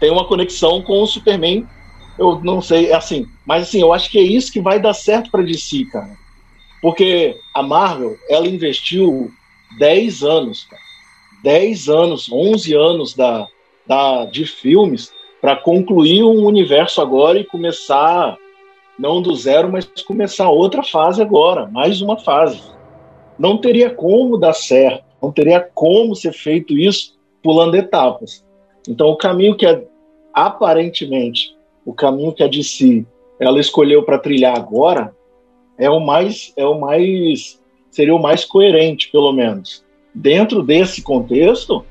Tem 0.00 0.10
uma 0.10 0.24
conexão 0.24 0.80
com 0.80 1.02
o 1.02 1.06
Superman, 1.06 1.66
eu 2.18 2.40
não 2.42 2.62
sei, 2.62 2.90
é 2.90 2.94
assim, 2.94 3.26
mas 3.44 3.64
assim, 3.64 3.82
eu 3.82 3.92
acho 3.92 4.10
que 4.10 4.18
é 4.18 4.22
isso 4.22 4.50
que 4.50 4.60
vai 4.60 4.80
dar 4.80 4.94
certo 4.94 5.30
para 5.30 5.42
DC, 5.42 5.84
cara. 5.92 6.16
Porque 6.80 7.36
a 7.54 7.62
Marvel, 7.62 8.16
ela 8.30 8.48
investiu 8.48 9.30
10 9.78 10.22
anos, 10.22 10.64
cara. 10.64 10.82
10 11.42 11.88
anos, 11.90 12.32
11 12.32 12.74
anos 12.74 13.14
da, 13.14 13.46
da, 13.90 14.24
de 14.24 14.46
filmes 14.46 15.12
para 15.40 15.56
concluir 15.56 16.22
um 16.22 16.44
universo 16.44 17.00
agora 17.00 17.40
e 17.40 17.44
começar, 17.44 18.38
não 18.96 19.20
do 19.20 19.34
zero, 19.34 19.68
mas 19.68 19.84
começar 20.06 20.48
outra 20.48 20.84
fase 20.84 21.20
agora, 21.20 21.66
mais 21.66 22.00
uma 22.00 22.16
fase. 22.16 22.62
Não 23.36 23.58
teria 23.58 23.90
como 23.90 24.38
dar 24.38 24.52
certo, 24.52 25.02
não 25.20 25.32
teria 25.32 25.58
como 25.74 26.14
ser 26.14 26.32
feito 26.32 26.78
isso 26.78 27.18
pulando 27.42 27.74
etapas. 27.74 28.46
Então, 28.88 29.08
o 29.08 29.16
caminho 29.16 29.56
que 29.56 29.66
é, 29.66 29.84
aparentemente, 30.32 31.56
o 31.84 31.92
caminho 31.92 32.32
que 32.32 32.44
a 32.44 32.48
DC 32.48 33.04
ela 33.40 33.58
escolheu 33.58 34.04
para 34.04 34.20
trilhar 34.20 34.56
agora 34.56 35.12
é 35.76 35.90
o 35.90 35.98
mais 35.98 36.52
é 36.56 36.64
o 36.64 36.78
mais 36.78 37.60
seria 37.90 38.14
o 38.14 38.22
mais 38.22 38.44
coerente, 38.44 39.10
pelo 39.10 39.32
menos. 39.32 39.84
Dentro 40.14 40.62
desse 40.62 41.02
contexto, 41.02 41.84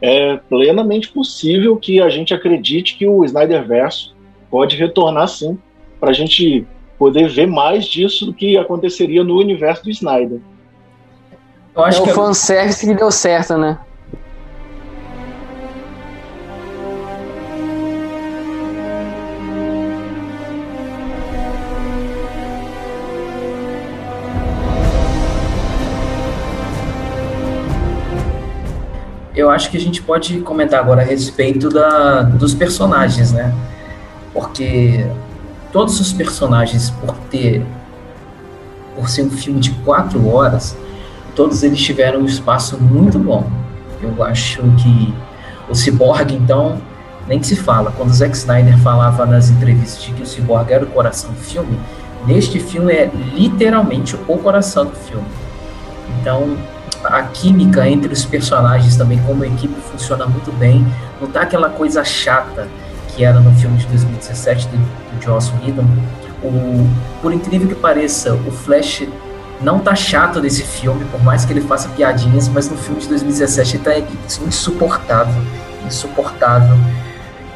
é 0.00 0.36
plenamente 0.36 1.08
possível 1.08 1.76
que 1.76 2.00
a 2.00 2.08
gente 2.08 2.32
acredite 2.32 2.96
que 2.96 3.06
o 3.06 3.24
Snyderverse 3.24 4.12
pode 4.50 4.76
retornar 4.76 5.28
sim, 5.28 5.58
para 5.98 6.10
a 6.10 6.14
gente 6.14 6.66
poder 6.98 7.28
ver 7.28 7.46
mais 7.46 7.86
disso 7.86 8.26
do 8.26 8.34
que 8.34 8.56
aconteceria 8.56 9.22
no 9.22 9.38
universo 9.38 9.84
do 9.84 9.90
Snyder. 9.90 10.40
Eu 11.74 11.84
acho 11.84 12.00
é 12.00 12.04
que 12.04 12.10
o 12.10 12.14
fanservice 12.14 12.86
que 12.86 12.94
deu 12.94 13.10
certo, 13.10 13.56
né? 13.56 13.78
Eu 29.38 29.48
acho 29.48 29.70
que 29.70 29.76
a 29.76 29.80
gente 29.80 30.02
pode 30.02 30.40
comentar 30.40 30.80
agora 30.80 31.00
a 31.00 31.04
respeito 31.04 31.68
da, 31.68 32.22
dos 32.22 32.54
personagens, 32.54 33.32
né? 33.32 33.54
Porque 34.32 35.06
todos 35.72 36.00
os 36.00 36.12
personagens, 36.12 36.90
por 36.90 37.14
ter, 37.30 37.64
por 38.96 39.08
ser 39.08 39.22
um 39.22 39.30
filme 39.30 39.60
de 39.60 39.70
quatro 39.84 40.28
horas, 40.28 40.76
todos 41.36 41.62
eles 41.62 41.80
tiveram 41.80 42.20
um 42.20 42.24
espaço 42.24 42.76
muito 42.78 43.16
bom. 43.16 43.48
Eu 44.02 44.24
acho 44.24 44.60
que 44.82 45.14
o 45.68 45.74
Cyborg, 45.74 46.34
então, 46.34 46.80
nem 47.28 47.40
se 47.40 47.54
fala. 47.54 47.92
Quando 47.96 48.10
o 48.10 48.14
Zack 48.14 48.36
Snyder 48.36 48.76
falava 48.78 49.24
nas 49.24 49.50
entrevistas 49.50 50.02
de 50.02 50.12
que 50.14 50.22
o 50.22 50.26
Cyborg 50.26 50.72
era 50.72 50.84
o 50.84 50.88
coração 50.88 51.30
do 51.30 51.38
filme, 51.38 51.78
neste 52.26 52.58
filme 52.58 52.92
é 52.92 53.08
literalmente 53.34 54.16
o 54.26 54.36
coração 54.36 54.86
do 54.86 54.96
filme. 54.96 55.26
Então, 56.20 56.56
a 57.04 57.22
química 57.22 57.88
entre 57.88 58.12
os 58.12 58.24
personagens 58.24 58.96
também, 58.96 59.18
como 59.20 59.44
a 59.44 59.46
equipe 59.46 59.74
funciona 59.90 60.26
muito 60.26 60.52
bem. 60.52 60.86
Não 61.20 61.28
tá 61.28 61.42
aquela 61.42 61.70
coisa 61.70 62.04
chata 62.04 62.68
que 63.14 63.24
era 63.24 63.40
no 63.40 63.52
filme 63.56 63.76
de 63.78 63.86
2017 63.86 64.68
do, 64.68 64.76
do 64.76 65.22
Joss 65.24 65.52
Whedon. 65.62 65.86
O, 66.42 66.88
por 67.20 67.32
incrível 67.32 67.68
que 67.68 67.74
pareça, 67.74 68.32
o 68.34 68.50
Flash 68.50 69.08
não 69.60 69.80
tá 69.80 69.94
chato 69.94 70.40
nesse 70.40 70.62
filme, 70.62 71.04
por 71.06 71.22
mais 71.22 71.44
que 71.44 71.52
ele 71.52 71.60
faça 71.60 71.88
piadinhas, 71.88 72.48
mas 72.48 72.70
no 72.70 72.76
filme 72.76 73.00
de 73.00 73.08
2017 73.08 73.76
ele 73.76 73.84
tá 73.84 73.98
insuportável, 74.46 75.42
insuportável. 75.84 76.76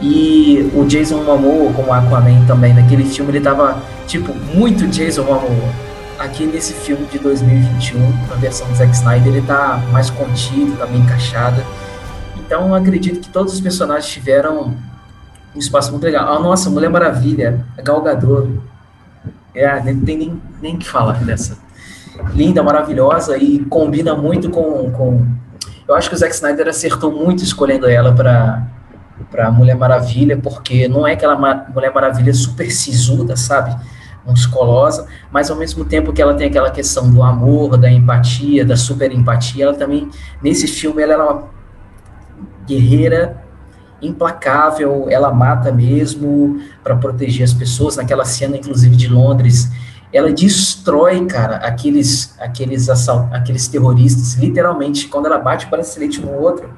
E 0.01 0.69
o 0.75 0.85
Jason 0.85 1.23
Momoa, 1.23 1.73
como 1.73 1.93
Aquaman 1.93 2.45
também, 2.45 2.75
naquele 2.75 3.05
filme 3.05 3.31
ele 3.31 3.41
tava, 3.41 3.81
tipo, 4.09 4.35
muito 4.53 4.89
Jason 4.89 5.23
Momoa. 5.23 5.92
Aqui 6.19 6.47
nesse 6.47 6.73
filme 6.73 7.07
de 7.07 7.19
2021, 7.19 7.99
na 8.29 8.37
versão 8.37 8.69
do 8.69 8.75
Zack 8.77 8.93
Snyder, 8.93 9.35
ele 9.35 9.47
tá 9.47 9.83
mais 9.91 10.11
contido, 10.11 10.77
tá 10.77 10.87
bem 10.87 11.01
encaixado. 11.01 11.63
Então 12.37 12.75
acredito 12.75 13.21
que 13.21 13.29
todos 13.29 13.53
os 13.55 13.61
personagens 13.61 14.11
tiveram 14.13 14.77
um 15.55 15.59
espaço 15.59 15.91
muito 15.91 16.05
legal. 16.05 16.33
Ah, 16.33 16.39
nossa, 16.39 16.71
Mulher 16.71 16.91
Maravilha, 16.91 17.65
a 17.77 17.83
Gal 17.83 18.01
Gadot. 18.03 18.61
É, 19.55 19.81
nem 19.81 20.01
tem 20.01 20.17
nem, 20.17 20.43
nem 20.61 20.77
que 20.79 20.89
falar 20.89 21.23
dessa 21.25 21.59
linda, 22.35 22.63
maravilhosa 22.63 23.37
e 23.37 23.59
combina 23.65 24.15
muito 24.15 24.51
com, 24.51 24.91
com. 24.93 25.27
Eu 25.89 25.95
acho 25.95 26.09
que 26.09 26.15
o 26.15 26.19
Zack 26.19 26.35
Snyder 26.35 26.69
acertou 26.69 27.11
muito 27.11 27.43
escolhendo 27.43 27.89
ela 27.89 28.13
para 28.13 28.67
para 29.31 29.51
Mulher 29.51 29.77
Maravilha, 29.77 30.37
porque 30.37 30.89
não 30.89 31.07
é 31.07 31.13
aquela 31.13 31.37
Mulher 31.73 31.93
Maravilha 31.93 32.35
super 32.35 32.71
sisuda, 32.71 33.37
sabe? 33.37 33.75
Musculosa, 34.27 35.07
mas 35.31 35.51
ao 35.51 35.57
mesmo 35.57 35.85
tempo 35.85 36.13
que 36.13 36.23
ela 36.23 36.35
tem 36.35 36.47
aquela 36.47 36.71
questão 36.71 37.11
do 37.11 37.23
amor, 37.23 37.77
da 37.77 37.91
empatia, 37.91 38.65
da 38.65 38.77
super 38.77 39.11
empatia, 39.13 39.65
ela 39.65 39.75
também, 39.75 40.09
nesse 40.43 40.67
filme, 40.69 41.03
ela 41.03 41.15
é 41.15 41.17
uma 41.17 41.45
guerreira 42.67 43.43
implacável, 44.01 45.07
ela 45.09 45.33
mata 45.33 45.71
mesmo 45.73 46.61
para 46.83 46.97
proteger 46.97 47.45
as 47.45 47.53
pessoas. 47.53 47.97
Naquela 47.97 48.25
cena, 48.25 48.57
inclusive, 48.57 48.97
de 48.97 49.09
Londres, 49.09 49.71
ela 50.13 50.31
destrói, 50.31 51.25
cara, 51.27 51.57
aqueles, 51.57 52.39
aqueles, 52.39 52.89
assalt, 52.89 53.33
aqueles 53.33 53.67
terroristas, 53.69 54.35
literalmente, 54.35 55.09
quando 55.09 55.27
ela 55.27 55.39
bate 55.39 55.67
para 55.67 55.79
bracelete 55.79 56.21
no 56.21 56.33
outro, 56.33 56.71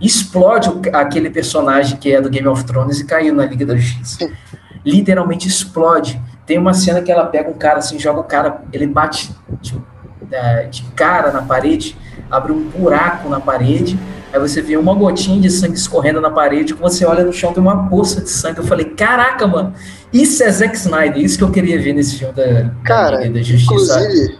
explode 0.00 0.68
o, 0.70 0.80
aquele 0.92 1.30
personagem 1.30 1.98
que 1.98 2.12
é 2.12 2.20
do 2.20 2.28
Game 2.28 2.48
of 2.48 2.64
Thrones 2.64 2.98
e 3.00 3.04
caiu 3.04 3.34
na 3.34 3.44
Liga 3.44 3.64
da 3.64 3.76
Justiça. 3.76 4.28
Literalmente 4.84 5.46
explode. 5.46 6.20
Tem 6.50 6.58
uma 6.58 6.74
cena 6.74 7.00
que 7.00 7.12
ela 7.12 7.26
pega 7.26 7.48
um 7.48 7.54
cara 7.54 7.78
assim, 7.78 7.96
joga 7.96 8.18
o 8.18 8.24
cara, 8.24 8.62
ele 8.72 8.84
bate 8.84 9.32
de, 9.60 9.80
é, 10.32 10.64
de 10.64 10.82
cara 10.96 11.30
na 11.30 11.42
parede, 11.42 11.96
abre 12.28 12.50
um 12.50 12.68
buraco 12.70 13.28
na 13.28 13.38
parede, 13.38 13.96
Aí 14.32 14.40
você 14.40 14.60
vê 14.60 14.76
uma 14.76 14.92
gotinha 14.92 15.40
de 15.40 15.48
sangue 15.48 15.74
escorrendo 15.74 16.20
na 16.20 16.28
parede, 16.28 16.74
quando 16.74 16.92
você 16.92 17.04
olha 17.04 17.22
no 17.22 17.32
chão 17.32 17.52
tem 17.52 17.62
uma 17.62 17.88
poça 17.88 18.20
de 18.20 18.30
sangue. 18.30 18.58
Eu 18.58 18.64
falei, 18.64 18.86
caraca, 18.86 19.46
mano, 19.46 19.72
isso 20.12 20.42
é 20.42 20.50
Zack 20.50 20.76
Snyder, 20.76 21.22
isso 21.22 21.38
que 21.38 21.44
eu 21.44 21.52
queria 21.52 21.80
ver 21.80 21.92
nesse 21.92 22.16
filme 22.18 22.34
da, 22.34 22.70
cara, 22.82 23.18
da, 23.18 23.28
da 23.28 23.42
Justiça. 23.42 24.00
Inclusive, 24.00 24.38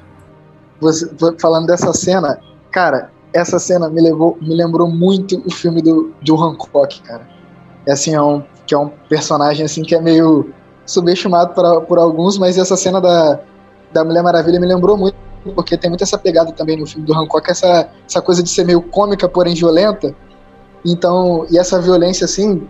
você, 0.80 1.10
falando 1.40 1.66
dessa 1.66 1.92
cena, 1.92 2.40
cara, 2.72 3.12
essa 3.32 3.60
cena 3.60 3.88
me, 3.88 4.00
levou, 4.00 4.36
me 4.42 4.54
lembrou 4.54 4.88
muito 4.88 5.40
o 5.46 5.50
filme 5.52 5.80
do, 5.80 6.12
do 6.20 6.36
Hancock, 6.36 7.02
cara. 7.02 7.28
É 7.86 7.92
assim, 7.92 8.14
é 8.16 8.20
um, 8.20 8.42
que 8.66 8.74
é 8.74 8.78
um 8.78 8.90
personagem 9.08 9.64
assim 9.64 9.82
que 9.82 9.94
é 9.94 10.00
meio 10.00 10.52
subestimado 10.86 11.54
por, 11.54 11.82
por 11.82 11.98
alguns, 11.98 12.38
mas 12.38 12.58
essa 12.58 12.76
cena 12.76 13.00
da, 13.00 13.40
da 13.92 14.04
Mulher 14.04 14.22
Maravilha 14.22 14.60
me 14.60 14.66
lembrou 14.66 14.96
muito 14.96 15.16
porque 15.54 15.76
tem 15.76 15.90
muito 15.90 16.02
essa 16.02 16.18
pegada 16.18 16.52
também 16.52 16.76
no 16.76 16.86
filme 16.86 17.06
do 17.06 17.14
Hancock, 17.14 17.50
essa, 17.50 17.88
essa 18.06 18.20
coisa 18.20 18.42
de 18.42 18.50
ser 18.50 18.64
meio 18.64 18.82
cômica, 18.82 19.28
porém 19.28 19.54
violenta. 19.54 20.14
Então, 20.84 21.46
e 21.50 21.58
essa 21.58 21.80
violência, 21.80 22.24
assim, 22.24 22.68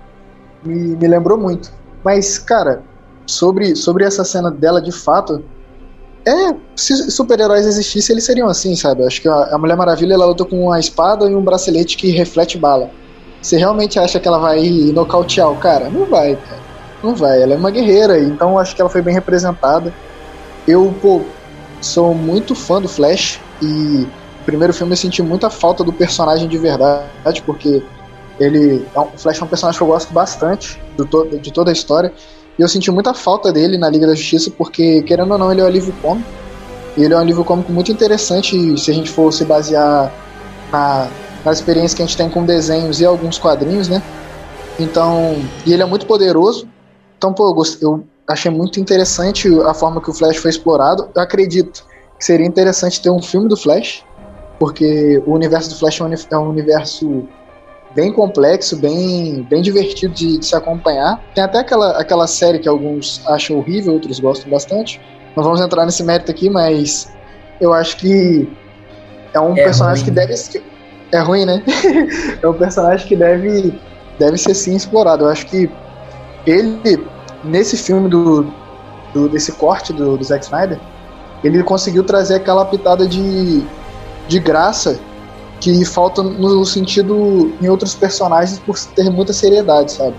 me, 0.65 0.97
me 0.97 1.09
lembrou 1.09 1.37
muito. 1.37 1.73
Mas, 2.05 2.39
cara, 2.39 2.83
sobre, 3.27 3.75
sobre 3.77 4.05
essa 4.05 4.25
cena 4.25 4.51
dela 4.51 4.81
de 4.81 4.93
fato, 4.93 5.43
é, 6.27 6.55
se 6.77 7.11
super-heróis 7.11 7.67
existissem, 7.67 8.15
eles 8.15 8.25
seriam 8.25 8.49
assim, 8.49 8.77
sabe? 8.77 9.05
Acho 9.05 9.23
que 9.23 9.29
a, 9.29 9.55
a 9.55 9.59
Mulher 9.59 9.77
Maravilha 9.77 10.15
ela 10.15 10.27
luta 10.27 10.45
com 10.45 10.67
uma 10.67 10.79
espada 10.79 11.29
e 11.29 11.35
um 11.35 11.43
bracelete 11.43 11.97
que 11.97 12.11
reflete 12.11 12.59
bala. 12.59 12.91
Você 13.41 13.57
realmente 13.57 13.99
acha 13.99 14.21
que 14.21 14.29
ela 14.29 14.39
vai 14.39 14.61
nocautear 14.93 15.51
o 15.51 15.57
cara? 15.57 15.89
Não 15.89 16.05
vai, 16.05 16.37
cara. 16.37 16.70
Não 17.03 17.15
vai. 17.15 17.43
Ela 17.43 17.55
é 17.55 17.57
uma 17.57 17.71
guerreira, 17.71 18.19
então 18.19 18.59
acho 18.59 18.75
que 18.75 18.81
ela 18.81 18.91
foi 18.91 19.03
bem 19.03 19.15
representada. 19.15 19.93
Eu, 20.67 20.95
pô, 21.01 21.23
sou 21.81 22.15
muito 22.15 22.55
fã 22.55 22.81
do 22.81 22.89
Flash 22.89 23.41
e 23.63 23.67
no 23.67 24.45
primeiro 24.45 24.73
filme 24.73 24.93
eu 24.93 24.97
senti 24.97 25.23
muita 25.23 25.51
falta 25.51 25.83
do 25.83 25.93
personagem 25.93 26.49
de 26.49 26.59
verdade, 26.59 27.43
porque 27.45 27.83
ele 28.39 28.87
é 28.95 29.01
o 29.01 29.07
Flash 29.17 29.41
é 29.41 29.45
um 29.45 29.49
personagem 29.49 29.79
que 29.79 29.83
eu 29.83 29.89
gosto 29.89 30.13
bastante 30.13 30.81
do 30.97 31.05
to, 31.05 31.39
de 31.39 31.53
toda 31.53 31.71
a 31.71 31.73
história. 31.73 32.13
E 32.59 32.63
eu 32.63 32.69
senti 32.69 32.91
muita 32.91 33.15
falta 33.15 33.53
dele 33.53 33.79
na 33.79 33.89
Liga 33.89 34.07
da 34.07 34.15
Justiça, 34.15 34.51
porque, 34.51 35.03
querendo 35.03 35.33
ou 35.33 35.39
não, 35.39 35.51
ele 35.51 35.61
é 35.61 35.65
um 35.65 35.67
alívio 35.67 35.95
cômico. 36.03 36.29
E 36.97 37.05
ele 37.05 37.15
é 37.15 37.17
um 37.17 37.21
alívio 37.21 37.45
cômico 37.45 37.73
muito 37.73 37.93
interessante 37.93 38.79
se 38.79 38.91
a 38.91 38.95
gente 38.95 39.11
for 39.11 39.33
se 39.33 39.45
basear 39.45 40.13
na, 40.73 41.09
na 41.45 41.53
experiência 41.53 41.97
que 41.97 42.03
a 42.03 42.07
gente 42.07 42.17
tem 42.17 42.29
com 42.29 42.45
desenhos 42.45 43.01
e 43.01 43.05
alguns 43.05 43.39
quadrinhos, 43.39 43.89
né? 43.89 44.03
Então, 44.79 45.37
e 45.65 45.73
ele 45.73 45.83
é 45.83 45.87
muito 45.87 46.07
poderoso. 46.07 46.67
Então, 47.21 47.35
pô, 47.35 47.51
eu, 47.51 47.65
eu 47.83 48.05
achei 48.27 48.51
muito 48.51 48.81
interessante 48.81 49.47
a 49.67 49.75
forma 49.75 50.01
que 50.01 50.09
o 50.09 50.15
Flash 50.15 50.39
foi 50.39 50.51
explorado. 50.51 51.11
Eu 51.15 51.21
acredito 51.21 51.85
que 52.19 52.25
seria 52.25 52.47
interessante 52.47 52.99
ter 52.99 53.11
um 53.11 53.21
filme 53.21 53.47
do 53.47 53.59
Flash, 53.59 54.03
porque 54.59 55.23
o 55.27 55.35
universo 55.35 55.69
do 55.69 55.77
Flash 55.77 56.01
é 56.01 56.39
um 56.39 56.49
universo 56.49 57.29
bem 57.95 58.11
complexo, 58.11 58.75
bem, 58.75 59.43
bem 59.51 59.61
divertido 59.61 60.15
de, 60.15 60.39
de, 60.39 60.47
se 60.47 60.57
acompanhar. 60.57 61.23
Tem 61.35 61.45
até 61.45 61.59
aquela, 61.59 61.91
aquela 62.01 62.27
série 62.27 62.59
que 62.59 62.67
alguns 62.67 63.21
acham 63.27 63.59
horrível, 63.59 63.93
outros 63.93 64.19
gostam 64.19 64.51
bastante. 64.51 64.99
Não 65.37 65.45
vamos 65.45 65.61
entrar 65.61 65.85
nesse 65.85 66.03
mérito 66.03 66.31
aqui, 66.31 66.49
mas 66.49 67.13
eu 67.61 67.75
acho 67.75 67.99
que 67.99 68.49
é 69.35 69.41
um 69.41 69.53
é 69.59 69.65
personagem 69.65 70.05
ruim. 70.07 70.15
que 70.15 70.21
deve 70.27 70.35
é 71.13 71.19
ruim, 71.19 71.45
né? 71.45 71.63
é 72.43 72.49
um 72.49 72.55
personagem 72.55 73.07
que 73.07 73.15
deve 73.15 73.79
deve 74.19 74.39
ser 74.39 74.55
sim 74.55 74.75
explorado. 74.75 75.25
Eu 75.25 75.29
acho 75.29 75.45
que 75.45 75.71
ele 76.47 77.07
nesse 77.45 77.77
filme 77.77 78.09
do, 78.09 78.47
do 79.15 79.29
desse 79.29 79.53
corte 79.53 79.93
do, 79.93 80.17
do 80.17 80.25
Zack 80.25 80.45
Snyder, 80.45 80.79
ele 81.43 81.63
conseguiu 81.63 82.05
trazer 82.05 82.37
aquela 82.37 82.65
pitada 82.65 83.07
de, 83.07 83.63
de 84.29 84.39
graça 84.39 84.99
que 85.61 85.85
falta 85.85 86.23
no 86.23 86.65
sentido 86.65 87.53
em 87.61 87.69
outros 87.69 87.95
personagens 87.95 88.59
por 88.59 88.79
ter 88.79 89.11
muita 89.11 89.33
seriedade, 89.33 89.93
sabe? 89.93 90.15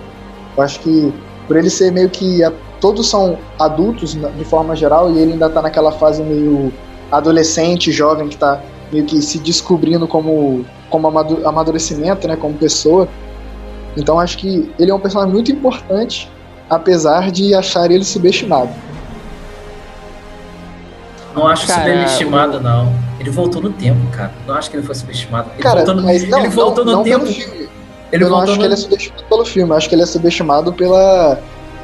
Eu 0.55 0.63
acho 0.63 0.79
que 0.81 1.13
por 1.47 1.57
ele 1.57 1.69
ser 1.69 1.91
meio 1.91 2.09
que 2.09 2.43
a, 2.43 2.51
todos 2.79 3.09
são 3.09 3.37
adultos 3.59 4.13
de 4.13 4.45
forma 4.45 4.75
geral 4.75 5.11
e 5.11 5.17
ele 5.17 5.33
ainda 5.33 5.49
tá 5.49 5.61
naquela 5.61 5.91
fase 5.91 6.21
meio 6.21 6.71
adolescente, 7.11 7.91
jovem 7.91 8.27
que 8.27 8.37
tá 8.37 8.61
meio 8.91 9.05
que 9.05 9.21
se 9.21 9.39
descobrindo 9.39 10.07
como 10.07 10.63
como 10.89 11.07
amadurecimento, 11.07 12.27
né, 12.27 12.35
como 12.35 12.53
pessoa. 12.55 13.07
Então 13.97 14.19
acho 14.19 14.37
que 14.37 14.71
ele 14.79 14.91
é 14.91 14.93
um 14.93 14.99
personagem 14.99 15.33
muito 15.33 15.51
importante 15.51 16.29
apesar 16.71 17.29
de 17.31 17.53
achar 17.53 17.91
ele 17.91 18.05
subestimado. 18.05 18.69
Não 21.35 21.45
acho 21.47 21.67
cara, 21.67 21.83
subestimado, 21.83 22.57
o... 22.57 22.61
não. 22.61 22.93
Ele 23.19 23.29
voltou 23.29 23.61
no 23.61 23.71
tempo, 23.71 23.99
cara. 24.11 24.31
Não 24.47 24.55
acho 24.55 24.69
que 24.69 24.77
ele 24.77 24.85
foi 24.85 24.95
subestimado. 24.95 25.49
Ele 25.53 25.61
cara, 25.61 25.77
voltou 25.77 25.95
no, 25.95 26.03
mas 26.03 26.27
não, 26.27 26.39
ele 26.39 26.49
voltou 26.49 26.85
não, 26.85 26.91
no 26.93 26.97
não 26.99 27.03
tempo. 27.03 27.25
Ele 27.25 28.23
eu 28.23 28.29
não 28.29 28.39
acho 28.39 28.53
no... 28.53 28.59
que 28.59 28.65
ele 28.65 28.73
é 28.73 28.77
subestimado 28.77 29.23
pelo 29.25 29.45
filme, 29.45 29.71
eu 29.71 29.77
acho 29.77 29.89
que 29.89 29.95
ele 29.95 30.01
é 30.01 30.05
subestimado 30.05 30.73
pela, 30.73 31.39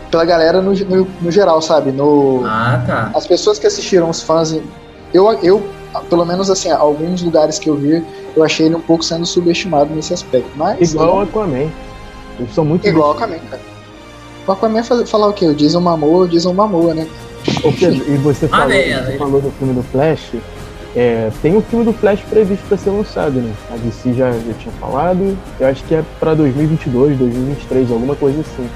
pela 0.10 0.26
galera 0.26 0.62
no, 0.62 0.74
no, 0.74 1.08
no, 1.22 1.32
geral, 1.32 1.62
sabe? 1.62 1.92
No, 1.92 2.44
ah, 2.46 2.84
tá. 2.86 3.12
As 3.14 3.28
pessoas 3.28 3.60
que 3.60 3.68
assistiram, 3.68 4.10
os 4.10 4.22
fãs. 4.22 4.58
Eu, 5.14 5.32
eu, 5.42 5.66
pelo 6.10 6.26
menos 6.26 6.50
assim, 6.50 6.72
alguns 6.72 7.22
lugares 7.22 7.60
que 7.60 7.70
eu 7.70 7.76
vi, 7.76 8.04
eu 8.36 8.44
achei 8.44 8.66
ele 8.66 8.76
um 8.76 8.82
pouco 8.82 9.04
sendo 9.04 9.26
subestimado 9.26 9.94
nesse 9.94 10.14
aspecto. 10.14 10.50
Mas, 10.56 10.94
Igual 10.94 11.18
o 11.18 11.22
Aquaman. 11.22 11.70
Eles 12.40 12.54
são 12.54 12.66
muito 12.66 12.88
Igual 12.88 13.10
o 13.10 13.12
Aquaman, 13.12 13.40
cara. 13.50 13.62
O 14.48 14.52
Aquaman 14.52 14.84
falar 14.84 15.28
o 15.28 15.34
quê? 15.34 15.46
O 15.48 15.56
Jason 15.56 15.82
Momoa, 15.82 16.26
o 16.26 16.28
Jason 16.28 16.54
Momoa, 16.54 16.94
né? 16.94 17.08
Ô 17.64 17.72
Pedro, 17.72 18.04
e 18.08 18.18
você 18.18 18.48
falou, 18.48 18.66
ah, 18.66 19.04
você 19.06 19.18
falou 19.18 19.42
do 19.42 19.52
filme 19.52 19.74
do 19.74 19.84
Flash, 19.84 20.34
é, 20.96 21.30
tem 21.42 21.54
o 21.54 21.60
um 21.60 21.62
filme 21.62 21.86
do 21.86 21.94
Flash 21.94 22.22
previsto 22.30 22.66
para 22.68 22.78
ser 22.78 22.90
lançado, 22.90 23.34
né? 23.34 23.54
A 23.72 23.78
DC 23.78 24.14
já, 24.14 24.32
já 24.32 24.54
tinha 24.60 24.74
falado, 24.80 25.38
eu 25.60 25.68
acho 25.68 25.84
que 25.84 25.96
é 25.96 26.04
para 26.20 26.34
2022, 26.34 27.18
2023, 27.18 27.92
alguma 27.92 28.16
coisa 28.16 28.42
assim. 28.42 28.68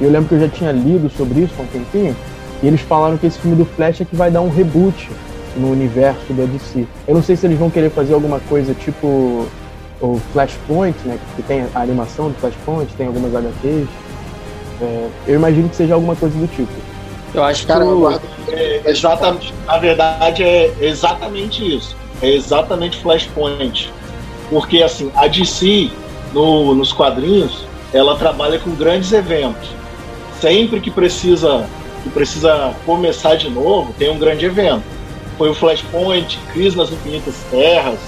E 0.00 0.04
eu 0.04 0.10
lembro 0.10 0.28
que 0.28 0.34
eu 0.34 0.40
já 0.40 0.48
tinha 0.48 0.72
lido 0.72 1.10
sobre 1.10 1.40
isso 1.40 1.54
há 1.58 1.62
um 1.62 1.66
tempinho, 1.66 2.16
e 2.62 2.66
eles 2.66 2.80
falaram 2.82 3.16
que 3.16 3.26
esse 3.26 3.38
filme 3.38 3.56
do 3.56 3.64
Flash 3.64 4.00
é 4.00 4.04
que 4.04 4.14
vai 4.14 4.30
dar 4.30 4.42
um 4.42 4.50
reboot 4.50 5.10
no 5.56 5.72
universo 5.72 6.32
da 6.32 6.44
DC. 6.44 6.86
Eu 7.08 7.14
não 7.14 7.22
sei 7.22 7.36
se 7.36 7.46
eles 7.46 7.58
vão 7.58 7.70
querer 7.70 7.90
fazer 7.90 8.14
alguma 8.14 8.40
coisa 8.40 8.74
tipo 8.74 9.46
o 10.00 10.20
Flashpoint, 10.32 10.96
né? 11.04 11.18
Que 11.36 11.42
tem 11.42 11.66
a 11.74 11.80
animação 11.80 12.30
do 12.30 12.34
Flashpoint, 12.38 12.92
tem 12.94 13.06
algumas 13.06 13.34
HQs. 13.34 13.88
É, 14.80 15.08
eu 15.26 15.34
imagino 15.34 15.68
que 15.68 15.76
seja 15.76 15.94
alguma 15.94 16.16
coisa 16.16 16.36
do 16.38 16.46
tipo. 16.48 16.72
Eu 17.34 17.44
acho 17.44 17.64
que 17.64 17.72
o... 17.72 18.10
é, 18.48 18.82
exatamente, 18.86 19.54
na 19.66 19.78
verdade 19.78 20.42
é 20.42 20.74
exatamente 20.80 21.76
isso. 21.76 21.96
É 22.22 22.28
exatamente 22.28 22.98
Flashpoint. 22.98 23.92
Porque 24.48 24.82
assim, 24.82 25.12
a 25.14 25.28
DC 25.28 25.90
no, 26.32 26.74
nos 26.74 26.92
quadrinhos, 26.92 27.64
ela 27.92 28.16
trabalha 28.16 28.58
com 28.58 28.70
grandes 28.74 29.12
eventos. 29.12 29.68
Sempre 30.40 30.80
que 30.80 30.90
precisa 30.90 31.66
que 32.02 32.08
precisa 32.08 32.74
começar 32.86 33.34
de 33.34 33.50
novo, 33.50 33.92
tem 33.98 34.10
um 34.10 34.18
grande 34.18 34.46
evento. 34.46 34.82
Foi 35.36 35.50
o 35.50 35.54
Flashpoint, 35.54 36.38
Crise 36.52 36.76
nas 36.76 36.90
Infinitas 36.90 37.34
Terras, 37.50 37.98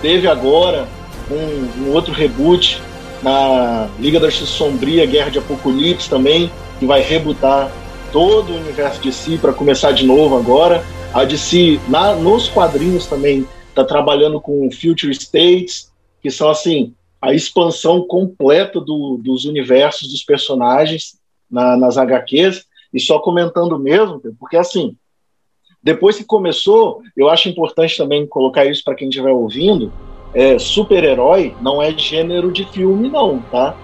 teve 0.00 0.26
agora 0.26 0.88
um, 1.30 1.82
um 1.82 1.92
outro 1.92 2.12
reboot 2.12 2.80
na 3.22 3.88
Liga 3.98 4.20
da 4.20 4.28
Justiça 4.28 4.52
Sombria, 4.52 5.06
Guerra 5.06 5.30
de 5.30 5.38
Apocalipse 5.38 6.08
também, 6.08 6.50
que 6.78 6.86
vai 6.86 7.00
rebootar 7.00 7.72
todo 8.12 8.52
o 8.52 8.56
universo 8.56 9.00
de 9.00 9.12
si 9.12 9.36
para 9.36 9.52
começar 9.52 9.92
de 9.92 10.06
novo 10.06 10.36
agora. 10.36 10.84
A 11.12 11.24
DC, 11.24 11.80
na, 11.88 12.14
nos 12.14 12.48
quadrinhos 12.48 13.06
também, 13.06 13.46
está 13.68 13.84
trabalhando 13.84 14.40
com 14.40 14.70
Future 14.70 15.12
States, 15.12 15.92
que 16.22 16.30
são 16.30 16.48
assim 16.50 16.94
a 17.20 17.34
expansão 17.34 18.06
completa 18.06 18.80
do, 18.80 19.18
dos 19.22 19.44
universos 19.44 20.08
dos 20.08 20.22
personagens 20.22 21.18
na, 21.50 21.76
nas 21.76 21.98
HQs. 21.98 22.64
E 22.92 23.00
só 23.00 23.18
comentando 23.18 23.78
mesmo, 23.78 24.20
porque 24.38 24.56
assim, 24.56 24.96
depois 25.82 26.16
que 26.16 26.24
começou, 26.24 27.02
eu 27.16 27.28
acho 27.28 27.48
importante 27.48 27.96
também 27.96 28.26
colocar 28.26 28.64
isso 28.64 28.82
para 28.82 28.94
quem 28.94 29.08
estiver 29.08 29.30
ouvindo, 29.30 29.92
é, 30.34 30.58
super-herói 30.58 31.54
não 31.60 31.82
é 31.82 31.96
gênero 31.96 32.52
de 32.52 32.64
filme, 32.66 33.08
não, 33.08 33.40
tá? 33.50 33.76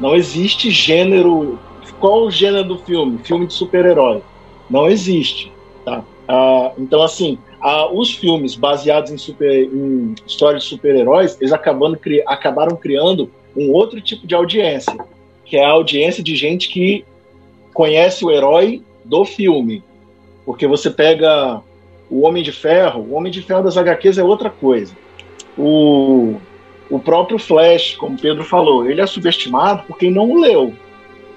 Não 0.00 0.14
existe 0.14 0.70
gênero. 0.70 1.58
Qual 2.00 2.24
o 2.24 2.30
gênero 2.30 2.64
do 2.64 2.78
filme? 2.78 3.18
Filme 3.18 3.46
de 3.46 3.54
super-herói. 3.54 4.22
Não 4.68 4.88
existe, 4.88 5.52
tá? 5.84 6.02
Ah, 6.26 6.72
então, 6.78 7.02
assim, 7.02 7.38
ah, 7.60 7.90
os 7.92 8.14
filmes 8.14 8.54
baseados 8.54 9.10
em, 9.10 9.18
super, 9.18 9.64
em 9.64 10.14
histórias 10.26 10.62
de 10.62 10.68
super-heróis, 10.68 11.36
eles 11.40 11.52
acabando, 11.52 11.98
cri, 11.98 12.22
acabaram 12.26 12.76
criando 12.76 13.30
um 13.56 13.70
outro 13.70 14.00
tipo 14.00 14.26
de 14.26 14.34
audiência, 14.34 14.96
que 15.44 15.56
é 15.56 15.64
a 15.64 15.70
audiência 15.70 16.22
de 16.22 16.34
gente 16.34 16.68
que 16.68 17.04
conhece 17.72 18.24
o 18.24 18.30
herói 18.30 18.82
do 19.04 19.24
filme. 19.24 19.82
Porque 20.44 20.66
você 20.66 20.90
pega 20.90 21.62
o 22.10 22.22
Homem 22.22 22.42
de 22.42 22.52
Ferro, 22.52 23.02
o 23.02 23.14
Homem 23.14 23.30
de 23.30 23.42
Ferro 23.42 23.62
das 23.62 23.76
HQs 23.76 24.18
é 24.18 24.24
outra 24.24 24.50
coisa. 24.50 24.94
O, 25.56 26.36
o 26.90 26.98
próprio 26.98 27.38
Flash, 27.38 27.96
como 27.96 28.18
Pedro 28.18 28.44
falou, 28.44 28.88
ele 28.88 29.00
é 29.00 29.06
subestimado 29.06 29.84
por 29.84 29.98
quem 29.98 30.10
não 30.10 30.40
leu. 30.40 30.72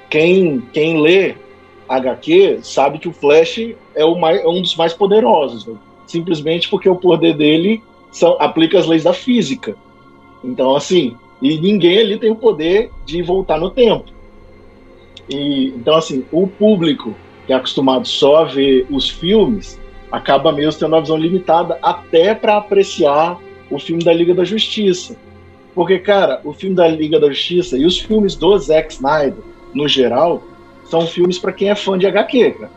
Quem, 0.10 0.62
quem 0.74 1.02
lê 1.02 1.36
HQ 1.88 2.60
sabe 2.64 3.00
que 3.00 3.08
o 3.08 3.14
Flash 3.14 3.60
é, 3.96 4.06
o 4.06 4.16
mais, 4.16 4.42
é 4.42 4.48
um 4.48 4.62
dos 4.62 4.76
mais 4.76 4.94
poderosos, 4.94 5.66
né? 5.66 5.76
simplesmente 6.06 6.70
porque 6.70 6.90
o 6.90 6.96
poder 6.96 7.36
dele 7.36 7.82
são, 8.12 8.38
aplica 8.40 8.80
as 8.80 8.88
leis 8.88 9.04
da 9.04 9.14
física. 9.14 9.76
Então, 10.44 10.76
assim, 10.76 11.16
e 11.42 11.58
ninguém 11.60 12.00
ali 12.00 12.18
tem 12.18 12.32
o 12.32 12.36
poder 12.36 12.90
de 13.06 13.22
voltar 13.22 13.60
no 13.60 13.70
tempo. 13.70 14.06
E, 15.30 15.68
então, 15.76 15.96
assim, 15.96 16.26
o 16.32 16.48
público 16.48 17.14
que 17.46 17.54
é 17.54 17.56
acostumado 17.56 18.08
só 18.08 18.38
a 18.38 18.44
ver 18.44 18.86
os 18.90 19.10
filmes 19.10 19.80
acaba 20.12 20.52
mesmo 20.52 20.80
tendo 20.80 20.94
uma 20.94 21.02
visão 21.02 21.18
limitada 21.18 21.80
até 21.82 22.36
para 22.36 22.58
apreciar 22.58 23.40
o 23.70 23.80
filme 23.80 24.04
da 24.04 24.14
Liga 24.14 24.34
da 24.34 24.44
Justiça. 24.44 25.16
Porque, 25.74 26.00
cara, 26.00 26.42
o 26.44 26.54
filme 26.54 26.76
da 26.76 26.88
Liga 26.88 27.20
da 27.20 27.28
Justiça 27.28 27.78
e 27.78 27.86
os 27.86 28.00
filmes 28.00 28.36
do 28.36 28.58
Zack 28.58 28.94
Snyder, 28.94 29.44
no 29.74 29.88
geral, 29.88 30.44
são 30.86 31.06
filmes 31.06 31.38
para 31.38 31.52
quem 31.52 31.70
é 31.70 31.76
fã 31.76 31.98
de 31.98 32.08
HQ, 32.08 32.52
cara. 32.52 32.72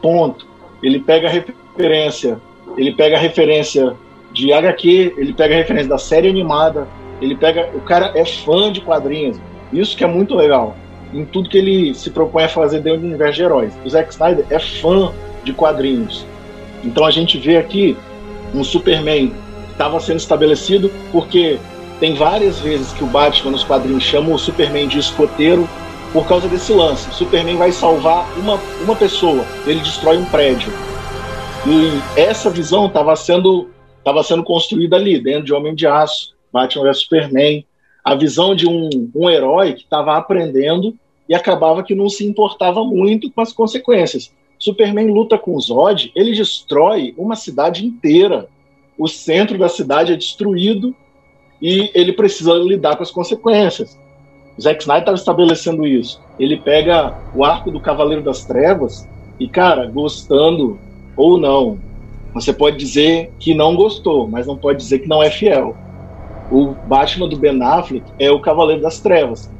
Ponto. 0.00 0.46
Ele 0.82 1.00
pega 1.00 1.28
a 1.28 1.30
referência, 1.30 2.40
ele 2.76 2.92
pega 2.92 3.18
referência 3.18 3.96
de 4.32 4.52
HQ, 4.52 5.14
ele 5.16 5.32
pega 5.32 5.54
a 5.54 5.58
referência 5.58 5.88
da 5.88 5.98
série 5.98 6.28
animada, 6.28 6.86
ele 7.20 7.34
pega. 7.34 7.70
O 7.74 7.80
cara 7.80 8.12
é 8.14 8.24
fã 8.24 8.72
de 8.72 8.80
quadrinhos. 8.80 9.38
Isso 9.72 9.96
que 9.96 10.04
é 10.04 10.06
muito 10.06 10.34
legal. 10.34 10.76
Em 11.12 11.24
tudo 11.24 11.48
que 11.48 11.58
ele 11.58 11.94
se 11.94 12.10
propõe 12.10 12.44
a 12.44 12.48
fazer 12.48 12.80
dentro 12.80 13.00
do 13.00 13.06
universo 13.06 13.34
de 13.34 13.42
heróis. 13.42 13.72
O 13.84 13.88
Zack 13.88 14.10
Snyder 14.12 14.46
é 14.48 14.58
fã 14.58 15.12
de 15.42 15.52
quadrinhos. 15.52 16.24
Então 16.84 17.04
a 17.04 17.10
gente 17.10 17.36
vê 17.38 17.56
aqui 17.56 17.96
um 18.54 18.64
Superman 18.64 19.32
estava 19.80 19.98
sendo 19.98 20.18
estabelecido, 20.18 20.92
porque 21.10 21.58
tem 21.98 22.14
várias 22.14 22.60
vezes 22.60 22.92
que 22.92 23.02
o 23.02 23.06
Batman 23.06 23.52
nos 23.52 23.64
quadrinhos 23.64 24.02
chama 24.02 24.30
o 24.34 24.38
Superman 24.38 24.86
de 24.86 24.98
escoteiro 24.98 25.66
por 26.12 26.28
causa 26.28 26.46
desse 26.48 26.70
lance. 26.70 27.08
O 27.08 27.14
Superman 27.14 27.56
vai 27.56 27.72
salvar 27.72 28.30
uma, 28.38 28.60
uma 28.82 28.94
pessoa, 28.94 29.42
ele 29.66 29.80
destrói 29.80 30.18
um 30.18 30.24
prédio. 30.26 30.70
E 31.66 32.20
essa 32.20 32.50
visão 32.50 32.86
estava 32.86 33.16
sendo, 33.16 33.70
tava 34.04 34.22
sendo 34.22 34.44
construída 34.44 34.96
ali, 34.96 35.18
dentro 35.18 35.44
de 35.44 35.54
Homem 35.54 35.74
de 35.74 35.86
Aço, 35.86 36.34
Batman 36.52 36.84
vs 36.84 36.98
Superman. 36.98 37.64
A 38.04 38.14
visão 38.14 38.54
de 38.54 38.68
um, 38.68 38.90
um 39.14 39.30
herói 39.30 39.72
que 39.72 39.84
estava 39.84 40.14
aprendendo 40.14 40.94
e 41.26 41.34
acabava 41.34 41.82
que 41.82 41.94
não 41.94 42.10
se 42.10 42.26
importava 42.26 42.84
muito 42.84 43.30
com 43.30 43.40
as 43.40 43.52
consequências. 43.52 44.30
Superman 44.58 45.10
luta 45.10 45.38
com 45.38 45.54
o 45.54 45.60
Zod, 45.60 46.12
ele 46.14 46.34
destrói 46.34 47.14
uma 47.16 47.34
cidade 47.34 47.86
inteira 47.86 48.46
o 49.00 49.08
centro 49.08 49.56
da 49.56 49.66
cidade 49.66 50.12
é 50.12 50.16
destruído 50.16 50.94
e 51.60 51.90
ele 51.94 52.12
precisa 52.12 52.52
lidar 52.52 52.96
com 52.96 53.02
as 53.02 53.10
consequências. 53.10 53.98
O 54.58 54.60
Zack 54.60 54.82
Snyder 54.82 55.00
estava 55.00 55.16
estabelecendo 55.16 55.86
isso. 55.86 56.20
Ele 56.38 56.58
pega 56.58 57.16
o 57.34 57.42
arco 57.42 57.70
do 57.70 57.80
Cavaleiro 57.80 58.22
das 58.22 58.44
Trevas 58.44 59.08
e, 59.38 59.48
cara, 59.48 59.86
gostando 59.86 60.78
ou 61.16 61.38
não, 61.38 61.78
você 62.34 62.52
pode 62.52 62.76
dizer 62.76 63.32
que 63.38 63.54
não 63.54 63.74
gostou, 63.74 64.28
mas 64.28 64.46
não 64.46 64.56
pode 64.56 64.78
dizer 64.78 64.98
que 64.98 65.08
não 65.08 65.22
é 65.22 65.30
fiel. 65.30 65.74
O 66.52 66.74
Batman 66.86 67.26
do 67.26 67.38
Ben 67.38 67.60
Affleck 67.62 68.04
é 68.18 68.30
o 68.30 68.40
Cavaleiro 68.40 68.82
das 68.82 69.00
Trevas. 69.00 69.50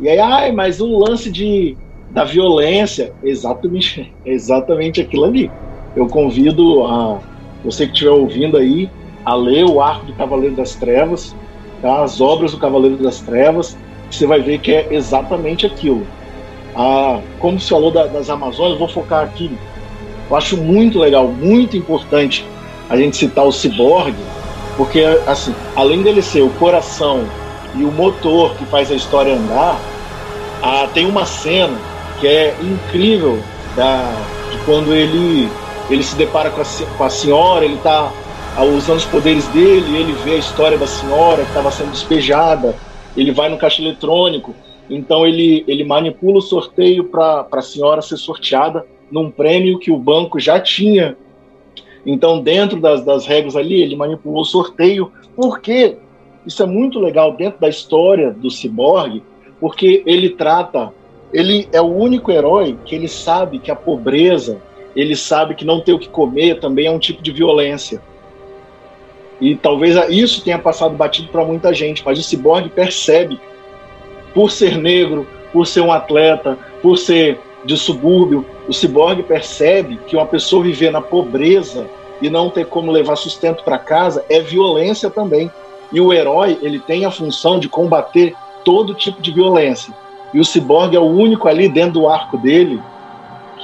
E 0.00 0.08
aí, 0.08 0.18
ai, 0.18 0.50
mas 0.50 0.80
o 0.80 0.98
lance 0.98 1.30
de, 1.30 1.76
da 2.10 2.24
violência, 2.24 3.12
exatamente, 3.22 4.12
exatamente 4.26 5.00
aquilo 5.00 5.26
ali. 5.26 5.48
Eu 5.94 6.08
convido 6.08 6.82
a 6.84 7.20
você 7.64 7.86
que 7.86 7.92
estiver 7.92 8.10
ouvindo 8.10 8.56
aí, 8.56 8.90
a 9.24 9.34
ler 9.34 9.64
o 9.64 9.80
Arco 9.80 10.06
do 10.06 10.12
Cavaleiro 10.12 10.54
das 10.54 10.74
Trevas, 10.74 11.34
tá? 11.80 12.02
as 12.02 12.20
obras 12.20 12.52
do 12.52 12.58
Cavaleiro 12.58 12.96
das 12.96 13.20
Trevas, 13.20 13.76
você 14.10 14.26
vai 14.26 14.40
ver 14.40 14.58
que 14.58 14.72
é 14.72 14.88
exatamente 14.90 15.64
aquilo. 15.64 16.06
Ah, 16.76 17.20
como 17.38 17.58
se 17.58 17.70
falou 17.70 17.90
da, 17.90 18.06
das 18.06 18.28
Amazonas, 18.28 18.78
vou 18.78 18.88
focar 18.88 19.24
aqui. 19.24 19.50
Eu 20.28 20.36
acho 20.36 20.56
muito 20.56 20.98
legal, 20.98 21.28
muito 21.28 21.76
importante 21.76 22.44
a 22.88 22.96
gente 22.96 23.16
citar 23.16 23.46
o 23.46 23.52
Cyborg, 23.52 24.14
porque 24.76 25.00
assim, 25.26 25.54
além 25.74 26.02
dele 26.02 26.20
ser 26.20 26.42
o 26.42 26.50
coração 26.50 27.24
e 27.74 27.84
o 27.84 27.90
motor 27.90 28.54
que 28.56 28.64
faz 28.66 28.90
a 28.90 28.94
história 28.94 29.34
andar, 29.34 29.78
ah, 30.62 30.88
tem 30.92 31.06
uma 31.06 31.24
cena 31.24 31.76
que 32.20 32.26
é 32.26 32.54
incrível 32.60 33.38
da, 33.76 34.14
de 34.50 34.58
quando 34.64 34.94
ele 34.94 35.48
ele 35.90 36.02
se 36.02 36.16
depara 36.16 36.50
com 36.50 36.60
a, 36.60 36.64
com 36.96 37.04
a 37.04 37.10
senhora, 37.10 37.64
ele 37.64 37.74
está 37.74 38.12
ah, 38.56 38.64
usando 38.64 38.98
os 38.98 39.04
poderes 39.04 39.46
dele, 39.48 39.96
ele 39.96 40.12
vê 40.12 40.32
a 40.32 40.38
história 40.38 40.78
da 40.78 40.86
senhora 40.86 41.42
que 41.42 41.48
estava 41.48 41.70
sendo 41.70 41.90
despejada, 41.90 42.74
ele 43.16 43.32
vai 43.32 43.48
no 43.48 43.58
caixa 43.58 43.82
eletrônico, 43.82 44.54
então 44.88 45.26
ele, 45.26 45.64
ele 45.66 45.84
manipula 45.84 46.38
o 46.38 46.42
sorteio 46.42 47.04
para 47.04 47.46
a 47.50 47.62
senhora 47.62 48.02
ser 48.02 48.16
sorteada 48.16 48.86
num 49.10 49.30
prêmio 49.30 49.78
que 49.78 49.90
o 49.90 49.96
banco 49.96 50.40
já 50.40 50.58
tinha. 50.58 51.16
Então, 52.04 52.40
dentro 52.40 52.80
das, 52.80 53.02
das 53.04 53.26
regras 53.26 53.56
ali, 53.56 53.80
ele 53.80 53.96
manipulou 53.96 54.42
o 54.42 54.44
sorteio, 54.44 55.10
porque 55.34 55.96
isso 56.46 56.62
é 56.62 56.66
muito 56.66 56.98
legal 56.98 57.32
dentro 57.32 57.60
da 57.60 57.68
história 57.68 58.30
do 58.30 58.50
ciborgue, 58.50 59.22
porque 59.58 60.02
ele 60.04 60.30
trata, 60.30 60.92
ele 61.32 61.66
é 61.72 61.80
o 61.80 61.86
único 61.86 62.30
herói 62.30 62.76
que 62.84 62.94
ele 62.94 63.08
sabe 63.08 63.58
que 63.58 63.70
a 63.70 63.76
pobreza 63.76 64.60
ele 64.94 65.16
sabe 65.16 65.54
que 65.54 65.64
não 65.64 65.80
ter 65.80 65.92
o 65.92 65.98
que 65.98 66.08
comer 66.08 66.60
também 66.60 66.86
é 66.86 66.90
um 66.90 66.98
tipo 66.98 67.22
de 67.22 67.32
violência. 67.32 68.00
E 69.40 69.56
talvez 69.56 69.96
isso 70.10 70.44
tenha 70.44 70.58
passado 70.58 70.94
batido 70.94 71.28
para 71.28 71.44
muita 71.44 71.74
gente, 71.74 72.02
mas 72.04 72.18
o 72.18 72.22
ciborgue 72.22 72.68
percebe, 72.68 73.40
por 74.32 74.50
ser 74.50 74.78
negro, 74.78 75.26
por 75.52 75.66
ser 75.66 75.80
um 75.80 75.92
atleta, 75.92 76.58
por 76.80 76.96
ser 76.96 77.38
de 77.64 77.76
subúrbio, 77.76 78.44
o 78.68 78.72
ciborgue 78.72 79.22
percebe 79.22 79.98
que 80.06 80.16
uma 80.16 80.26
pessoa 80.26 80.62
viver 80.62 80.90
na 80.90 81.00
pobreza 81.00 81.86
e 82.20 82.30
não 82.30 82.50
ter 82.50 82.66
como 82.66 82.92
levar 82.92 83.16
sustento 83.16 83.64
para 83.64 83.78
casa 83.78 84.24
é 84.28 84.40
violência 84.40 85.10
também. 85.10 85.50
E 85.92 86.00
o 86.00 86.12
herói, 86.12 86.58
ele 86.62 86.78
tem 86.78 87.04
a 87.04 87.10
função 87.10 87.58
de 87.58 87.68
combater 87.68 88.34
todo 88.64 88.94
tipo 88.94 89.20
de 89.20 89.32
violência. 89.32 89.94
E 90.32 90.40
o 90.40 90.44
ciborgue 90.44 90.96
é 90.96 91.00
o 91.00 91.04
único 91.04 91.48
ali 91.48 91.68
dentro 91.68 92.00
do 92.00 92.08
arco 92.08 92.36
dele 92.36 92.80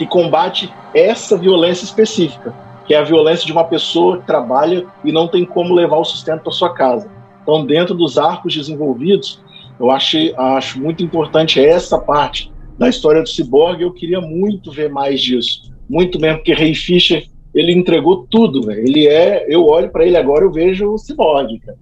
que 0.00 0.06
combate 0.06 0.72
essa 0.94 1.36
violência 1.36 1.84
específica. 1.84 2.54
que 2.86 2.94
é 2.94 2.98
a 2.98 3.04
violência 3.04 3.44
de 3.46 3.52
uma 3.52 3.62
pessoa 3.64 4.18
que 4.18 4.26
trabalha 4.26 4.84
e 5.04 5.12
não 5.12 5.28
tem 5.28 5.44
como 5.44 5.74
levar 5.74 5.98
o 5.98 6.04
sustento 6.04 6.42
para 6.42 6.50
sua 6.50 6.74
casa. 6.74 7.08
Então, 7.42 7.64
dentro 7.64 7.94
dos 7.94 8.18
arcos 8.18 8.52
desenvolvidos, 8.52 9.40
eu 9.78 9.90
achei, 9.92 10.34
acho 10.36 10.80
muito 10.80 11.04
importante 11.04 11.64
essa 11.64 11.98
parte 11.98 12.50
da 12.76 12.88
história 12.88 13.22
do 13.22 13.28
Cyborg. 13.28 13.82
Eu 13.82 13.92
queria 13.92 14.20
muito 14.20 14.72
ver 14.72 14.90
mais 14.90 15.20
disso, 15.20 15.70
muito 15.88 16.18
mesmo, 16.18 16.38
porque 16.38 16.54
Ray 16.54 16.74
Fisher 16.74 17.22
ele 17.54 17.72
entregou 17.72 18.26
tudo. 18.28 18.72
Ele 18.72 19.06
é, 19.06 19.46
eu 19.48 19.66
olho 19.66 19.90
para 19.90 20.04
ele 20.04 20.16
agora 20.16 20.44
eu 20.44 20.50
vejo 20.50 20.90
o 20.90 20.98
Cyborg, 20.98 21.60
cara. 21.60 21.78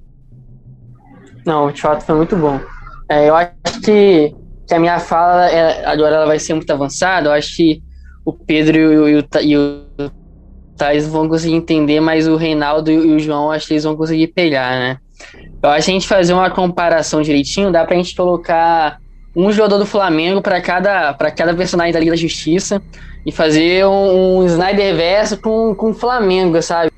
Não, 1.46 1.70
de 1.70 1.80
fato 1.80 2.04
foi 2.04 2.16
muito 2.16 2.36
bom. 2.36 2.60
É, 3.08 3.30
eu 3.30 3.34
acho 3.34 3.80
que, 3.82 4.34
que 4.66 4.74
a 4.74 4.80
minha 4.80 4.98
fala 4.98 5.48
é, 5.48 5.86
agora 5.86 6.16
ela 6.16 6.26
vai 6.26 6.38
ser 6.38 6.52
muito 6.52 6.70
avançada. 6.70 7.28
Eu 7.28 7.32
acho 7.32 7.56
que 7.56 7.87
o 8.24 8.32
Pedro 8.32 8.76
e 8.76 9.16
o, 9.16 9.24
e 9.42 9.56
o, 9.56 9.86
o 10.00 10.10
Thais 10.76 11.06
vão 11.06 11.28
conseguir 11.28 11.54
entender, 11.54 12.00
mas 12.00 12.28
o 12.28 12.36
Reinaldo 12.36 12.90
e 12.90 13.14
o 13.14 13.18
João 13.18 13.50
acho 13.50 13.66
que 13.66 13.74
eles 13.74 13.84
vão 13.84 13.96
conseguir 13.96 14.28
pegar, 14.28 14.78
né? 14.78 14.98
Eu 15.62 15.70
acho 15.70 15.86
que 15.86 15.90
a 15.90 15.94
gente 15.94 16.06
fazer 16.08 16.32
uma 16.32 16.50
comparação 16.50 17.20
direitinho, 17.20 17.72
dá 17.72 17.84
pra 17.84 17.96
gente 17.96 18.14
colocar 18.14 18.98
um 19.34 19.50
jogador 19.50 19.78
do 19.78 19.86
Flamengo 19.86 20.40
para 20.40 20.60
cada, 20.60 21.12
pra 21.14 21.30
cada 21.30 21.54
personagem 21.54 21.92
da 21.92 21.98
Liga 21.98 22.12
da 22.12 22.16
Justiça 22.16 22.82
e 23.26 23.32
fazer 23.32 23.86
um, 23.86 24.38
um 24.38 24.46
Snyder 24.46 24.94
verso 24.96 25.36
com, 25.40 25.74
com 25.74 25.90
o 25.90 25.94
Flamengo, 25.94 26.60
sabe? 26.62 26.90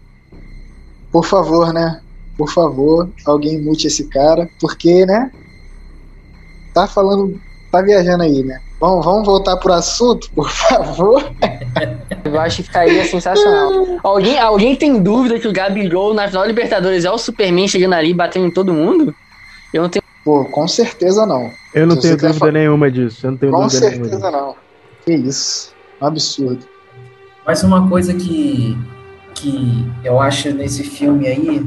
Por 1.10 1.24
favor, 1.24 1.72
né? 1.72 2.00
Por 2.36 2.50
favor, 2.50 3.12
alguém 3.26 3.60
mute 3.60 3.86
esse 3.86 4.08
cara, 4.08 4.48
porque, 4.60 5.04
né? 5.04 5.30
Tá 6.72 6.86
falando, 6.86 7.38
tá 7.70 7.82
viajando 7.82 8.22
aí, 8.22 8.42
né? 8.42 8.60
Vamos, 8.80 9.04
vamos 9.04 9.26
voltar 9.26 9.58
pro 9.58 9.74
assunto, 9.74 10.30
por 10.30 10.48
favor. 10.50 11.30
Eu 12.24 12.40
acho 12.40 12.56
que 12.56 12.62
ficaria 12.62 13.04
sensacional. 13.04 13.98
Alguém, 14.02 14.38
alguém 14.38 14.74
tem 14.74 15.02
dúvida 15.02 15.38
que 15.38 15.46
o 15.46 15.52
Gabigol 15.52 16.14
na 16.14 16.26
final 16.26 16.42
da 16.42 16.48
Libertadores 16.48 17.04
é 17.04 17.10
o 17.10 17.18
Superman 17.18 17.68
chegando 17.68 17.92
ali 17.92 18.14
batendo 18.14 18.46
em 18.46 18.50
todo 18.50 18.72
mundo? 18.72 19.14
Eu 19.74 19.82
não 19.82 19.88
tenho. 19.90 20.02
Pô, 20.24 20.46
com 20.46 20.66
certeza 20.66 21.26
não. 21.26 21.50
Eu 21.74 21.86
não 21.86 21.96
Se 21.96 22.02
tenho 22.02 22.16
dúvida 22.16 22.38
fa... 22.38 22.50
nenhuma 22.50 22.90
disso. 22.90 23.26
Eu 23.26 23.32
não 23.32 23.38
tenho 23.38 23.52
com 23.52 23.60
dúvida 23.60 23.90
certeza 23.90 24.30
não. 24.30 24.56
Que 25.04 25.12
isso. 25.12 25.74
Um 26.00 26.06
absurdo. 26.06 26.66
Mas 27.46 27.62
uma 27.62 27.86
coisa 27.88 28.14
que, 28.14 28.78
que 29.34 29.90
eu 30.02 30.20
acho 30.20 30.52
nesse 30.52 30.84
filme 30.84 31.26
aí, 31.26 31.66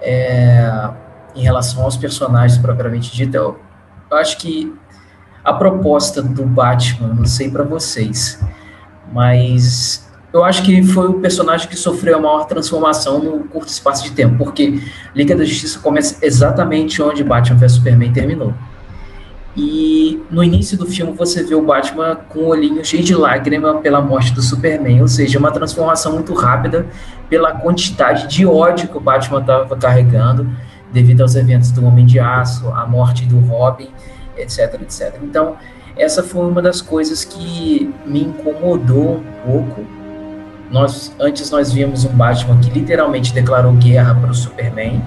é, 0.00 0.90
em 1.34 1.42
relação 1.42 1.82
aos 1.84 1.96
personagens 1.96 2.60
propriamente 2.60 3.12
dito, 3.12 3.34
eu, 3.34 3.58
eu 4.10 4.16
acho 4.16 4.38
que 4.38 4.72
a 5.44 5.52
proposta 5.52 6.22
do 6.22 6.44
Batman, 6.44 7.08
não 7.08 7.26
sei 7.26 7.50
para 7.50 7.64
vocês, 7.64 8.40
mas 9.12 10.08
eu 10.32 10.44
acho 10.44 10.62
que 10.62 10.82
foi 10.82 11.08
o 11.08 11.14
personagem 11.14 11.68
que 11.68 11.76
sofreu 11.76 12.16
a 12.16 12.20
maior 12.20 12.46
transformação 12.46 13.22
no 13.22 13.44
curto 13.44 13.68
espaço 13.68 14.04
de 14.04 14.12
tempo, 14.12 14.36
porque 14.38 14.80
Liga 15.14 15.36
da 15.36 15.44
Justiça 15.44 15.78
começa 15.80 16.24
exatamente 16.24 17.02
onde 17.02 17.22
Batman 17.22 17.58
vs 17.58 17.72
Superman 17.72 18.12
terminou. 18.12 18.54
E 19.54 20.22
no 20.30 20.42
início 20.42 20.78
do 20.78 20.86
filme 20.86 21.12
você 21.12 21.42
vê 21.42 21.54
o 21.54 21.60
Batman 21.60 22.16
com 22.30 22.38
o 22.38 22.46
olhinho 22.46 22.82
cheio 22.82 23.04
de 23.04 23.14
lágrima 23.14 23.74
pela 23.74 24.00
morte 24.00 24.32
do 24.32 24.40
Superman, 24.40 25.02
ou 25.02 25.08
seja, 25.08 25.38
uma 25.38 25.50
transformação 25.50 26.12
muito 26.12 26.32
rápida 26.32 26.86
pela 27.28 27.52
quantidade 27.52 28.28
de 28.28 28.46
ódio 28.46 28.88
que 28.88 28.96
o 28.96 29.00
Batman 29.00 29.40
estava 29.40 29.76
carregando 29.76 30.48
devido 30.90 31.20
aos 31.20 31.34
eventos 31.34 31.70
do 31.70 31.84
Homem 31.84 32.06
de 32.06 32.18
Aço, 32.18 32.68
a 32.68 32.86
morte 32.86 33.26
do 33.26 33.38
Robin 33.40 33.90
etc, 34.36 34.80
etc. 34.82 35.14
Então, 35.22 35.56
essa 35.96 36.22
foi 36.22 36.46
uma 36.46 36.62
das 36.62 36.80
coisas 36.80 37.24
que 37.24 37.92
me 38.06 38.24
incomodou 38.24 39.16
um 39.16 39.22
pouco. 39.44 39.84
Nós, 40.70 41.14
antes 41.20 41.50
nós 41.50 41.70
víamos 41.70 42.04
um 42.04 42.10
Batman 42.10 42.58
que 42.58 42.70
literalmente 42.70 43.34
declarou 43.34 43.72
guerra 43.72 44.14
para 44.14 44.30
o 44.30 44.34
Superman, 44.34 45.02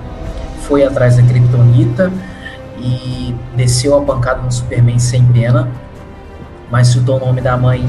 foi 0.62 0.84
atrás 0.84 1.18
da 1.18 1.24
Kryptonita 1.24 2.12
e 2.78 3.36
desceu 3.56 3.98
a 3.98 4.02
pancada 4.02 4.42
no 4.42 4.52
Superman 4.52 5.00
sem 5.00 5.26
pena, 5.26 5.70
mas 6.70 6.90
citou 6.90 7.18
o 7.18 7.20
nome 7.20 7.42
da 7.42 7.58
mãe 7.58 7.84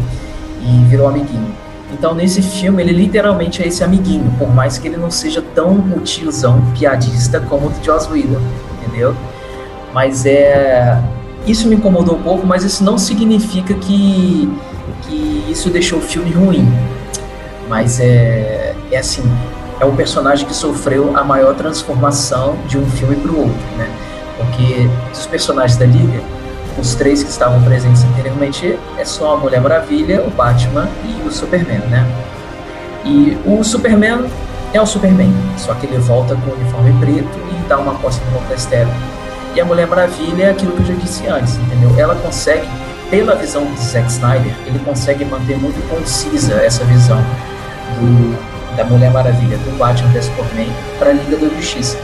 e 0.62 0.84
virou 0.84 1.08
amiguinho. 1.08 1.54
Então, 1.92 2.14
nesse 2.14 2.42
filme, 2.42 2.82
ele 2.82 2.92
literalmente 2.92 3.62
é 3.62 3.68
esse 3.68 3.84
amiguinho, 3.84 4.30
por 4.38 4.48
mais 4.52 4.78
que 4.78 4.88
ele 4.88 4.96
não 4.96 5.10
seja 5.10 5.42
tão 5.54 5.80
tiozão 6.00 6.62
piadista 6.72 7.40
como 7.40 7.68
o 7.68 7.70
de 7.70 7.84
Joss 7.84 8.10
Whedon, 8.10 8.40
entendeu? 8.80 9.14
Mas 9.92 10.26
é 10.26 10.98
isso 11.46 11.68
me 11.68 11.76
incomodou 11.76 12.16
um 12.16 12.22
pouco, 12.22 12.46
mas 12.46 12.64
isso 12.64 12.82
não 12.82 12.98
significa 12.98 13.72
que, 13.74 14.50
que 15.02 15.46
isso 15.48 15.70
deixou 15.70 16.00
o 16.00 16.02
filme 16.02 16.30
ruim. 16.32 16.68
Mas 17.68 18.00
é, 18.00 18.74
é 18.90 18.98
assim, 18.98 19.22
é 19.80 19.84
o 19.84 19.92
personagem 19.92 20.46
que 20.46 20.54
sofreu 20.54 21.16
a 21.16 21.22
maior 21.22 21.54
transformação 21.54 22.56
de 22.66 22.76
um 22.76 22.86
filme 22.90 23.16
para 23.16 23.30
o 23.30 23.38
outro, 23.38 23.76
né? 23.76 23.88
Porque 24.36 24.88
os 25.12 25.26
personagens 25.26 25.78
da 25.78 25.86
Liga, 25.86 26.20
os 26.78 26.94
três 26.94 27.22
que 27.22 27.30
estavam 27.30 27.62
presentes 27.62 28.04
anteriormente, 28.04 28.78
é 28.98 29.04
só 29.04 29.34
a 29.34 29.36
Mulher 29.36 29.60
Maravilha, 29.60 30.22
o 30.22 30.30
Batman 30.30 30.88
e 31.04 31.26
o 31.26 31.30
Superman, 31.30 31.78
né? 31.88 32.06
E 33.04 33.38
o 33.46 33.62
Superman 33.62 34.26
é 34.72 34.80
o 34.80 34.86
Superman, 34.86 35.32
só 35.56 35.74
que 35.74 35.86
ele 35.86 35.98
volta 35.98 36.34
com 36.34 36.50
o 36.50 36.54
uniforme 36.54 36.92
preto 37.00 37.38
e 37.50 37.68
dá 37.68 37.78
uma 37.78 37.94
costa 37.94 38.24
no 38.32 38.40
Castelo 38.48 38.90
e 39.56 39.60
a 39.60 39.64
Mulher 39.64 39.86
Maravilha 39.86 40.44
é 40.44 40.50
aquilo 40.50 40.72
que 40.72 40.82
eu 40.82 40.84
já 40.84 40.94
disse 40.94 41.26
antes, 41.26 41.56
entendeu? 41.56 41.98
Ela 41.98 42.14
consegue, 42.16 42.68
pela 43.08 43.34
visão 43.34 43.64
de 43.72 43.80
Zack 43.80 44.06
Snyder, 44.12 44.54
ele 44.66 44.78
consegue 44.80 45.24
manter 45.24 45.56
muito 45.56 45.80
concisa 45.88 46.56
essa 46.56 46.84
visão 46.84 47.18
do, 47.98 48.76
da 48.76 48.84
Mulher 48.84 49.10
Maravilha, 49.10 49.56
do 49.56 49.78
Batman 49.78 50.12
vs 50.12 50.26
Superman, 50.26 50.70
para 50.98 51.08
a 51.08 51.12
Liga 51.14 51.38
da 51.38 51.48
Justiça. 51.48 51.96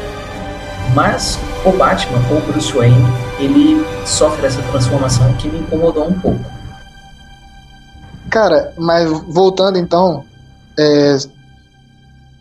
Mas 0.94 1.38
o 1.66 1.72
Batman, 1.72 2.22
ou 2.30 2.40
Bruce 2.40 2.72
Wayne, 2.72 3.04
ele 3.38 3.84
sofre 4.06 4.46
essa 4.46 4.62
transformação 4.62 5.30
que 5.34 5.46
me 5.48 5.58
incomodou 5.58 6.08
um 6.08 6.18
pouco. 6.18 6.44
Cara, 8.30 8.72
mas 8.78 9.10
voltando 9.28 9.76
então, 9.76 10.24
é, 10.78 11.18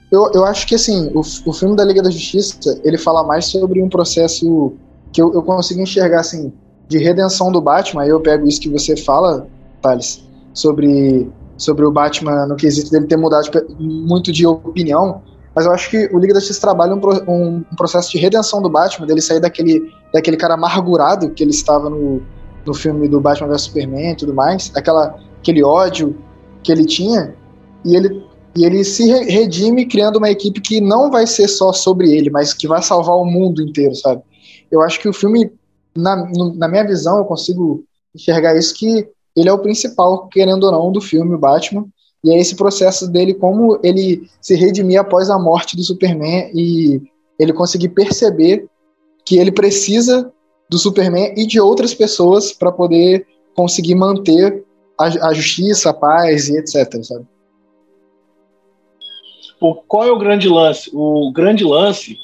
eu, 0.09 0.31
eu 0.33 0.45
acho 0.45 0.65
que 0.65 0.75
assim, 0.75 1.11
o, 1.13 1.19
o 1.19 1.53
filme 1.53 1.75
da 1.75 1.83
Liga 1.83 2.01
da 2.01 2.09
Justiça, 2.09 2.79
ele 2.85 2.97
fala 2.97 3.25
mais 3.25 3.47
sobre 3.47 3.81
um 3.81 3.89
processo 3.89 4.73
que 5.11 5.21
eu, 5.21 5.33
eu 5.33 5.41
consigo 5.43 5.81
enxergar 5.81 6.21
assim 6.21 6.53
de 6.87 6.97
redenção 6.97 7.51
do 7.51 7.61
Batman. 7.61 8.03
Aí 8.03 8.09
eu 8.09 8.19
pego 8.19 8.47
isso 8.47 8.59
que 8.59 8.69
você 8.69 8.95
fala, 8.95 9.47
Thales, 9.81 10.23
sobre 10.53 11.29
sobre 11.61 11.85
o 11.85 11.91
Batman 11.91 12.47
no 12.47 12.55
quesito 12.55 12.89
dele 12.89 13.05
ter 13.05 13.17
mudado 13.17 13.47
muito 13.79 14.31
de 14.31 14.47
opinião, 14.47 15.21
mas 15.53 15.65
eu 15.67 15.71
acho 15.71 15.91
que 15.91 16.09
o 16.11 16.17
Liga 16.17 16.33
da 16.33 16.39
Justiça 16.39 16.61
trabalha 16.61 16.95
um, 16.95 16.99
um, 17.27 17.63
um, 17.71 17.75
processo 17.75 18.11
de 18.11 18.17
redenção 18.17 18.63
do 18.63 18.69
Batman, 18.69 19.05
dele 19.05 19.21
sair 19.21 19.39
daquele, 19.39 19.93
daquele 20.11 20.37
cara 20.37 20.55
amargurado 20.55 21.29
que 21.29 21.43
ele 21.43 21.51
estava 21.51 21.87
no, 21.87 22.19
no 22.65 22.73
filme 22.73 23.07
do 23.07 23.21
Batman 23.21 23.49
vs 23.49 23.61
Superman 23.61 24.11
e 24.11 24.15
tudo 24.15 24.33
mais, 24.33 24.71
aquela, 24.75 25.15
aquele 25.39 25.63
ódio 25.63 26.17
que 26.63 26.71
ele 26.71 26.85
tinha, 26.85 27.35
e 27.85 27.95
ele, 27.95 28.25
e 28.55 28.65
ele 28.65 28.83
se 28.83 29.05
redime 29.05 29.85
criando 29.85 30.17
uma 30.17 30.31
equipe 30.31 30.61
que 30.61 30.81
não 30.81 31.11
vai 31.11 31.27
ser 31.27 31.47
só 31.47 31.71
sobre 31.71 32.11
ele, 32.11 32.31
mas 32.31 32.53
que 32.55 32.67
vai 32.67 32.81
salvar 32.81 33.17
o 33.17 33.25
mundo 33.25 33.61
inteiro, 33.61 33.93
sabe? 33.95 34.21
Eu 34.71 34.81
acho 34.81 34.99
que 34.99 35.09
o 35.09 35.13
filme, 35.13 35.51
na, 35.95 36.27
na 36.55 36.67
minha 36.67 36.87
visão, 36.87 37.17
eu 37.17 37.25
consigo 37.25 37.83
enxergar 38.15 38.55
isso 38.55 38.73
que 38.75 39.07
ele 39.35 39.49
é 39.49 39.53
o 39.53 39.59
principal, 39.59 40.27
querendo 40.27 40.63
ou 40.63 40.71
não, 40.71 40.91
do 40.91 41.01
filme, 41.01 41.35
o 41.35 41.39
Batman. 41.39 41.85
E 42.23 42.31
é 42.31 42.39
esse 42.39 42.55
processo 42.55 43.07
dele, 43.07 43.33
como 43.33 43.79
ele 43.83 44.29
se 44.39 44.55
redimir 44.55 44.99
após 44.99 45.29
a 45.29 45.39
morte 45.39 45.75
do 45.75 45.83
Superman 45.83 46.51
e 46.53 47.01
ele 47.39 47.53
conseguir 47.53 47.89
perceber 47.89 48.67
que 49.25 49.37
ele 49.37 49.51
precisa 49.51 50.31
do 50.69 50.77
Superman 50.77 51.33
e 51.35 51.45
de 51.45 51.59
outras 51.59 51.93
pessoas 51.93 52.53
para 52.53 52.71
poder 52.71 53.25
conseguir 53.55 53.95
manter 53.95 54.63
a, 54.97 55.29
a, 55.29 55.33
justiça, 55.33 55.89
a 55.89 55.93
paz 55.93 56.47
e 56.47 56.57
etc. 56.57 57.03
Sabe? 57.03 57.25
Qual 59.87 60.03
é 60.03 60.11
o 60.11 60.19
grande 60.19 60.47
lance? 60.47 60.89
O 60.93 61.31
grande 61.31 61.63
lance 61.63 62.17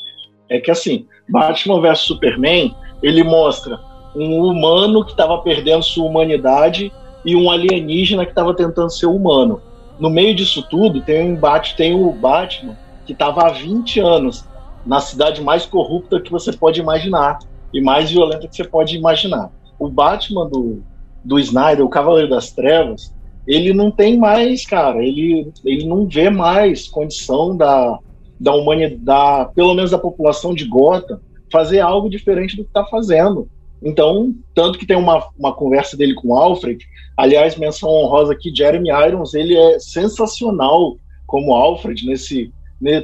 é 0.50 0.60
que 0.60 0.72
assim, 0.72 1.08
Batman 1.30 1.82
vs 1.82 2.00
Superman, 2.00 2.76
ele 3.02 3.24
mostra 3.24 3.80
um 4.16 4.42
humano 4.42 5.06
que 5.06 5.12
estava 5.12 5.38
perdendo 5.40 5.84
sua 5.84 6.06
humanidade 6.06 6.92
e 7.24 7.36
um 7.36 7.52
alienígena 7.52 8.26
que 8.26 8.32
estava 8.32 8.54
tentando 8.54 8.90
ser 8.90 9.08
humano. 9.08 9.62
No 10.00 10.10
meio 10.10 10.34
disso 10.34 10.64
tudo, 10.70 11.02
tem 11.02 11.24
um 11.24 11.34
embate, 11.34 11.76
tem 11.76 11.94
o 11.94 12.12
Batman 12.12 12.78
que 13.06 13.14
estava 13.14 13.48
há 13.48 13.50
20 13.50 14.00
anos 14.00 14.46
na 14.86 15.00
cidade 15.00 15.42
mais 15.42 15.66
corrupta 15.66 16.22
que 16.22 16.32
você 16.32 16.52
pode 16.54 16.80
imaginar 16.80 17.40
e 17.74 17.82
mais 17.82 18.10
violenta 18.10 18.48
que 18.48 18.56
você 18.56 18.64
pode 18.64 18.96
imaginar. 18.96 19.50
O 19.78 19.90
Batman 19.90 20.48
do, 20.48 20.84
do 21.24 21.40
Snyder, 21.40 21.86
o 21.86 21.90
Cavaleiro 21.90 22.30
das 22.30 22.52
Trevas, 22.52 23.14
ele 23.46 23.74
não 23.74 23.92
tem 23.92 24.18
mais, 24.18 24.66
cara, 24.66 25.04
ele, 25.04 25.52
ele 25.64 25.86
não 25.86 26.06
vê 26.06 26.30
mais 26.30 26.88
condição 26.88 27.56
da, 27.56 27.98
da 28.40 28.54
humanidade, 28.54 29.54
pelo 29.54 29.74
menos 29.74 29.92
da 29.92 29.98
população 29.98 30.54
de 30.54 30.66
Gotham, 30.66 31.20
fazer 31.52 31.80
algo 31.80 32.10
diferente 32.10 32.56
do 32.56 32.64
que 32.64 32.70
está 32.70 32.86
fazendo. 32.86 33.50
Então, 33.82 34.34
tanto 34.56 34.78
que 34.78 34.86
tem 34.86 34.98
uma, 34.98 35.28
uma 35.38 35.54
conversa 35.54 35.96
dele 35.96 36.16
com 36.16 36.36
Alfred, 36.36 36.84
aliás, 37.16 37.56
menção 37.56 37.90
honrosa 37.90 38.34
aqui, 38.34 38.54
Jeremy 38.56 38.90
Irons, 38.90 39.34
ele 39.34 39.56
é 39.56 39.80
sensacional 39.80 40.98
como 41.26 41.54
Alfred 41.54 42.06
nesse 42.06 42.52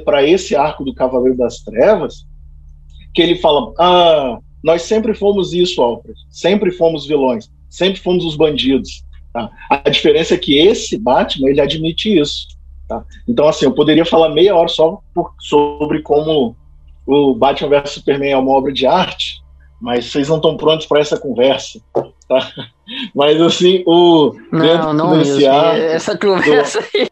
para 0.04 0.24
esse 0.24 0.54
arco 0.54 0.84
do 0.84 0.94
Cavaleiro 0.94 1.36
das 1.36 1.58
Trevas, 1.58 2.24
que 3.12 3.20
ele 3.20 3.36
fala: 3.36 3.72
"Ah, 3.76 4.38
nós 4.62 4.82
sempre 4.82 5.14
fomos 5.14 5.52
isso, 5.52 5.82
Alfred. 5.82 6.16
Sempre 6.30 6.70
fomos 6.70 7.06
vilões, 7.06 7.50
sempre 7.68 8.00
fomos 8.00 8.24
os 8.24 8.36
bandidos." 8.36 9.04
Tá? 9.32 9.50
A 9.68 9.90
diferença 9.90 10.34
é 10.34 10.38
que 10.38 10.56
esse 10.56 10.96
Batman 10.96 11.48
ele 11.48 11.60
admite 11.60 12.16
isso. 12.16 12.46
Tá? 12.88 13.04
Então, 13.26 13.48
assim, 13.48 13.64
eu 13.64 13.72
poderia 13.72 14.04
falar 14.04 14.28
meia 14.28 14.54
hora 14.54 14.68
só 14.68 15.00
por, 15.14 15.34
sobre 15.38 16.02
como 16.02 16.56
o 17.06 17.34
Batman 17.34 17.68
vs 17.68 17.90
Superman 17.92 18.32
é 18.32 18.36
uma 18.36 18.52
obra 18.52 18.72
de 18.72 18.86
arte, 18.86 19.42
mas 19.80 20.06
vocês 20.06 20.28
não 20.28 20.36
estão 20.36 20.56
prontos 20.56 20.86
para 20.86 21.00
essa 21.00 21.18
conversa. 21.18 21.80
Tá? 22.28 22.50
Mas, 23.14 23.40
assim, 23.40 23.82
o. 23.86 24.34
Não, 24.50 24.92
não 24.92 25.16
mesmo. 25.16 25.44
Essa 25.46 26.16
conversa 26.16 26.80
do... 26.80 26.86
aí. 26.94 27.08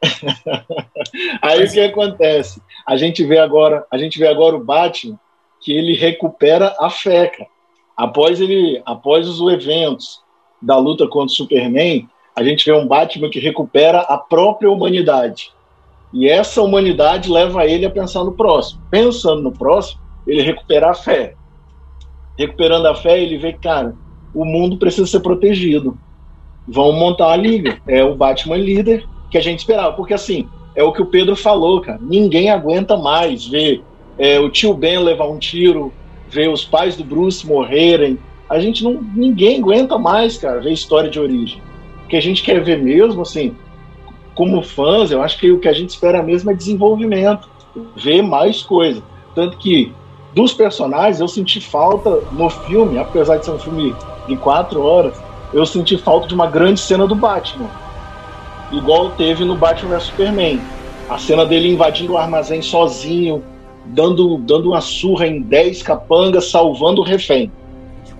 aí 1.42 1.64
o 1.64 1.70
que 1.70 1.80
acontece? 1.80 2.60
A 2.86 2.96
gente 2.96 3.24
vê 3.24 3.38
agora, 3.38 3.86
a 3.90 3.98
gente 3.98 4.18
vê 4.18 4.26
agora 4.26 4.56
o 4.56 4.64
Batman 4.64 5.18
que 5.60 5.72
ele 5.72 5.94
recupera 5.94 6.74
a 6.78 6.90
fé, 6.90 7.26
cara. 7.28 7.48
Após 7.96 8.40
ele, 8.40 8.80
após 8.86 9.26
os 9.28 9.40
eventos 9.52 10.22
da 10.62 10.76
luta 10.76 11.06
contra 11.08 11.32
o 11.32 11.36
Superman, 11.36 12.08
a 12.38 12.44
gente 12.44 12.64
vê 12.64 12.72
um 12.72 12.86
Batman 12.86 13.28
que 13.28 13.40
recupera 13.40 13.98
a 13.98 14.16
própria 14.16 14.70
humanidade. 14.70 15.50
E 16.12 16.28
essa 16.28 16.62
humanidade 16.62 17.28
leva 17.28 17.66
ele 17.66 17.84
a 17.84 17.90
pensar 17.90 18.22
no 18.22 18.30
próximo. 18.30 18.80
Pensando 18.88 19.42
no 19.42 19.50
próximo, 19.50 20.00
ele 20.24 20.42
recupera 20.42 20.88
a 20.88 20.94
fé. 20.94 21.34
Recuperando 22.38 22.86
a 22.86 22.94
fé, 22.94 23.20
ele 23.20 23.38
vê, 23.38 23.52
cara, 23.54 23.92
o 24.32 24.44
mundo 24.44 24.76
precisa 24.76 25.04
ser 25.04 25.18
protegido. 25.18 25.98
Vão 26.68 26.92
montar 26.92 27.32
a 27.32 27.36
liga. 27.36 27.80
É 27.88 28.04
o 28.04 28.14
Batman 28.14 28.56
líder 28.56 29.04
que 29.32 29.36
a 29.36 29.42
gente 29.42 29.58
esperava. 29.58 29.94
Porque 29.94 30.14
assim, 30.14 30.48
é 30.76 30.84
o 30.84 30.92
que 30.92 31.02
o 31.02 31.06
Pedro 31.06 31.34
falou, 31.34 31.80
cara. 31.80 31.98
Ninguém 32.00 32.50
aguenta 32.50 32.96
mais 32.96 33.44
ver 33.48 33.82
é, 34.16 34.38
o 34.38 34.48
tio 34.48 34.74
Ben 34.74 35.00
levar 35.00 35.26
um 35.26 35.38
tiro, 35.38 35.92
ver 36.30 36.48
os 36.48 36.64
pais 36.64 36.96
do 36.96 37.02
Bruce 37.02 37.44
morrerem. 37.44 38.16
A 38.48 38.60
gente 38.60 38.84
não. 38.84 38.92
Ninguém 38.92 39.58
aguenta 39.58 39.98
mais, 39.98 40.38
cara, 40.38 40.60
ver 40.60 40.70
história 40.70 41.10
de 41.10 41.18
origem 41.18 41.66
que 42.08 42.16
a 42.16 42.20
gente 42.20 42.42
quer 42.42 42.62
ver 42.62 42.82
mesmo, 42.82 43.22
assim, 43.22 43.54
como 44.34 44.62
fãs, 44.62 45.10
eu 45.10 45.22
acho 45.22 45.38
que 45.38 45.50
o 45.50 45.58
que 45.58 45.68
a 45.68 45.72
gente 45.72 45.90
espera 45.90 46.22
mesmo 46.22 46.50
é 46.50 46.54
desenvolvimento, 46.54 47.48
ver 47.96 48.22
mais 48.22 48.62
coisa. 48.62 49.02
Tanto 49.34 49.56
que 49.58 49.92
dos 50.34 50.52
personagens 50.52 51.20
eu 51.20 51.28
senti 51.28 51.60
falta 51.60 52.20
no 52.32 52.48
filme, 52.48 52.98
apesar 52.98 53.36
de 53.36 53.44
ser 53.44 53.52
um 53.52 53.58
filme 53.58 53.94
de 54.26 54.36
quatro 54.36 54.82
horas, 54.82 55.20
eu 55.52 55.64
senti 55.66 55.96
falta 55.98 56.28
de 56.28 56.34
uma 56.34 56.46
grande 56.46 56.80
cena 56.80 57.06
do 57.06 57.14
Batman. 57.14 57.68
Igual 58.70 59.10
teve 59.10 59.44
no 59.44 59.56
Batman 59.56 59.96
vs 59.96 60.04
Superman. 60.04 60.60
A 61.08 61.18
cena 61.18 61.44
dele 61.44 61.72
invadindo 61.72 62.12
o 62.12 62.18
armazém 62.18 62.60
sozinho, 62.60 63.42
dando, 63.86 64.36
dando 64.38 64.68
uma 64.68 64.80
surra 64.80 65.26
em 65.26 65.40
10 65.40 65.82
capangas, 65.82 66.50
salvando 66.50 67.00
o 67.00 67.04
refém. 67.04 67.50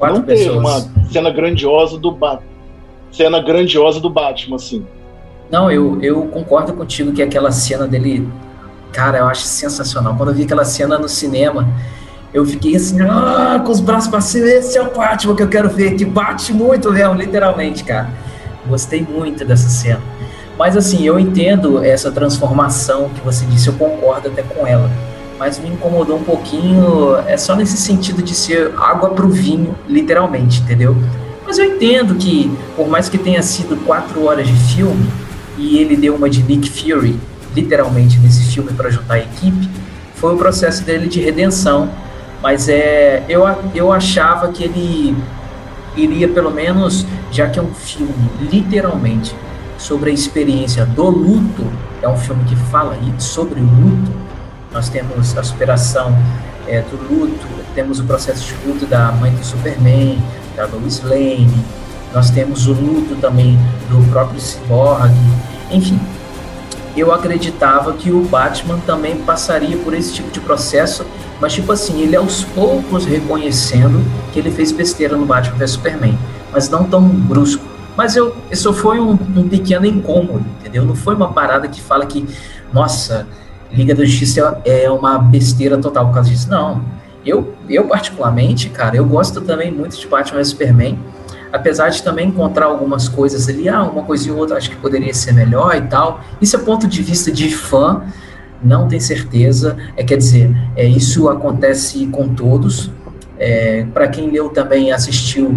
Não 0.00 0.22
teve 0.22 0.50
uma 0.50 0.80
cena 1.10 1.30
grandiosa 1.30 1.98
do 1.98 2.10
Batman 2.10 2.57
cena 3.10 3.40
grandiosa 3.40 4.00
do 4.00 4.10
Batman, 4.10 4.56
assim. 4.56 4.84
Não, 5.50 5.70
eu, 5.70 5.98
eu 6.02 6.22
concordo 6.22 6.72
contigo 6.74 7.12
que 7.12 7.22
aquela 7.22 7.50
cena 7.50 7.86
dele, 7.86 8.28
cara, 8.92 9.18
eu 9.18 9.26
acho 9.26 9.42
sensacional. 9.42 10.14
Quando 10.16 10.30
eu 10.30 10.34
vi 10.34 10.42
aquela 10.42 10.64
cena 10.64 10.98
no 10.98 11.08
cinema, 11.08 11.66
eu 12.32 12.44
fiquei 12.44 12.76
assim, 12.76 13.00
ah, 13.00 13.60
com 13.64 13.72
os 13.72 13.80
braços 13.80 14.08
para 14.08 14.20
cima, 14.20 14.46
esse 14.46 14.76
é 14.76 14.82
o 14.82 14.94
Batman 14.94 15.34
que 15.34 15.42
eu 15.42 15.48
quero 15.48 15.70
ver, 15.70 15.94
que 15.94 16.04
bate 16.04 16.52
muito 16.52 16.92
mesmo, 16.92 17.14
literalmente, 17.14 17.82
cara. 17.84 18.10
Gostei 18.66 19.02
muito 19.02 19.44
dessa 19.44 19.68
cena. 19.68 20.02
Mas 20.58 20.76
assim, 20.76 21.06
eu 21.06 21.18
entendo 21.18 21.82
essa 21.82 22.10
transformação 22.10 23.08
que 23.10 23.20
você 23.20 23.46
disse, 23.46 23.68
eu 23.68 23.74
concordo 23.74 24.28
até 24.28 24.42
com 24.42 24.66
ela. 24.66 24.90
Mas 25.38 25.58
me 25.58 25.68
incomodou 25.68 26.16
um 26.18 26.24
pouquinho, 26.24 27.16
é 27.26 27.36
só 27.36 27.54
nesse 27.54 27.76
sentido 27.76 28.20
de 28.22 28.34
ser 28.34 28.74
água 28.76 29.10
pro 29.10 29.28
vinho, 29.28 29.74
literalmente, 29.88 30.60
entendeu? 30.60 30.96
Mas 31.48 31.58
eu 31.58 31.64
entendo 31.64 32.14
que, 32.16 32.54
por 32.76 32.86
mais 32.88 33.08
que 33.08 33.16
tenha 33.16 33.42
sido 33.42 33.74
quatro 33.86 34.22
horas 34.26 34.46
de 34.46 34.52
filme, 34.74 35.08
e 35.56 35.78
ele 35.78 35.96
deu 35.96 36.14
uma 36.14 36.28
de 36.28 36.42
Nick 36.42 36.68
Fury, 36.68 37.18
literalmente, 37.56 38.18
nesse 38.18 38.52
filme 38.52 38.70
para 38.74 38.90
juntar 38.90 39.14
a 39.14 39.20
equipe, 39.20 39.66
foi 40.16 40.34
o 40.34 40.36
processo 40.36 40.84
dele 40.84 41.08
de 41.08 41.20
redenção. 41.20 41.88
Mas 42.42 42.68
é, 42.68 43.24
eu, 43.30 43.44
eu 43.74 43.90
achava 43.90 44.48
que 44.52 44.62
ele 44.62 45.16
iria, 45.96 46.28
pelo 46.28 46.50
menos, 46.50 47.06
já 47.32 47.48
que 47.48 47.58
é 47.58 47.62
um 47.62 47.72
filme, 47.72 48.30
literalmente, 48.52 49.34
sobre 49.78 50.10
a 50.10 50.12
experiência 50.12 50.84
do 50.84 51.08
luto, 51.08 51.64
é 52.02 52.08
um 52.10 52.18
filme 52.18 52.44
que 52.44 52.56
fala 52.56 52.94
sobre 53.18 53.58
o 53.58 53.64
luto. 53.64 54.12
Nós 54.70 54.90
temos 54.90 55.34
a 55.38 55.42
superação 55.42 56.14
é, 56.66 56.82
do 56.82 56.96
luto, 57.10 57.46
temos 57.74 58.00
o 58.00 58.04
processo 58.04 58.44
de 58.44 58.68
luto 58.68 58.84
da 58.84 59.10
mãe 59.12 59.32
do 59.32 59.42
Superman, 59.42 60.18
da 60.66 60.76
Lois 60.76 61.02
Lane, 61.02 61.64
nós 62.12 62.30
temos 62.30 62.66
o 62.66 62.72
luto 62.72 63.16
também 63.16 63.58
do 63.88 64.10
próprio 64.10 64.40
Cyborg, 64.40 65.14
enfim. 65.70 66.00
Eu 66.96 67.12
acreditava 67.12 67.92
que 67.92 68.10
o 68.10 68.22
Batman 68.22 68.78
também 68.84 69.16
passaria 69.18 69.76
por 69.76 69.94
esse 69.94 70.12
tipo 70.12 70.30
de 70.30 70.40
processo, 70.40 71.06
mas 71.40 71.52
tipo 71.52 71.70
assim, 71.70 72.00
ele 72.00 72.16
aos 72.16 72.42
poucos 72.42 73.04
reconhecendo 73.04 74.04
que 74.32 74.38
ele 74.38 74.50
fez 74.50 74.72
besteira 74.72 75.16
no 75.16 75.24
Batman 75.24 75.56
vs 75.56 75.70
Superman, 75.72 76.18
mas 76.50 76.68
não 76.68 76.84
tão 76.84 77.02
brusco. 77.02 77.64
Mas 77.96 78.16
eu, 78.16 78.36
isso 78.50 78.72
foi 78.72 79.00
um, 79.00 79.18
um 79.36 79.48
pequeno 79.48 79.86
incômodo, 79.86 80.44
entendeu? 80.60 80.84
Não 80.84 80.94
foi 80.94 81.14
uma 81.14 81.32
parada 81.32 81.68
que 81.68 81.80
fala 81.80 82.06
que, 82.06 82.26
nossa, 82.72 83.26
Liga 83.72 83.94
da 83.94 84.04
Justiça 84.04 84.60
é 84.64 84.90
uma 84.90 85.18
besteira 85.18 85.76
total 85.78 86.06
por 86.06 86.14
causa 86.14 86.30
disso. 86.30 86.48
Não, 86.48 86.82
eu, 87.28 87.54
eu 87.68 87.84
particularmente, 87.86 88.70
cara, 88.70 88.96
eu 88.96 89.04
gosto 89.04 89.40
também 89.40 89.70
muito 89.70 89.98
de 89.98 90.06
Batman 90.06 90.40
e 90.40 90.44
Superman, 90.44 90.98
apesar 91.52 91.88
de 91.88 92.02
também 92.02 92.28
encontrar 92.28 92.66
algumas 92.66 93.08
coisas 93.08 93.48
ali, 93.48 93.68
ah, 93.68 93.82
uma 93.82 94.02
coisa 94.02 94.28
e 94.28 94.30
outra 94.30 94.56
acho 94.56 94.70
que 94.70 94.76
poderia 94.76 95.12
ser 95.14 95.32
melhor 95.32 95.76
e 95.76 95.82
tal. 95.82 96.20
Isso 96.40 96.56
é 96.56 96.58
ponto 96.58 96.86
de 96.86 97.02
vista 97.02 97.30
de 97.30 97.54
fã, 97.54 98.02
não 98.62 98.88
tem 98.88 99.00
certeza. 99.00 99.76
É 99.96 100.04
quer 100.04 100.16
dizer, 100.16 100.54
é, 100.76 100.86
isso 100.86 101.28
acontece 101.28 102.06
com 102.06 102.28
todos. 102.28 102.90
É, 103.38 103.86
Para 103.94 104.08
quem 104.08 104.30
leu 104.30 104.48
também, 104.50 104.92
assistiu 104.92 105.54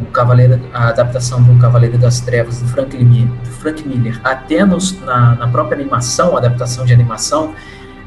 o 0.00 0.06
Cavaleiro, 0.12 0.60
a 0.72 0.88
adaptação 0.88 1.42
do 1.42 1.58
Cavaleiro 1.58 1.96
das 1.98 2.20
Trevas 2.20 2.60
do 2.60 2.68
Frank 2.68 2.96
Miller, 2.96 3.28
do 3.28 3.50
Frank 3.50 3.88
Miller 3.88 4.20
até 4.22 4.64
nos, 4.64 5.00
na, 5.02 5.34
na 5.34 5.48
própria 5.48 5.80
animação, 5.80 6.36
adaptação 6.36 6.84
de 6.84 6.92
animação, 6.92 7.54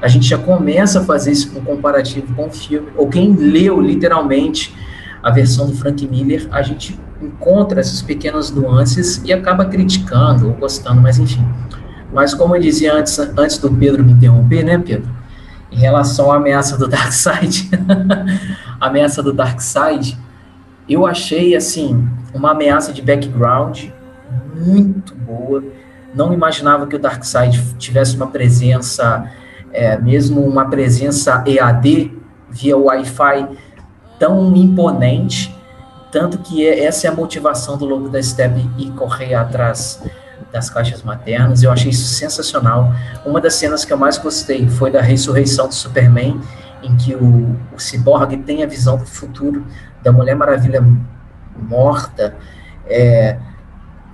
a 0.02 0.08
gente 0.08 0.28
já 0.28 0.38
começa 0.38 1.02
a 1.02 1.04
fazer 1.04 1.34
com 1.50 1.62
comparativo 1.62 2.34
com 2.34 2.48
o 2.48 2.52
filme, 2.52 2.88
ou 2.96 3.08
quem 3.08 3.34
leu 3.34 3.82
literalmente 3.82 4.74
a 5.22 5.30
versão 5.30 5.68
do 5.68 5.76
Frank 5.76 6.08
Miller, 6.08 6.48
a 6.52 6.62
gente 6.62 6.98
encontra 7.22 7.82
essas 7.82 8.02
pequenas 8.02 8.50
nuances 8.50 9.22
e 9.26 9.34
acaba 9.34 9.66
criticando 9.66 10.48
ou 10.48 10.54
gostando, 10.54 11.02
mas 11.02 11.20
enfim. 11.20 11.46
Mas 12.14 12.34
como 12.34 12.56
eu 12.56 12.62
dizia 12.62 12.94
antes, 12.94 13.20
antes 13.20 13.58
do 13.58 13.70
Pedro 13.72 14.04
me 14.04 14.14
interromper, 14.14 14.64
né, 14.64 14.78
Pedro? 14.78 15.10
Em 15.72 15.78
relação 15.78 16.32
à 16.32 16.38
ameaça 16.38 16.78
do 16.78 16.88
Darkseid, 16.88 17.70
a 18.80 18.88
ameaça 18.88 19.22
do 19.22 19.34
Darkseid, 19.34 20.18
eu 20.88 21.06
achei 21.06 21.56
assim 21.56 22.08
uma 22.34 22.52
ameaça 22.52 22.92
de 22.92 23.02
background 23.02 23.86
muito 24.56 25.14
boa. 25.14 25.64
Não 26.16 26.34
imaginava 26.34 26.88
que 26.88 26.96
o 26.96 27.00
Darkseid 27.00 27.76
tivesse 27.78 28.16
uma 28.16 28.28
presença 28.28 29.30
é, 29.72 29.98
mesmo 29.98 30.42
uma 30.46 30.70
presença 30.70 31.44
EAD 31.46 32.18
via 32.50 32.78
Wi-Fi 32.78 33.48
tão 34.18 34.56
imponente, 34.56 35.56
tanto 36.12 36.40
que 36.40 36.68
é, 36.68 36.86
essa 36.86 37.08
é 37.08 37.10
a 37.10 37.14
motivação 37.14 37.78
do 37.78 37.86
logo 37.86 38.10
da 38.10 38.22
Step 38.22 38.54
e 38.78 38.90
correr 38.92 39.36
atrás 39.36 40.02
das 40.52 40.70
caixas 40.70 41.04
maternas. 41.04 41.64
Eu 41.64 41.72
achei 41.72 41.92
isso 41.92 42.08
sensacional. 42.08 42.92
Uma 43.26 43.40
das 43.40 43.56
cenas 43.56 43.86
que 43.86 43.94
eu 43.94 43.98
mais 43.98 44.18
gostei 44.18 44.68
foi 44.68 44.92
da 44.92 45.02
ressurreição 45.02 45.68
do 45.68 45.74
Superman, 45.74 46.40
em 46.82 46.96
que 46.96 47.14
o, 47.14 47.56
o 47.74 47.80
Cyborg 47.80 48.38
tem 48.38 48.64
a 48.64 48.68
visão 48.68 48.98
do 48.98 49.06
futuro 49.06 49.66
da 50.02 50.12
Mulher 50.12 50.36
Maravilha 50.36 50.84
morta. 51.58 52.36
É, 52.88 53.38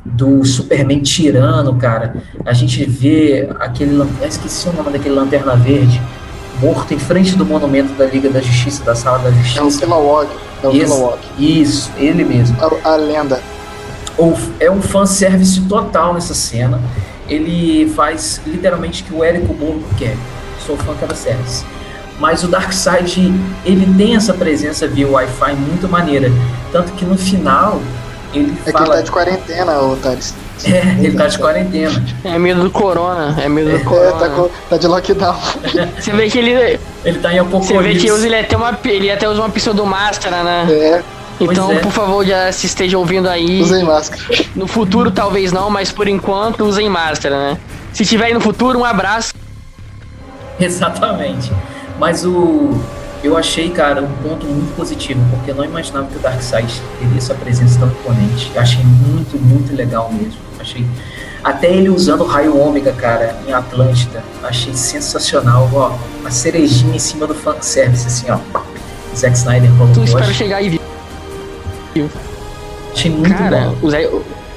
do 0.05 0.45
Superman 0.45 1.01
tirano, 1.01 1.75
cara. 1.75 2.15
A 2.45 2.53
gente 2.53 2.85
vê 2.85 3.49
aquele. 3.59 3.99
Eu 3.99 4.27
esqueci 4.27 4.69
o 4.69 4.73
nome 4.73 4.91
daquele 4.91 5.15
Lanterna 5.15 5.55
Verde 5.55 5.99
morto 6.61 6.93
em 6.93 6.99
frente 6.99 7.35
do 7.35 7.45
monumento 7.45 7.93
da 7.93 8.05
Liga 8.05 8.29
da 8.29 8.39
Justiça, 8.39 8.83
da 8.83 8.95
Sala 8.95 9.19
da 9.19 9.31
Justiça. 9.31 9.59
É 9.59 9.63
o 9.63 9.71
Kilowog. 9.71 10.29
É 10.63 10.67
o 10.67 10.71
Kilowog. 10.71 11.19
Isso, 11.37 11.91
ele 11.97 12.23
mesmo. 12.23 12.57
A, 12.61 12.93
a 12.93 12.95
lenda. 12.95 13.41
é 14.59 14.71
um 14.71 14.81
fanservice 14.81 15.61
total 15.61 16.13
nessa 16.13 16.33
cena. 16.33 16.79
Ele 17.27 17.89
faz 17.95 18.39
literalmente 18.45 19.01
o 19.03 19.05
que 19.05 19.13
o 19.13 19.23
Érico 19.23 19.53
Borgo 19.53 19.83
quer. 19.97 20.15
Sou 20.65 20.77
fã 20.77 20.93
cada 20.99 21.15
service. 21.15 21.65
Mas 22.19 22.43
o 22.43 22.47
Darkseid, 22.47 23.33
ele 23.65 23.93
tem 23.97 24.15
essa 24.15 24.33
presença 24.33 24.87
via 24.87 25.07
Wi-Fi 25.07 25.53
muito 25.55 25.89
maneira. 25.89 26.31
Tanto 26.71 26.93
que 26.93 27.03
no 27.03 27.17
final, 27.17 27.81
ele 28.39 28.57
é 28.65 28.71
fala... 28.71 28.85
que 28.85 28.91
ele 28.91 28.97
tá 28.97 29.01
de 29.01 29.11
quarentena, 29.11 29.81
o 29.81 29.95
Thales. 29.97 30.33
É, 30.63 31.03
ele 31.03 31.17
tá 31.17 31.27
de 31.27 31.37
quarentena. 31.37 32.05
É 32.23 32.39
medo 32.39 32.63
do 32.63 32.71
corona, 32.71 33.35
é 33.41 33.49
medo 33.49 33.77
do 33.77 33.83
corona. 33.83 34.25
É, 34.25 34.29
tá, 34.29 34.49
tá 34.69 34.77
de 34.77 34.87
lockdown. 34.87 35.35
Você 35.99 36.11
vê 36.11 36.29
que 36.29 36.37
ele. 36.37 36.79
Ele 37.03 37.19
tá 37.19 37.33
em 37.33 37.39
apocalipse. 37.39 37.73
Você 37.73 37.83
vê 37.83 37.95
que 37.95 38.07
ele 38.07 38.35
até, 38.39 38.57
uma, 38.57 38.79
ele 38.85 39.11
até 39.11 39.29
usa 39.29 39.41
uma 39.41 39.49
pseudomáscara, 39.49 40.43
né? 40.43 40.67
É. 40.69 41.03
Então, 41.39 41.71
é. 41.71 41.79
por 41.79 41.91
favor, 41.91 42.25
já 42.25 42.51
se 42.51 42.65
esteja 42.65 42.97
ouvindo 42.97 43.27
aí. 43.27 43.61
Usem 43.61 43.83
máscara. 43.83 44.21
No 44.55 44.67
futuro, 44.67 45.11
talvez 45.11 45.51
não, 45.51 45.69
mas 45.69 45.91
por 45.91 46.07
enquanto, 46.07 46.63
usem 46.63 46.89
máscara, 46.89 47.37
né? 47.37 47.57
Se 47.91 48.05
tiver 48.05 48.27
aí 48.27 48.33
no 48.33 48.39
futuro, 48.39 48.79
um 48.79 48.85
abraço. 48.85 49.33
Exatamente. 50.59 51.51
Mas 51.99 52.25
o. 52.25 52.79
Eu 53.25 53.35
achei, 53.35 53.71
cara, 53.71 54.03
um 54.03 54.11
ponto 54.21 54.45
muito 54.45 54.75
positivo, 54.75 55.19
porque 55.31 55.49
eu 55.49 55.55
não 55.55 55.65
imaginava 55.65 56.05
que 56.05 56.15
o 56.15 56.19
Darkseid 56.19 56.71
teria 56.99 57.17
essa 57.17 57.33
presença 57.33 57.79
tão 57.79 57.87
imponente. 57.87 58.51
Eu 58.53 58.61
achei 58.61 58.83
muito, 58.83 59.35
muito 59.39 59.75
legal 59.75 60.11
mesmo. 60.13 60.37
Achei. 60.59 60.85
Até 61.43 61.73
ele 61.73 61.89
usando 61.89 62.21
o 62.21 62.27
raio 62.27 62.55
ômega, 62.55 62.91
cara, 62.91 63.35
em 63.47 63.51
Atlântida. 63.51 64.23
Achei 64.43 64.75
sensacional, 64.75 65.67
ó. 65.73 65.97
A 66.23 66.29
cerejinha 66.29 66.95
em 66.95 66.99
cima 66.99 67.25
do 67.25 67.33
fanservice, 67.33 68.05
assim, 68.05 68.27
ó. 68.29 68.37
Zack 69.15 69.35
Snyder 69.35 69.71
colocou. 69.71 69.95
Tu 69.95 70.03
espera 70.03 70.31
chegar 70.31 70.61
e 70.61 70.79
viu. 71.95 72.09
Achei 72.93 73.09
muito 73.09 73.35
Cara, 73.35 73.73
bom. 73.81 73.87
o 73.87 73.89
Zé, 73.89 74.07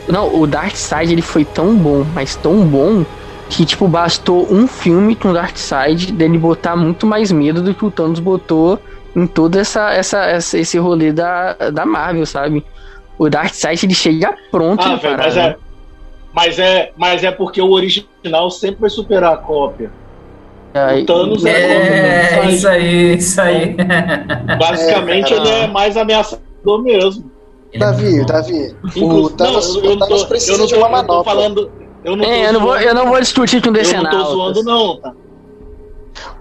não, 0.09 0.43
o 0.43 0.47
Darkseid 0.47 1.11
ele 1.11 1.23
foi 1.23 1.43
tão 1.43 1.75
bom, 1.75 2.05
mas 2.15 2.37
tão 2.37 2.67
bom 2.67 3.03
que 3.49 3.65
tipo 3.65 3.89
bastou 3.89 4.47
um 4.53 4.67
filme 4.67 5.17
com 5.17 5.31
o 5.31 5.33
Darkseid 5.33 6.13
dele 6.13 6.37
botar 6.39 6.77
muito 6.77 7.07
mais 7.07 7.33
medo 7.33 7.63
do 7.63 7.75
que 7.75 7.85
o 7.85 7.91
Thanos 7.91 8.21
botou 8.21 8.79
em 9.17 9.27
todo 9.27 9.57
essa, 9.59 9.91
essa, 9.93 10.25
essa- 10.27 10.59
esse 10.59 10.79
rolê 10.79 11.13
da, 11.13 11.55
da 11.73 11.87
Marvel, 11.87 12.27
sabe? 12.27 12.65
O 13.19 13.29
Darkseid 13.29 13.85
ele 13.87 13.95
chega 13.95 14.35
pronto 14.51 14.83
Ah, 14.85 14.97
velho, 14.97 15.17
parada. 15.17 15.25
mas 15.25 15.37
é, 15.37 15.57
mas, 16.33 16.59
é, 16.59 16.93
mas 16.97 17.25
é 17.25 17.31
porque 17.31 17.61
o 17.61 17.71
original 17.71 18.51
sempre 18.51 18.83
vai 18.83 18.91
superar 18.91 19.33
a 19.33 19.37
cópia. 19.39 19.91
Aí- 20.75 21.03
o 21.03 21.07
Thanos 21.07 21.45
é- 21.45 21.51
É, 21.51 22.31
Darkseid. 22.37 22.55
isso 22.55 22.69
aí, 22.69 23.15
isso 23.17 23.41
aí. 23.41 23.77
Basicamente, 24.59 25.33
É, 25.33 25.37
ele 25.37 25.49
é 25.49 25.67
mais 25.67 25.97
ameaçador 25.97 26.83
mesmo. 26.83 27.31
É 27.73 27.79
Davi. 27.79 28.25
Davi, 28.25 28.77
o 28.97 29.29
Thanos, 29.31 29.75
não, 29.77 29.85
eu 29.85 29.93
o 29.93 29.99
Thanos 29.99 30.23
tô, 30.23 30.29
precisa 30.29 30.53
eu 30.53 30.59
não 30.59 30.67
de 30.67 30.75
tô, 30.75 30.79
uma 30.81 30.87
eu 30.87 30.91
tô 30.91 30.97
manopla. 31.09 31.25
falando. 31.25 31.71
Eu 32.05 32.17
não, 32.17 32.25
É, 32.25 32.49
eu 32.49 32.53
não, 32.53 32.61
vou, 32.61 32.77
eu 32.77 32.95
não 32.95 33.07
vou 33.09 33.21
discutir 33.21 33.61
com 33.63 33.71
o 33.71 33.71
eu 33.71 33.73
não 33.75 33.83
tô 33.83 33.91
Decenaltas. 33.91 34.29
zoando, 34.33 34.63
não, 34.63 34.97
tá? 35.01 35.13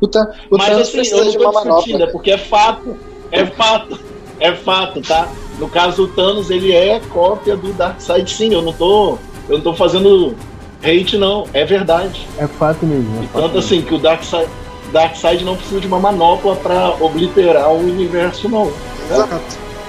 O, 0.02 0.06
o 0.06 0.58
Mas 0.58 0.70
assim, 0.70 0.82
eu 0.82 0.92
precisa 0.92 1.24
não 1.24 1.32
de 1.32 1.38
tô 1.38 1.50
uma 1.50 1.62
discutindo, 1.64 2.04
é 2.04 2.08
porque 2.08 2.32
é 2.32 2.38
fato. 2.38 2.98
É 3.32 3.46
fato. 3.46 4.00
É 4.40 4.54
fato, 4.54 5.02
tá? 5.02 5.28
No 5.60 5.68
caso 5.68 6.06
do 6.06 6.14
Thanos, 6.14 6.52
ele 6.52 6.72
é 6.72 7.00
cópia 7.12 7.56
do 7.58 7.74
Darkseid, 7.74 8.30
sim. 8.32 8.54
Eu 8.54 8.62
não 8.62 8.72
tô. 8.74 9.18
Eu 9.50 9.58
não 9.58 9.62
tô 9.64 9.74
fazendo 9.74 10.36
hate, 10.84 11.18
não. 11.18 11.46
É 11.54 11.66
verdade. 11.66 12.28
É 12.38 12.46
fato 12.48 12.86
mesmo. 12.86 13.20
É 13.20 13.24
E 13.24 13.28
fato 13.28 13.34
tanto 13.42 13.54
mesmo. 13.56 13.60
assim 13.60 13.82
que 13.82 13.94
o 13.96 13.98
Darkseid, 13.98 14.48
Darkseid 14.92 15.44
não 15.44 15.56
precisa 15.56 15.80
de 15.82 15.88
uma 15.88 16.00
manopla 16.00 16.56
pra 16.56 16.92
obliterar 17.00 17.72
o 17.72 17.80
universo, 17.80 18.48
não. 18.48 18.72
Exato. 19.12 19.40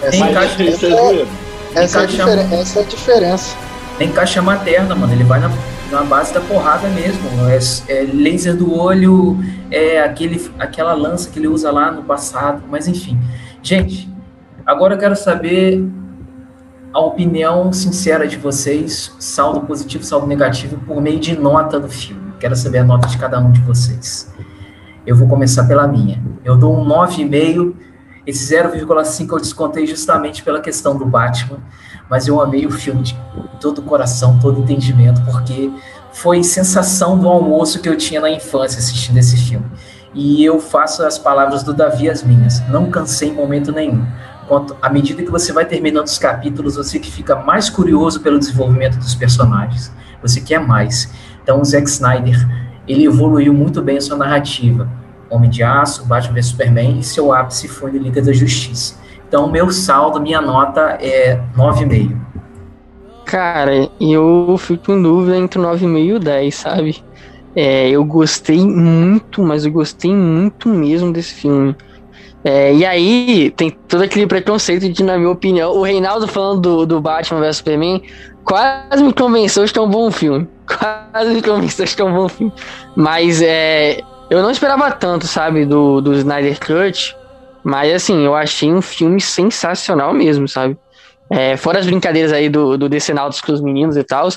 Essa, 0.02 0.16
Em 0.16 0.20
Mas 0.20 0.34
caixa- 0.34 0.62
isso 0.64 0.86
é 0.86 0.88
essa, 0.88 0.96
é 0.96 1.00
a 1.00 1.82
essa 1.82 1.98
é 1.98 2.02
a 2.02 2.06
diferença. 2.86 3.56
Nem 3.99 4.12
caixa 4.12 4.40
materna, 4.40 4.94
mano. 4.94 5.12
Ele 5.12 5.24
vai 5.24 5.40
na, 5.40 5.51
na 5.90 6.03
base 6.03 6.32
da 6.32 6.40
porrada 6.40 6.88
mesmo. 6.88 7.28
É, 7.49 7.59
é 7.92 8.03
laser 8.03 8.57
do 8.57 8.72
olho, 8.72 9.38
é 9.70 10.01
aquele, 10.01 10.51
aquela 10.59 10.94
lança 10.94 11.28
que 11.30 11.38
ele 11.38 11.49
usa 11.49 11.70
lá 11.70 11.90
no 11.90 12.05
passado. 12.05 12.62
Mas 12.70 12.86
enfim. 12.86 13.18
Gente, 13.62 14.09
agora 14.64 14.94
eu 14.94 14.99
quero 14.99 15.16
saber 15.16 15.84
a 16.92 17.01
opinião 17.01 17.72
sincera 17.72 18.26
de 18.26 18.36
vocês, 18.36 19.14
saldo 19.18 19.61
positivo, 19.62 20.05
saldo 20.05 20.26
negativo, 20.26 20.78
por 20.86 21.03
meio 21.03 21.18
de 21.18 21.38
nota 21.38 21.78
do 21.78 21.88
filme. 21.88 22.32
Quero 22.38 22.55
saber 22.55 22.78
a 22.78 22.84
nota 22.84 23.09
de 23.09 23.18
cada 23.18 23.38
um 23.40 23.51
de 23.51 23.61
vocês. 23.62 24.32
Eu 25.05 25.16
vou 25.16 25.26
começar 25.26 25.64
pela 25.64 25.86
minha. 25.88 26.22
Eu 26.44 26.57
dou 26.57 26.76
um 26.76 26.86
9,5. 26.86 27.74
Esse 28.26 28.55
0,5 28.55 29.32
eu 29.32 29.40
descontei 29.40 29.86
justamente 29.86 30.42
pela 30.42 30.61
questão 30.61 30.96
do 30.96 31.05
Batman 31.05 31.59
mas 32.11 32.26
eu 32.26 32.40
amei 32.40 32.66
o 32.66 32.70
filme 32.70 33.02
de 33.02 33.18
todo 33.61 33.78
o 33.78 33.82
coração, 33.82 34.38
todo 34.38 34.59
o 34.59 34.62
entendimento, 34.62 35.20
porque 35.22 35.70
foi 36.12 36.42
sensação 36.42 37.18
do 37.18 37.28
almoço 37.28 37.80
que 37.80 37.88
eu 37.88 37.96
tinha 37.96 38.20
na 38.20 38.30
infância 38.30 38.78
assistindo 38.78 39.18
esse 39.18 39.36
filme. 39.36 39.66
E 40.14 40.42
eu 40.44 40.59
faço 40.59 41.04
as 41.04 41.18
palavras 41.18 41.62
do 41.62 41.74
Davi 41.74 42.09
as 42.09 42.22
minhas. 42.22 42.66
Não 42.68 42.90
cansei 42.90 43.28
em 43.28 43.34
momento 43.34 43.70
nenhum. 43.70 44.06
Quanto, 44.48 44.74
à 44.80 44.88
medida 44.88 45.22
que 45.22 45.30
você 45.30 45.52
vai 45.52 45.66
terminando 45.66 46.06
os 46.06 46.18
capítulos, 46.18 46.76
você 46.76 46.98
que 46.98 47.11
fica 47.11 47.36
mais 47.36 47.68
curioso 47.68 48.20
pelo 48.20 48.38
desenvolvimento 48.38 48.98
dos 48.98 49.14
personagens. 49.14 49.92
Você 50.22 50.40
quer 50.40 50.59
mais. 50.59 51.12
Então, 51.42 51.61
o 51.61 51.64
Zack 51.64 51.88
Snyder, 51.88 52.48
ele 52.88 53.04
evoluiu 53.04 53.52
muito 53.52 53.82
bem 53.82 53.98
a 53.98 54.00
sua 54.00 54.16
narrativa. 54.16 54.88
Homem 55.30 55.50
de 55.50 55.62
Aço, 55.62 56.06
Batman 56.06 56.34
vs 56.34 56.46
Superman 56.46 56.98
e 56.98 57.02
seu 57.02 57.32
ápice 57.32 57.68
foi 57.68 57.92
no 57.92 57.98
Liga 57.98 58.22
da 58.22 58.32
Justiça. 58.32 58.96
Então, 59.28 59.46
meu 59.48 59.70
saldo, 59.70 60.20
minha 60.20 60.40
nota 60.40 60.98
é 61.00 61.38
9,5. 61.54 62.16
Cara, 63.26 63.90
eu 64.00 64.56
fico 64.58 64.90
em 64.90 65.02
dúvida 65.02 65.36
entre 65.36 65.60
9,5 65.60 65.98
e 65.98 66.12
o 66.14 66.18
10, 66.18 66.54
sabe? 66.54 67.04
É, 67.54 67.90
eu 67.90 68.02
gostei 68.04 68.64
muito, 68.64 69.42
mas 69.42 69.66
eu 69.66 69.72
gostei 69.72 70.14
muito 70.14 70.68
mesmo 70.70 71.12
desse 71.12 71.34
filme. 71.34 71.76
É, 72.42 72.72
e 72.72 72.86
aí, 72.86 73.52
tem 73.54 73.70
todo 73.70 74.02
aquele 74.02 74.26
preconceito 74.26 74.88
de, 74.88 75.04
na 75.04 75.18
minha 75.18 75.30
opinião, 75.30 75.72
o 75.72 75.82
Reinaldo 75.82 76.26
falando 76.26 76.60
do, 76.60 76.86
do 76.86 77.00
Batman 77.00 77.40
vs 77.40 77.58
Superman 77.58 78.02
quase 78.44 79.02
me 79.02 79.12
convenceu 79.12 79.66
de 79.66 79.78
um 79.78 79.88
bom 79.88 80.10
filme. 80.10 80.48
Quase 80.66 81.34
me 81.34 81.42
convenceu 81.42 81.84
de 81.84 82.02
um 82.02 82.14
bom 82.14 82.28
filme. 82.28 82.52
Mas 82.96 83.42
é, 83.42 84.00
eu 84.30 84.42
não 84.42 84.50
esperava 84.50 84.90
tanto, 84.90 85.26
sabe, 85.26 85.66
do, 85.66 86.00
do 86.00 86.14
Snyder 86.14 86.58
Cut. 86.58 87.14
Mas 87.68 87.92
assim, 87.92 88.24
eu 88.24 88.34
achei 88.34 88.72
um 88.72 88.80
filme 88.80 89.20
sensacional 89.20 90.14
mesmo, 90.14 90.48
sabe? 90.48 90.78
É, 91.28 91.54
fora 91.54 91.78
as 91.78 91.84
brincadeiras 91.84 92.32
aí 92.32 92.48
do, 92.48 92.78
do 92.78 92.88
Decenautas 92.88 93.42
com 93.42 93.52
os 93.52 93.60
meninos 93.60 93.94
e 93.94 94.02
tal, 94.02 94.30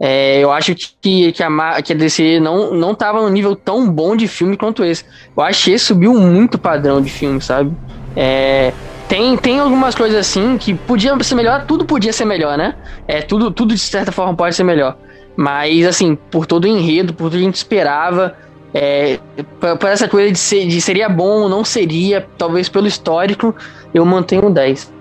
é, 0.00 0.40
eu 0.40 0.50
acho 0.50 0.74
que, 0.74 1.30
que, 1.30 1.42
a, 1.42 1.82
que 1.82 1.92
a 1.92 1.96
DC 1.96 2.40
não, 2.40 2.72
não 2.72 2.94
tava 2.94 3.20
num 3.20 3.28
nível 3.28 3.54
tão 3.54 3.86
bom 3.86 4.16
de 4.16 4.26
filme 4.26 4.56
quanto 4.56 4.82
esse. 4.82 5.04
Eu 5.36 5.42
achei 5.42 5.78
subiu 5.78 6.14
muito 6.14 6.58
padrão 6.58 7.02
de 7.02 7.10
filme, 7.10 7.38
sabe? 7.42 7.70
É, 8.16 8.72
tem, 9.06 9.36
tem 9.36 9.60
algumas 9.60 9.94
coisas 9.94 10.18
assim 10.18 10.56
que 10.56 10.72
podia 10.72 11.14
ser 11.22 11.34
melhor, 11.34 11.66
tudo 11.66 11.84
podia 11.84 12.14
ser 12.14 12.24
melhor, 12.24 12.56
né? 12.56 12.76
É, 13.06 13.20
tudo, 13.20 13.50
tudo 13.50 13.74
de 13.74 13.80
certa 13.80 14.10
forma 14.10 14.34
pode 14.34 14.56
ser 14.56 14.64
melhor. 14.64 14.96
Mas, 15.36 15.86
assim, 15.86 16.16
por 16.30 16.46
todo 16.46 16.64
o 16.64 16.66
enredo, 16.66 17.12
por 17.12 17.24
tudo 17.24 17.32
que 17.32 17.42
a 17.42 17.46
gente 17.46 17.56
esperava, 17.56 18.34
é, 18.72 19.18
por, 19.58 19.88
essa 19.88 20.08
coisa 20.08 20.32
de, 20.32 20.38
ser, 20.38 20.66
de 20.66 20.80
seria 20.80 21.08
bom 21.08 21.42
ou 21.42 21.48
não 21.48 21.64
seria, 21.64 22.26
talvez 22.38 22.68
pelo 22.68 22.86
histórico, 22.86 23.54
eu 23.92 24.04
mantenho 24.04 24.46
um 24.46 24.52
10. 24.52 24.92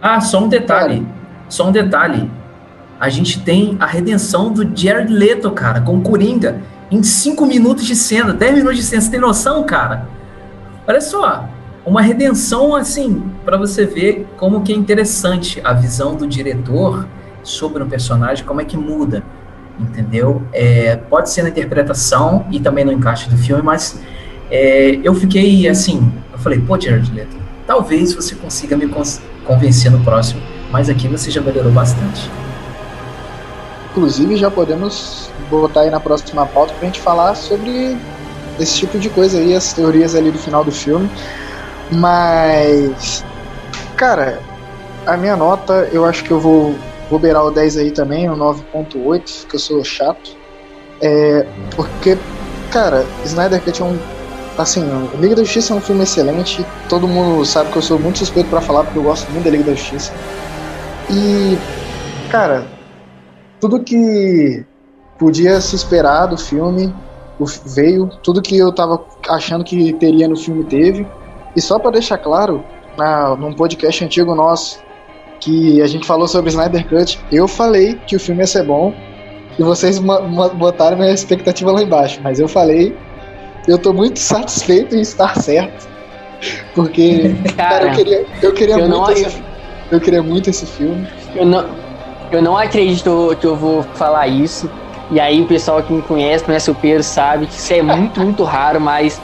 Ah, 0.00 0.20
só 0.20 0.42
um 0.42 0.48
detalhe. 0.48 1.06
Só 1.48 1.68
um 1.68 1.72
detalhe. 1.72 2.30
A 2.98 3.08
gente 3.08 3.40
tem 3.40 3.76
a 3.78 3.86
redenção 3.86 4.52
do 4.52 4.62
Jared 4.76 5.12
Leto, 5.12 5.50
cara, 5.50 5.80
com 5.80 5.96
o 5.96 6.00
Coringa. 6.00 6.60
Em 6.90 7.02
5 7.02 7.44
minutos 7.46 7.84
de 7.84 7.96
cena, 7.96 8.32
10 8.32 8.54
minutos 8.56 8.76
de 8.76 8.82
cena. 8.82 9.02
Você 9.02 9.10
tem 9.10 9.20
noção, 9.20 9.64
cara? 9.64 10.08
Olha 10.86 11.00
só. 11.00 11.48
Uma 11.84 12.00
redenção, 12.00 12.76
assim, 12.76 13.30
para 13.44 13.56
você 13.56 13.84
ver 13.84 14.26
como 14.36 14.62
que 14.62 14.72
é 14.72 14.76
interessante 14.76 15.60
a 15.64 15.72
visão 15.72 16.14
do 16.14 16.26
diretor 16.26 17.06
sobre 17.42 17.82
um 17.82 17.88
personagem, 17.88 18.44
como 18.44 18.60
é 18.60 18.64
que 18.64 18.76
muda. 18.76 19.22
Entendeu? 19.82 20.42
É, 20.52 20.96
pode 20.96 21.30
ser 21.30 21.42
na 21.42 21.48
interpretação 21.48 22.46
e 22.50 22.60
também 22.60 22.84
no 22.84 22.92
encaixe 22.92 23.28
do 23.28 23.36
filme, 23.36 23.62
mas 23.62 24.00
é, 24.50 24.98
eu 25.02 25.14
fiquei 25.14 25.68
assim. 25.68 26.12
Eu 26.32 26.38
falei, 26.38 26.60
pô, 26.60 26.78
Jared 26.80 27.12
Leto, 27.12 27.36
talvez 27.66 28.14
você 28.14 28.34
consiga 28.34 28.76
me 28.76 28.88
convencer 29.44 29.90
no 29.90 30.00
próximo, 30.04 30.40
mas 30.70 30.88
aqui 30.88 31.08
você 31.08 31.30
já 31.30 31.40
melhorou 31.40 31.72
bastante. 31.72 32.30
Inclusive, 33.90 34.36
já 34.36 34.50
podemos 34.50 35.30
botar 35.50 35.82
aí 35.82 35.90
na 35.90 36.00
próxima 36.00 36.46
pauta 36.46 36.72
pra 36.74 36.86
gente 36.86 37.00
falar 37.00 37.34
sobre 37.34 37.96
esse 38.58 38.78
tipo 38.78 38.98
de 38.98 39.10
coisa 39.10 39.38
aí, 39.38 39.54
as 39.54 39.72
teorias 39.72 40.14
ali 40.14 40.30
do 40.30 40.38
final 40.38 40.64
do 40.64 40.72
filme. 40.72 41.10
Mas, 41.90 43.22
cara, 43.96 44.40
a 45.06 45.16
minha 45.16 45.36
nota, 45.36 45.88
eu 45.92 46.04
acho 46.04 46.24
que 46.24 46.30
eu 46.30 46.40
vou, 46.40 46.74
vou 47.12 47.18
beirar 47.18 47.44
o 47.44 47.50
10 47.50 47.76
aí 47.76 47.90
também, 47.90 48.30
o 48.30 48.34
9.8, 48.34 49.46
que 49.46 49.56
eu 49.56 49.60
sou 49.60 49.84
chato. 49.84 50.34
É, 51.02 51.46
porque, 51.76 52.16
cara, 52.70 53.04
Snyder 53.26 53.62
Cut 53.62 53.82
é 53.82 53.84
um. 53.84 53.98
Assim, 54.56 54.82
o 54.82 55.20
Liga 55.20 55.36
da 55.36 55.42
Justiça 55.42 55.74
é 55.74 55.76
um 55.76 55.80
filme 55.80 56.04
excelente. 56.04 56.64
Todo 56.88 57.06
mundo 57.06 57.44
sabe 57.44 57.70
que 57.70 57.76
eu 57.76 57.82
sou 57.82 57.98
muito 57.98 58.18
suspeito 58.18 58.48
pra 58.48 58.62
falar, 58.62 58.84
porque 58.84 58.98
eu 58.98 59.02
gosto 59.02 59.30
muito 59.30 59.44
da 59.44 59.50
Liga 59.50 59.64
da 59.64 59.74
Justiça. 59.74 60.10
E, 61.10 61.58
cara, 62.30 62.66
tudo 63.60 63.80
que 63.80 64.64
podia 65.18 65.60
se 65.60 65.76
esperar 65.76 66.26
do 66.26 66.38
filme 66.38 66.94
veio, 67.66 68.08
tudo 68.22 68.40
que 68.40 68.56
eu 68.56 68.72
tava 68.72 69.04
achando 69.28 69.64
que 69.64 69.92
teria 69.94 70.26
no 70.26 70.36
filme 70.36 70.64
teve. 70.64 71.06
E 71.54 71.60
só 71.60 71.78
pra 71.78 71.90
deixar 71.90 72.16
claro, 72.16 72.64
na, 72.96 73.36
num 73.36 73.52
podcast 73.52 74.02
antigo 74.02 74.34
nosso, 74.34 74.78
que 75.42 75.82
a 75.82 75.86
gente 75.88 76.06
falou 76.06 76.28
sobre 76.28 76.50
Snyder 76.50 76.88
Cut. 76.88 77.18
Eu 77.30 77.48
falei 77.48 77.98
que 78.06 78.14
o 78.14 78.20
filme 78.20 78.42
ia 78.42 78.46
ser 78.46 78.62
bom 78.62 78.94
e 79.58 79.62
vocês 79.62 79.98
botaram 79.98 80.96
minha 80.96 81.12
expectativa 81.12 81.70
lá 81.72 81.82
embaixo, 81.82 82.20
mas 82.22 82.38
eu 82.40 82.48
falei, 82.48 82.96
eu 83.68 83.76
tô 83.76 83.92
muito 83.92 84.18
satisfeito 84.18 84.94
em 84.94 85.00
estar 85.00 85.36
certo, 85.40 85.88
porque 86.74 87.34
cara, 87.56 87.80
cara 87.80 87.84
eu 87.84 87.92
queria, 87.92 88.26
eu 88.40 88.52
queria 88.54 88.78
eu 88.78 88.88
muito 88.88 89.12
esse, 89.12 89.24
eu, 89.24 89.32
eu 89.90 90.00
queria 90.00 90.22
muito 90.22 90.48
esse 90.48 90.64
filme. 90.64 91.06
Eu 91.34 91.44
não, 91.44 91.66
eu 92.30 92.40
não 92.40 92.56
acredito 92.56 93.36
que 93.40 93.46
eu 93.46 93.56
vou 93.56 93.82
falar 93.94 94.28
isso. 94.28 94.70
E 95.10 95.20
aí 95.20 95.42
o 95.42 95.46
pessoal 95.46 95.82
que 95.82 95.92
me 95.92 96.00
conhece, 96.00 96.44
conhece 96.44 96.70
o 96.70 96.74
Pedro, 96.74 97.02
sabe 97.02 97.46
que 97.46 97.52
isso 97.52 97.72
é 97.74 97.82
muito, 97.82 98.18
muito 98.20 98.44
raro, 98.44 98.80
mas 98.80 99.20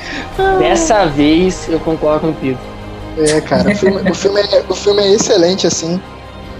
dessa 0.59 1.07
vez 1.07 1.67
eu 1.71 1.81
concordo 1.81 2.21
com 2.21 2.29
o 2.29 2.35
Pedro. 2.35 2.78
É, 3.19 3.41
cara, 3.41 3.71
o 3.71 3.75
filme, 3.75 4.11
o 4.11 4.15
filme, 4.15 4.41
é, 4.41 4.65
o 4.69 4.75
filme 4.75 5.03
é 5.03 5.13
excelente, 5.13 5.67
assim. 5.67 6.01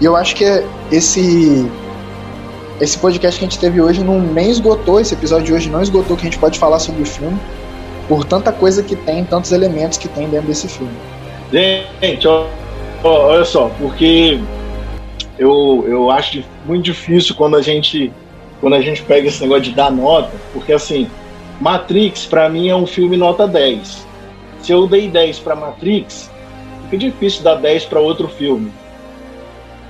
E 0.01 0.05
eu 0.05 0.15
acho 0.15 0.35
que 0.35 0.45
esse 0.91 1.69
esse 2.81 2.97
podcast 2.97 3.37
que 3.37 3.45
a 3.45 3.49
gente 3.49 3.59
teve 3.59 3.81
hoje 3.81 4.03
não 4.03 4.21
nem 4.21 4.49
esgotou, 4.49 4.99
esse 4.99 5.13
episódio 5.13 5.47
de 5.47 5.53
hoje 5.53 5.69
não 5.69 5.81
esgotou 5.81 6.15
que 6.15 6.21
a 6.21 6.25
gente 6.25 6.39
pode 6.39 6.57
falar 6.57 6.79
sobre 6.79 7.01
o 7.01 7.05
filme, 7.05 7.37
por 8.07 8.23
tanta 8.23 8.51
coisa 8.53 8.81
que 8.81 8.95
tem, 8.95 9.23
tantos 9.25 9.51
elementos 9.51 9.97
que 9.97 10.07
tem 10.07 10.29
dentro 10.29 10.47
desse 10.47 10.67
filme. 10.67 10.93
Gente, 11.51 12.27
ó, 12.27 12.47
ó, 13.03 13.27
olha 13.27 13.43
só, 13.43 13.69
porque 13.77 14.39
eu, 15.37 15.85
eu 15.87 16.09
acho 16.09 16.43
muito 16.65 16.85
difícil 16.85 17.35
quando 17.35 17.57
a 17.57 17.61
gente 17.61 18.11
quando 18.61 18.73
a 18.75 18.81
gente 18.81 19.01
pega 19.03 19.27
esse 19.27 19.41
negócio 19.41 19.63
de 19.63 19.71
dar 19.71 19.89
nota, 19.89 20.31
porque 20.53 20.73
assim, 20.73 21.09
Matrix 21.61 22.25
para 22.25 22.49
mim 22.49 22.67
é 22.67 22.75
um 22.75 22.85
filme 22.85 23.15
nota 23.15 23.47
10. 23.47 24.05
Se 24.61 24.71
eu 24.73 24.85
dei 24.85 25.07
10 25.07 25.39
para 25.39 25.55
Matrix, 25.55 26.29
fica 26.89 26.97
difícil 26.97 27.43
dar 27.43 27.55
10 27.55 27.85
para 27.85 27.99
outro 27.99 28.27
filme. 28.27 28.71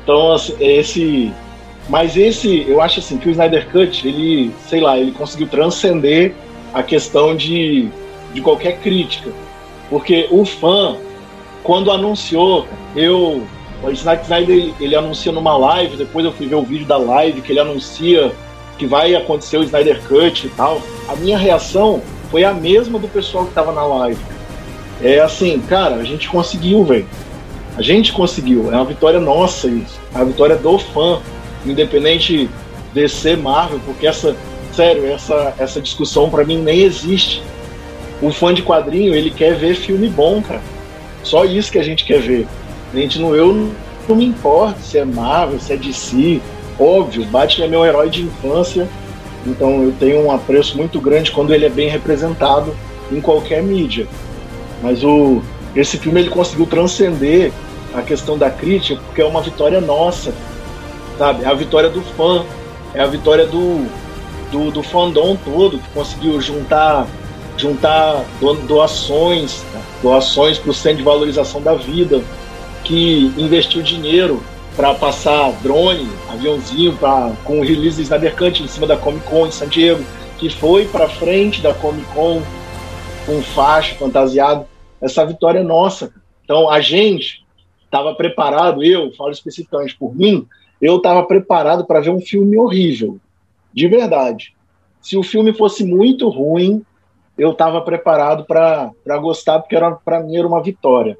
Então, 0.03 0.33
assim, 0.33 0.55
esse 0.59 1.33
mas 1.89 2.15
esse, 2.15 2.65
eu 2.67 2.79
acho 2.81 2.99
assim 2.99 3.17
que 3.17 3.27
o 3.27 3.31
Snyder 3.31 3.67
Cut, 3.71 4.07
ele, 4.07 4.53
sei 4.67 4.79
lá, 4.79 4.99
ele 4.99 5.11
conseguiu 5.11 5.47
transcender 5.47 6.35
a 6.71 6.83
questão 6.83 7.35
de, 7.35 7.89
de 8.31 8.41
qualquer 8.41 8.77
crítica. 8.79 9.31
Porque 9.89 10.27
o 10.29 10.45
fã, 10.45 10.97
quando 11.63 11.91
anunciou, 11.91 12.67
eu 12.95 13.43
o 13.81 13.89
Snyder 13.91 14.73
ele 14.79 14.95
anuncia 14.95 15.31
numa 15.31 15.57
live, 15.57 15.95
depois 15.95 16.25
eu 16.25 16.33
fui 16.33 16.45
ver 16.45 16.55
o 16.55 16.63
vídeo 16.63 16.85
da 16.85 16.97
live 16.97 17.41
que 17.41 17.51
ele 17.51 17.61
anuncia 17.61 18.31
que 18.77 18.85
vai 18.85 19.15
acontecer 19.15 19.57
o 19.57 19.63
Snyder 19.63 20.01
Cut 20.03 20.45
e 20.45 20.49
tal. 20.51 20.81
A 21.07 21.15
minha 21.15 21.37
reação 21.37 22.01
foi 22.29 22.43
a 22.43 22.53
mesma 22.53 22.99
do 22.99 23.07
pessoal 23.07 23.45
que 23.45 23.51
estava 23.51 23.71
na 23.71 23.83
live. 23.83 24.19
É 25.01 25.19
assim, 25.19 25.59
cara, 25.59 25.95
a 25.95 26.03
gente 26.03 26.27
conseguiu, 26.27 26.83
velho. 26.83 27.07
A 27.77 27.81
gente 27.81 28.11
conseguiu. 28.11 28.71
É 28.71 28.75
uma 28.75 28.85
vitória 28.85 29.19
nossa 29.19 29.67
isso. 29.67 29.99
É 30.13 30.17
uma 30.17 30.25
vitória 30.25 30.55
do 30.57 30.77
fã, 30.77 31.21
independente 31.65 32.49
de 32.93 33.07
ser 33.07 33.37
Marvel, 33.37 33.79
porque 33.85 34.05
essa, 34.05 34.35
sério, 34.73 35.05
essa, 35.05 35.53
essa 35.57 35.81
discussão 35.81 36.29
para 36.29 36.43
mim 36.43 36.57
nem 36.57 36.81
existe. 36.81 37.41
O 38.21 38.31
fã 38.31 38.53
de 38.53 38.61
quadrinho, 38.61 39.15
ele 39.15 39.29
quer 39.29 39.55
ver 39.55 39.75
filme 39.75 40.09
bom, 40.09 40.41
cara. 40.41 40.61
Só 41.23 41.45
isso 41.45 41.71
que 41.71 41.79
a 41.79 41.83
gente 41.83 42.03
quer 42.03 42.19
ver. 42.19 42.47
Gente, 42.93 43.19
não, 43.19 43.33
eu 43.35 43.71
não 44.07 44.15
me 44.15 44.25
importo 44.25 44.81
se 44.81 44.97
é 44.97 45.05
Marvel, 45.05 45.59
se 45.59 45.71
é 45.71 45.77
DC. 45.77 46.41
Óbvio, 46.77 47.25
Batman 47.25 47.65
é 47.65 47.67
meu 47.69 47.85
herói 47.85 48.09
de 48.09 48.23
infância, 48.23 48.87
então 49.45 49.83
eu 49.83 49.93
tenho 49.99 50.25
um 50.25 50.31
apreço 50.31 50.77
muito 50.77 50.99
grande 50.99 51.31
quando 51.31 51.53
ele 51.53 51.65
é 51.65 51.69
bem 51.69 51.89
representado 51.89 52.75
em 53.11 53.21
qualquer 53.21 53.61
mídia. 53.61 54.07
Mas 54.81 55.03
o, 55.03 55.41
esse 55.75 55.97
filme 55.97 56.21
ele 56.21 56.29
conseguiu 56.29 56.65
transcender 56.65 57.51
a 57.93 58.01
questão 58.01 58.37
da 58.37 58.49
crítica 58.49 59.01
porque 59.05 59.21
é 59.21 59.25
uma 59.25 59.41
vitória 59.41 59.81
nossa, 59.81 60.33
sabe? 61.17 61.43
É 61.43 61.47
a 61.47 61.53
vitória 61.53 61.89
do 61.89 62.01
fã, 62.01 62.45
é 62.93 63.01
a 63.01 63.07
vitória 63.07 63.45
do, 63.45 63.87
do, 64.51 64.71
do 64.71 64.83
fandom 64.83 65.35
todo 65.35 65.79
que 65.79 65.89
conseguiu 65.89 66.39
juntar 66.41 67.07
juntar 67.59 68.23
doações, 68.65 69.65
doações 70.01 70.57
para 70.57 70.71
o 70.71 70.73
Centro 70.73 70.99
de 70.99 71.03
Valorização 71.03 71.61
da 71.61 71.75
Vida, 71.75 72.21
que 72.85 73.33
investiu 73.37 73.81
dinheiro 73.81 74.41
para 74.77 74.93
passar 74.93 75.51
drone, 75.61 76.07
aviãozinho 76.31 76.93
pra, 76.93 77.33
com 77.43 77.59
o 77.59 77.61
release 77.61 78.01
Snyder 78.01 78.33
Cut 78.33 78.63
em 78.63 78.67
cima 78.67 78.87
da 78.87 78.95
Comic 78.95 79.25
Con 79.27 79.45
em 79.45 79.51
San 79.51 79.67
Diego, 79.67 80.01
que 80.37 80.49
foi 80.49 80.85
para 80.85 81.09
frente 81.09 81.59
da 81.59 81.73
Comic 81.73 82.05
Con 82.13 82.41
com 83.29 83.41
faixa 83.41 83.95
fantasiado. 83.95 84.65
Essa 84.99 85.25
vitória 85.25 85.59
é 85.59 85.63
nossa. 85.63 86.11
Então 86.43 86.69
a 86.69 86.81
gente 86.81 87.45
estava 87.85 88.13
preparado, 88.15 88.83
eu 88.83 89.11
falo 89.13 89.31
especificamente 89.31 89.95
por 89.97 90.15
mim, 90.15 90.47
eu 90.81 90.97
estava 90.97 91.23
preparado 91.23 91.85
para 91.85 91.99
ver 91.99 92.09
um 92.09 92.19
filme 92.19 92.57
horrível, 92.57 93.19
de 93.73 93.87
verdade. 93.87 94.55
Se 95.01 95.17
o 95.17 95.23
filme 95.23 95.53
fosse 95.53 95.83
muito 95.83 96.27
ruim, 96.29 96.83
eu 97.37 97.51
estava 97.51 97.81
preparado 97.81 98.45
para 98.45 99.17
gostar, 99.19 99.59
porque 99.59 99.77
para 100.03 100.23
mim 100.23 100.35
era 100.35 100.47
uma 100.47 100.61
vitória 100.61 101.17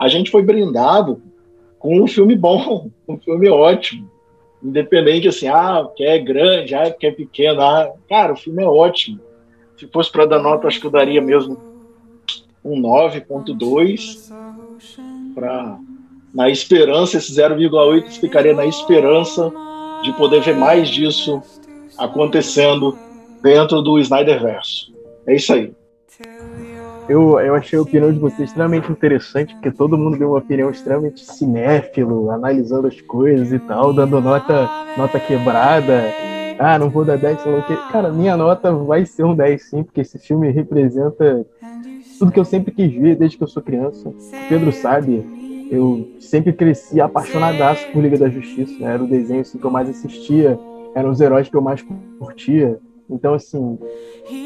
a 0.00 0.08
gente 0.08 0.30
foi 0.30 0.42
brindado 0.42 1.20
com 1.78 2.00
um 2.00 2.06
filme 2.06 2.34
bom, 2.34 2.88
um 3.06 3.18
filme 3.18 3.50
ótimo. 3.50 4.10
Independente 4.62 5.28
assim, 5.28 5.46
ah, 5.46 5.86
que 5.94 6.02
é 6.02 6.18
grande, 6.18 6.74
ah, 6.74 6.90
que 6.90 7.06
é 7.06 7.10
pequeno. 7.10 7.60
Ah, 7.60 7.92
cara, 8.08 8.32
o 8.32 8.36
filme 8.36 8.62
é 8.62 8.66
ótimo. 8.66 9.20
Se 9.80 9.86
fosse 9.86 10.12
para 10.12 10.26
dar 10.26 10.38
nota, 10.38 10.68
acho 10.68 10.78
que 10.78 10.86
eu 10.86 10.90
daria 10.90 11.22
mesmo 11.22 11.56
um 12.62 12.78
9.2 12.82 14.30
para 15.34 15.78
na 16.34 16.50
esperança, 16.50 17.16
esse 17.16 17.32
0,8 17.32 18.20
ficaria 18.20 18.54
na 18.54 18.66
esperança 18.66 19.50
de 20.02 20.12
poder 20.12 20.42
ver 20.42 20.54
mais 20.54 20.88
disso 20.88 21.42
acontecendo 21.98 22.96
dentro 23.42 23.80
do 23.80 23.98
Snyderverse. 23.98 24.94
É 25.26 25.34
isso 25.34 25.52
aí. 25.54 25.72
Eu, 27.08 27.40
eu 27.40 27.54
achei 27.54 27.78
a 27.78 27.82
opinião 27.82 28.12
de 28.12 28.18
vocês 28.18 28.50
extremamente 28.50 28.92
interessante, 28.92 29.54
porque 29.54 29.72
todo 29.72 29.96
mundo 29.96 30.18
deu 30.18 30.28
uma 30.28 30.38
opinião 30.38 30.70
extremamente 30.70 31.24
cinéfilo, 31.24 32.30
analisando 32.30 32.86
as 32.86 33.00
coisas 33.00 33.50
e 33.50 33.58
tal, 33.58 33.94
dando 33.94 34.20
nota, 34.20 34.68
nota 34.96 35.18
quebrada. 35.18 36.29
Ah, 36.62 36.78
não 36.78 36.90
vou 36.90 37.06
dar 37.06 37.16
10, 37.16 37.40
sei 37.40 37.52
lá. 37.52 37.62
Cara, 37.90 38.12
minha 38.12 38.36
nota 38.36 38.70
vai 38.70 39.06
ser 39.06 39.24
um 39.24 39.34
10 39.34 39.62
sim, 39.62 39.82
porque 39.82 40.02
esse 40.02 40.18
filme 40.18 40.50
representa 40.50 41.46
tudo 42.18 42.30
que 42.30 42.38
eu 42.38 42.44
sempre 42.44 42.70
quis 42.70 42.92
ver 42.92 43.16
desde 43.16 43.38
que 43.38 43.42
eu 43.42 43.48
sou 43.48 43.62
criança. 43.62 44.10
O 44.10 44.14
Pedro 44.46 44.70
sabe, 44.70 45.24
eu 45.70 46.06
sempre 46.20 46.52
cresci 46.52 47.00
apaixonadaço 47.00 47.86
por 47.90 48.02
Liga 48.02 48.18
da 48.18 48.28
Justiça, 48.28 48.74
né? 48.78 48.92
Era 48.92 49.02
o 49.02 49.06
desenho 49.06 49.40
assim, 49.40 49.56
que 49.56 49.64
eu 49.64 49.70
mais 49.70 49.88
assistia, 49.88 50.60
eram 50.94 51.08
os 51.08 51.18
heróis 51.22 51.48
que 51.48 51.56
eu 51.56 51.62
mais 51.62 51.82
curtia. 52.18 52.78
Então, 53.08 53.32
assim, 53.32 53.78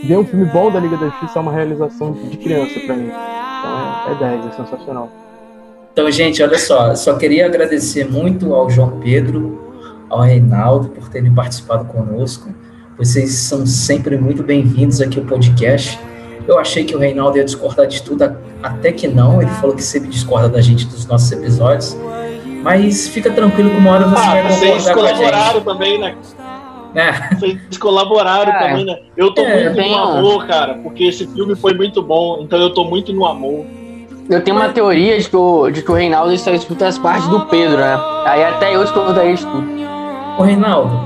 ver 0.04 0.16
um 0.16 0.24
filme 0.24 0.44
bom 0.44 0.70
da 0.70 0.78
Liga 0.78 0.96
da 0.96 1.08
Justiça 1.08 1.40
é 1.40 1.42
uma 1.42 1.52
realização 1.52 2.12
de 2.12 2.36
criança 2.36 2.78
para 2.78 2.94
mim. 2.94 3.08
Então, 3.08 4.08
é, 4.08 4.12
é 4.12 4.36
10, 4.36 4.46
é 4.46 4.50
sensacional. 4.52 5.10
Então, 5.92 6.08
gente, 6.12 6.40
olha 6.44 6.58
só, 6.58 6.94
só 6.94 7.16
queria 7.18 7.46
agradecer 7.46 8.08
muito 8.08 8.54
ao 8.54 8.70
João 8.70 9.00
Pedro, 9.00 9.63
ao 10.14 10.20
Reinaldo 10.20 10.88
por 10.90 11.08
terem 11.08 11.34
participado 11.34 11.84
conosco. 11.86 12.54
Vocês 12.96 13.32
são 13.32 13.66
sempre 13.66 14.16
muito 14.16 14.44
bem-vindos 14.44 15.00
aqui 15.00 15.18
ao 15.18 15.24
podcast. 15.24 15.98
Eu 16.46 16.58
achei 16.58 16.84
que 16.84 16.94
o 16.94 16.98
Reinaldo 16.98 17.36
ia 17.36 17.44
discordar 17.44 17.86
de 17.88 18.00
tudo, 18.00 18.22
até 18.62 18.92
que 18.92 19.08
não. 19.08 19.42
Ele 19.42 19.50
falou 19.52 19.74
que 19.74 19.82
sempre 19.82 20.08
discorda 20.08 20.48
da 20.48 20.60
gente 20.60 20.86
dos 20.86 21.04
nossos 21.06 21.30
episódios. 21.32 21.96
Mas 22.62 23.08
fica 23.08 23.30
tranquilo 23.30 23.70
que 23.70 23.76
uma 23.76 23.90
hora 23.90 24.08
você 24.08 24.22
ah, 24.24 24.30
vai 24.30 24.42
concordar 24.42 24.58
vocês 24.58 24.90
colaboraram 24.94 25.60
também, 25.62 25.98
né? 25.98 26.16
É. 26.94 27.34
Vocês 27.34 27.78
colaboraram 27.78 28.52
cara, 28.52 28.68
também, 28.68 28.84
né? 28.84 28.98
Eu 29.16 29.34
tô 29.34 29.42
é, 29.42 29.64
muito 29.64 29.88
no 29.88 29.96
amor, 29.96 30.46
cara, 30.46 30.74
porque 30.74 31.04
esse 31.04 31.26
filme 31.26 31.56
foi 31.56 31.74
muito 31.74 32.00
bom, 32.00 32.38
então 32.40 32.60
eu 32.60 32.72
tô 32.72 32.84
muito 32.84 33.12
no 33.12 33.26
amor. 33.26 33.66
Eu 34.30 34.42
tenho 34.42 34.56
uma 34.56 34.68
teoria 34.68 35.18
de 35.18 35.28
que 35.28 35.36
o, 35.36 35.68
de 35.70 35.82
que 35.82 35.90
o 35.90 35.94
Reinaldo 35.94 36.36
só 36.38 36.52
escuta 36.52 36.86
as 36.86 36.96
partes 36.96 37.26
do 37.28 37.40
Pedro, 37.46 37.78
né? 37.78 37.98
Aí 38.24 38.44
até 38.44 38.74
eu 38.76 38.84
discordaria 38.84 39.34
de 39.34 39.44
tudo. 39.44 39.93
Ô, 40.38 40.42
Reinaldo, 40.42 40.98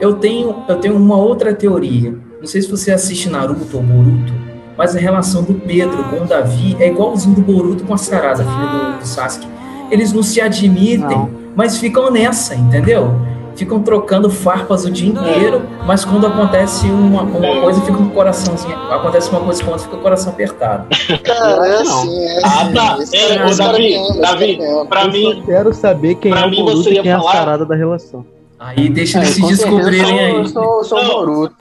eu 0.00 0.14
tenho, 0.14 0.62
eu 0.68 0.76
tenho 0.76 0.96
uma 0.96 1.16
outra 1.16 1.54
teoria. 1.54 2.14
Não 2.38 2.46
sei 2.46 2.62
se 2.62 2.70
você 2.70 2.92
assiste 2.92 3.28
Naruto 3.28 3.76
ou 3.76 3.82
Boruto, 3.82 4.32
mas 4.76 4.94
a 4.94 4.98
relação 4.98 5.42
do 5.42 5.54
Pedro 5.54 6.04
com 6.04 6.22
o 6.22 6.26
Davi 6.26 6.76
é 6.78 6.88
igualzinho 6.88 7.34
do 7.34 7.42
Boruto 7.42 7.84
com 7.84 7.94
a 7.94 7.98
Sarada, 7.98 8.44
filha 8.44 8.66
do, 8.66 8.98
do 8.98 9.06
Sasuke. 9.06 9.48
Eles 9.90 10.12
não 10.12 10.22
se 10.22 10.40
admitem, 10.40 11.18
não. 11.18 11.30
mas 11.56 11.78
ficam 11.78 12.10
nessa, 12.10 12.54
entendeu? 12.54 13.14
ficam 13.56 13.82
trocando 13.82 14.28
farpas 14.28 14.84
o 14.84 14.90
dia 14.90 15.08
inteiro, 15.08 15.62
mas 15.86 16.04
quando 16.04 16.26
acontece 16.26 16.86
uma, 16.86 17.22
uma 17.22 17.60
coisa, 17.62 17.80
fica 17.80 17.96
com 17.96 18.04
o 18.04 18.10
coraçãozinho. 18.10 18.76
Acontece 18.92 19.30
uma 19.30 19.40
coisa 19.40 19.64
com 19.64 19.70
outra, 19.70 19.84
fica 19.84 19.96
o 19.96 20.00
coração 20.00 20.32
apertado. 20.32 20.86
Cara, 21.24 21.66
é 21.66 21.80
assim, 21.80 22.24
é 22.24 22.40
ah, 22.44 22.62
assim. 22.62 22.70
Ah, 22.70 22.72
tá. 22.74 22.98
É, 23.16 23.54
Davi, 23.56 24.20
Davi, 24.20 24.58
pra 24.88 25.08
mim. 25.08 25.42
quero 25.46 25.72
saber 25.72 26.16
quem 26.16 26.32
é 26.32 26.46
o 26.46 26.50
Boruto 26.50 26.90
e 26.90 27.00
quem 27.00 27.10
é 27.10 27.14
a 27.14 27.22
sarada 27.22 27.64
da 27.64 27.74
relação. 27.74 28.35
Aí 28.58 28.88
deixa 28.88 29.18
eles 29.18 29.30
é, 29.30 29.32
se 29.34 29.42
descobrirem 29.42 30.18
aí. 30.18 30.34
Eu 30.34 30.46
sou, 30.46 30.84
sou 30.84 30.98
o 30.98 31.06
Boruto. 31.06 31.56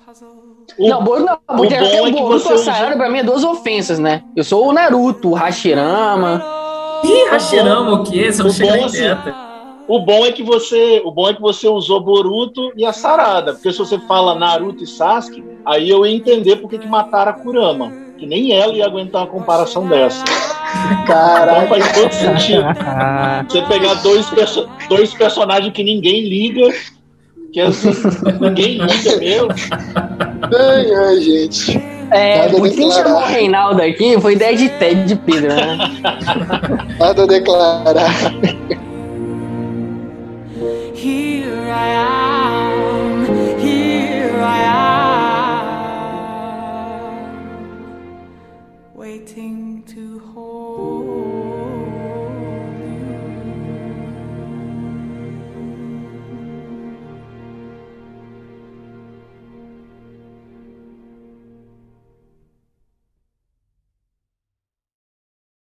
O, 0.77 0.89
não, 0.89 1.03
Boruto 1.03 1.25
não, 1.25 1.57
porque 1.57 1.73
até 1.73 2.01
o, 2.01 2.07
é 2.07 2.11
Boruto 2.11 2.49
e 2.49 2.53
a 2.53 2.57
Sarada 2.57 2.95
pra 2.95 3.09
mim 3.09 3.19
é 3.19 3.23
duas 3.23 3.43
ofensas, 3.43 3.99
né? 3.99 4.23
Eu 4.35 4.43
sou 4.43 4.67
o 4.67 4.73
Naruto, 4.73 5.31
o 5.31 5.33
Hashirama. 5.33 6.43
Ih, 7.03 7.29
Hashirama 7.29 7.91
o 7.91 8.03
quê? 8.03 8.31
São 8.31 8.49
chega 8.49 8.85
assim, 8.85 9.03
O 9.87 9.99
bom 9.99 10.25
é 10.25 10.31
que 10.31 10.41
você, 10.41 11.01
o 11.05 11.11
bom 11.11 11.29
é 11.29 11.33
que 11.33 11.41
você 11.41 11.67
usou 11.67 12.01
Boruto 12.01 12.71
e 12.75 12.83
a 12.85 12.91
Sarada, 12.91 13.53
porque 13.53 13.71
se 13.71 13.77
você 13.77 13.99
fala 13.99 14.33
Naruto 14.33 14.83
e 14.83 14.87
Sasuke, 14.87 15.43
aí 15.63 15.89
eu 15.89 16.05
ia 16.05 16.15
entender 16.15 16.55
por 16.55 16.69
que, 16.69 16.79
que 16.79 16.87
mataram 16.87 17.31
a 17.31 17.35
Kurama, 17.35 17.91
que 18.17 18.25
nem 18.25 18.51
ela 18.51 18.73
ia 18.73 18.85
aguentar 18.85 19.21
uma 19.21 19.27
comparação 19.27 19.87
dessa. 19.87 20.23
Caraca. 21.05 21.65
Então 21.65 21.67
faz 21.67 21.91
todo 21.93 22.11
sentido. 22.11 22.63
Você 23.47 23.61
pegar 23.61 23.93
dois, 23.95 24.27
perso 24.31 24.67
dois 24.89 25.13
personagens 25.13 25.71
que 25.71 25.83
ninguém 25.83 26.27
liga, 26.27 26.73
que 27.53 27.61
assim, 27.61 27.91
ninguém 28.41 28.79
liga 28.79 29.17
mesmo. 29.17 29.49
Ai, 29.85 30.93
ai, 30.93 31.21
gente. 31.21 31.77
É, 32.11 32.47
o 32.47 32.61
que 32.63 32.91
chamou 32.91 33.21
o 33.21 33.25
Reinaldo 33.25 33.81
aqui 33.81 34.19
foi 34.19 34.33
ideia 34.33 34.55
de 34.55 34.69
Ted 34.69 35.05
de 35.05 35.15
Pedro, 35.15 35.53
né? 35.53 35.77
Nada 36.99 37.23
a 37.23 37.25
declarar. 37.25 38.11
Here 41.05 41.69
I 41.69 41.87
am, 41.87 43.25
here 43.59 44.39
I 44.41 44.59
am, 48.09 48.95
waiting. 48.95 49.74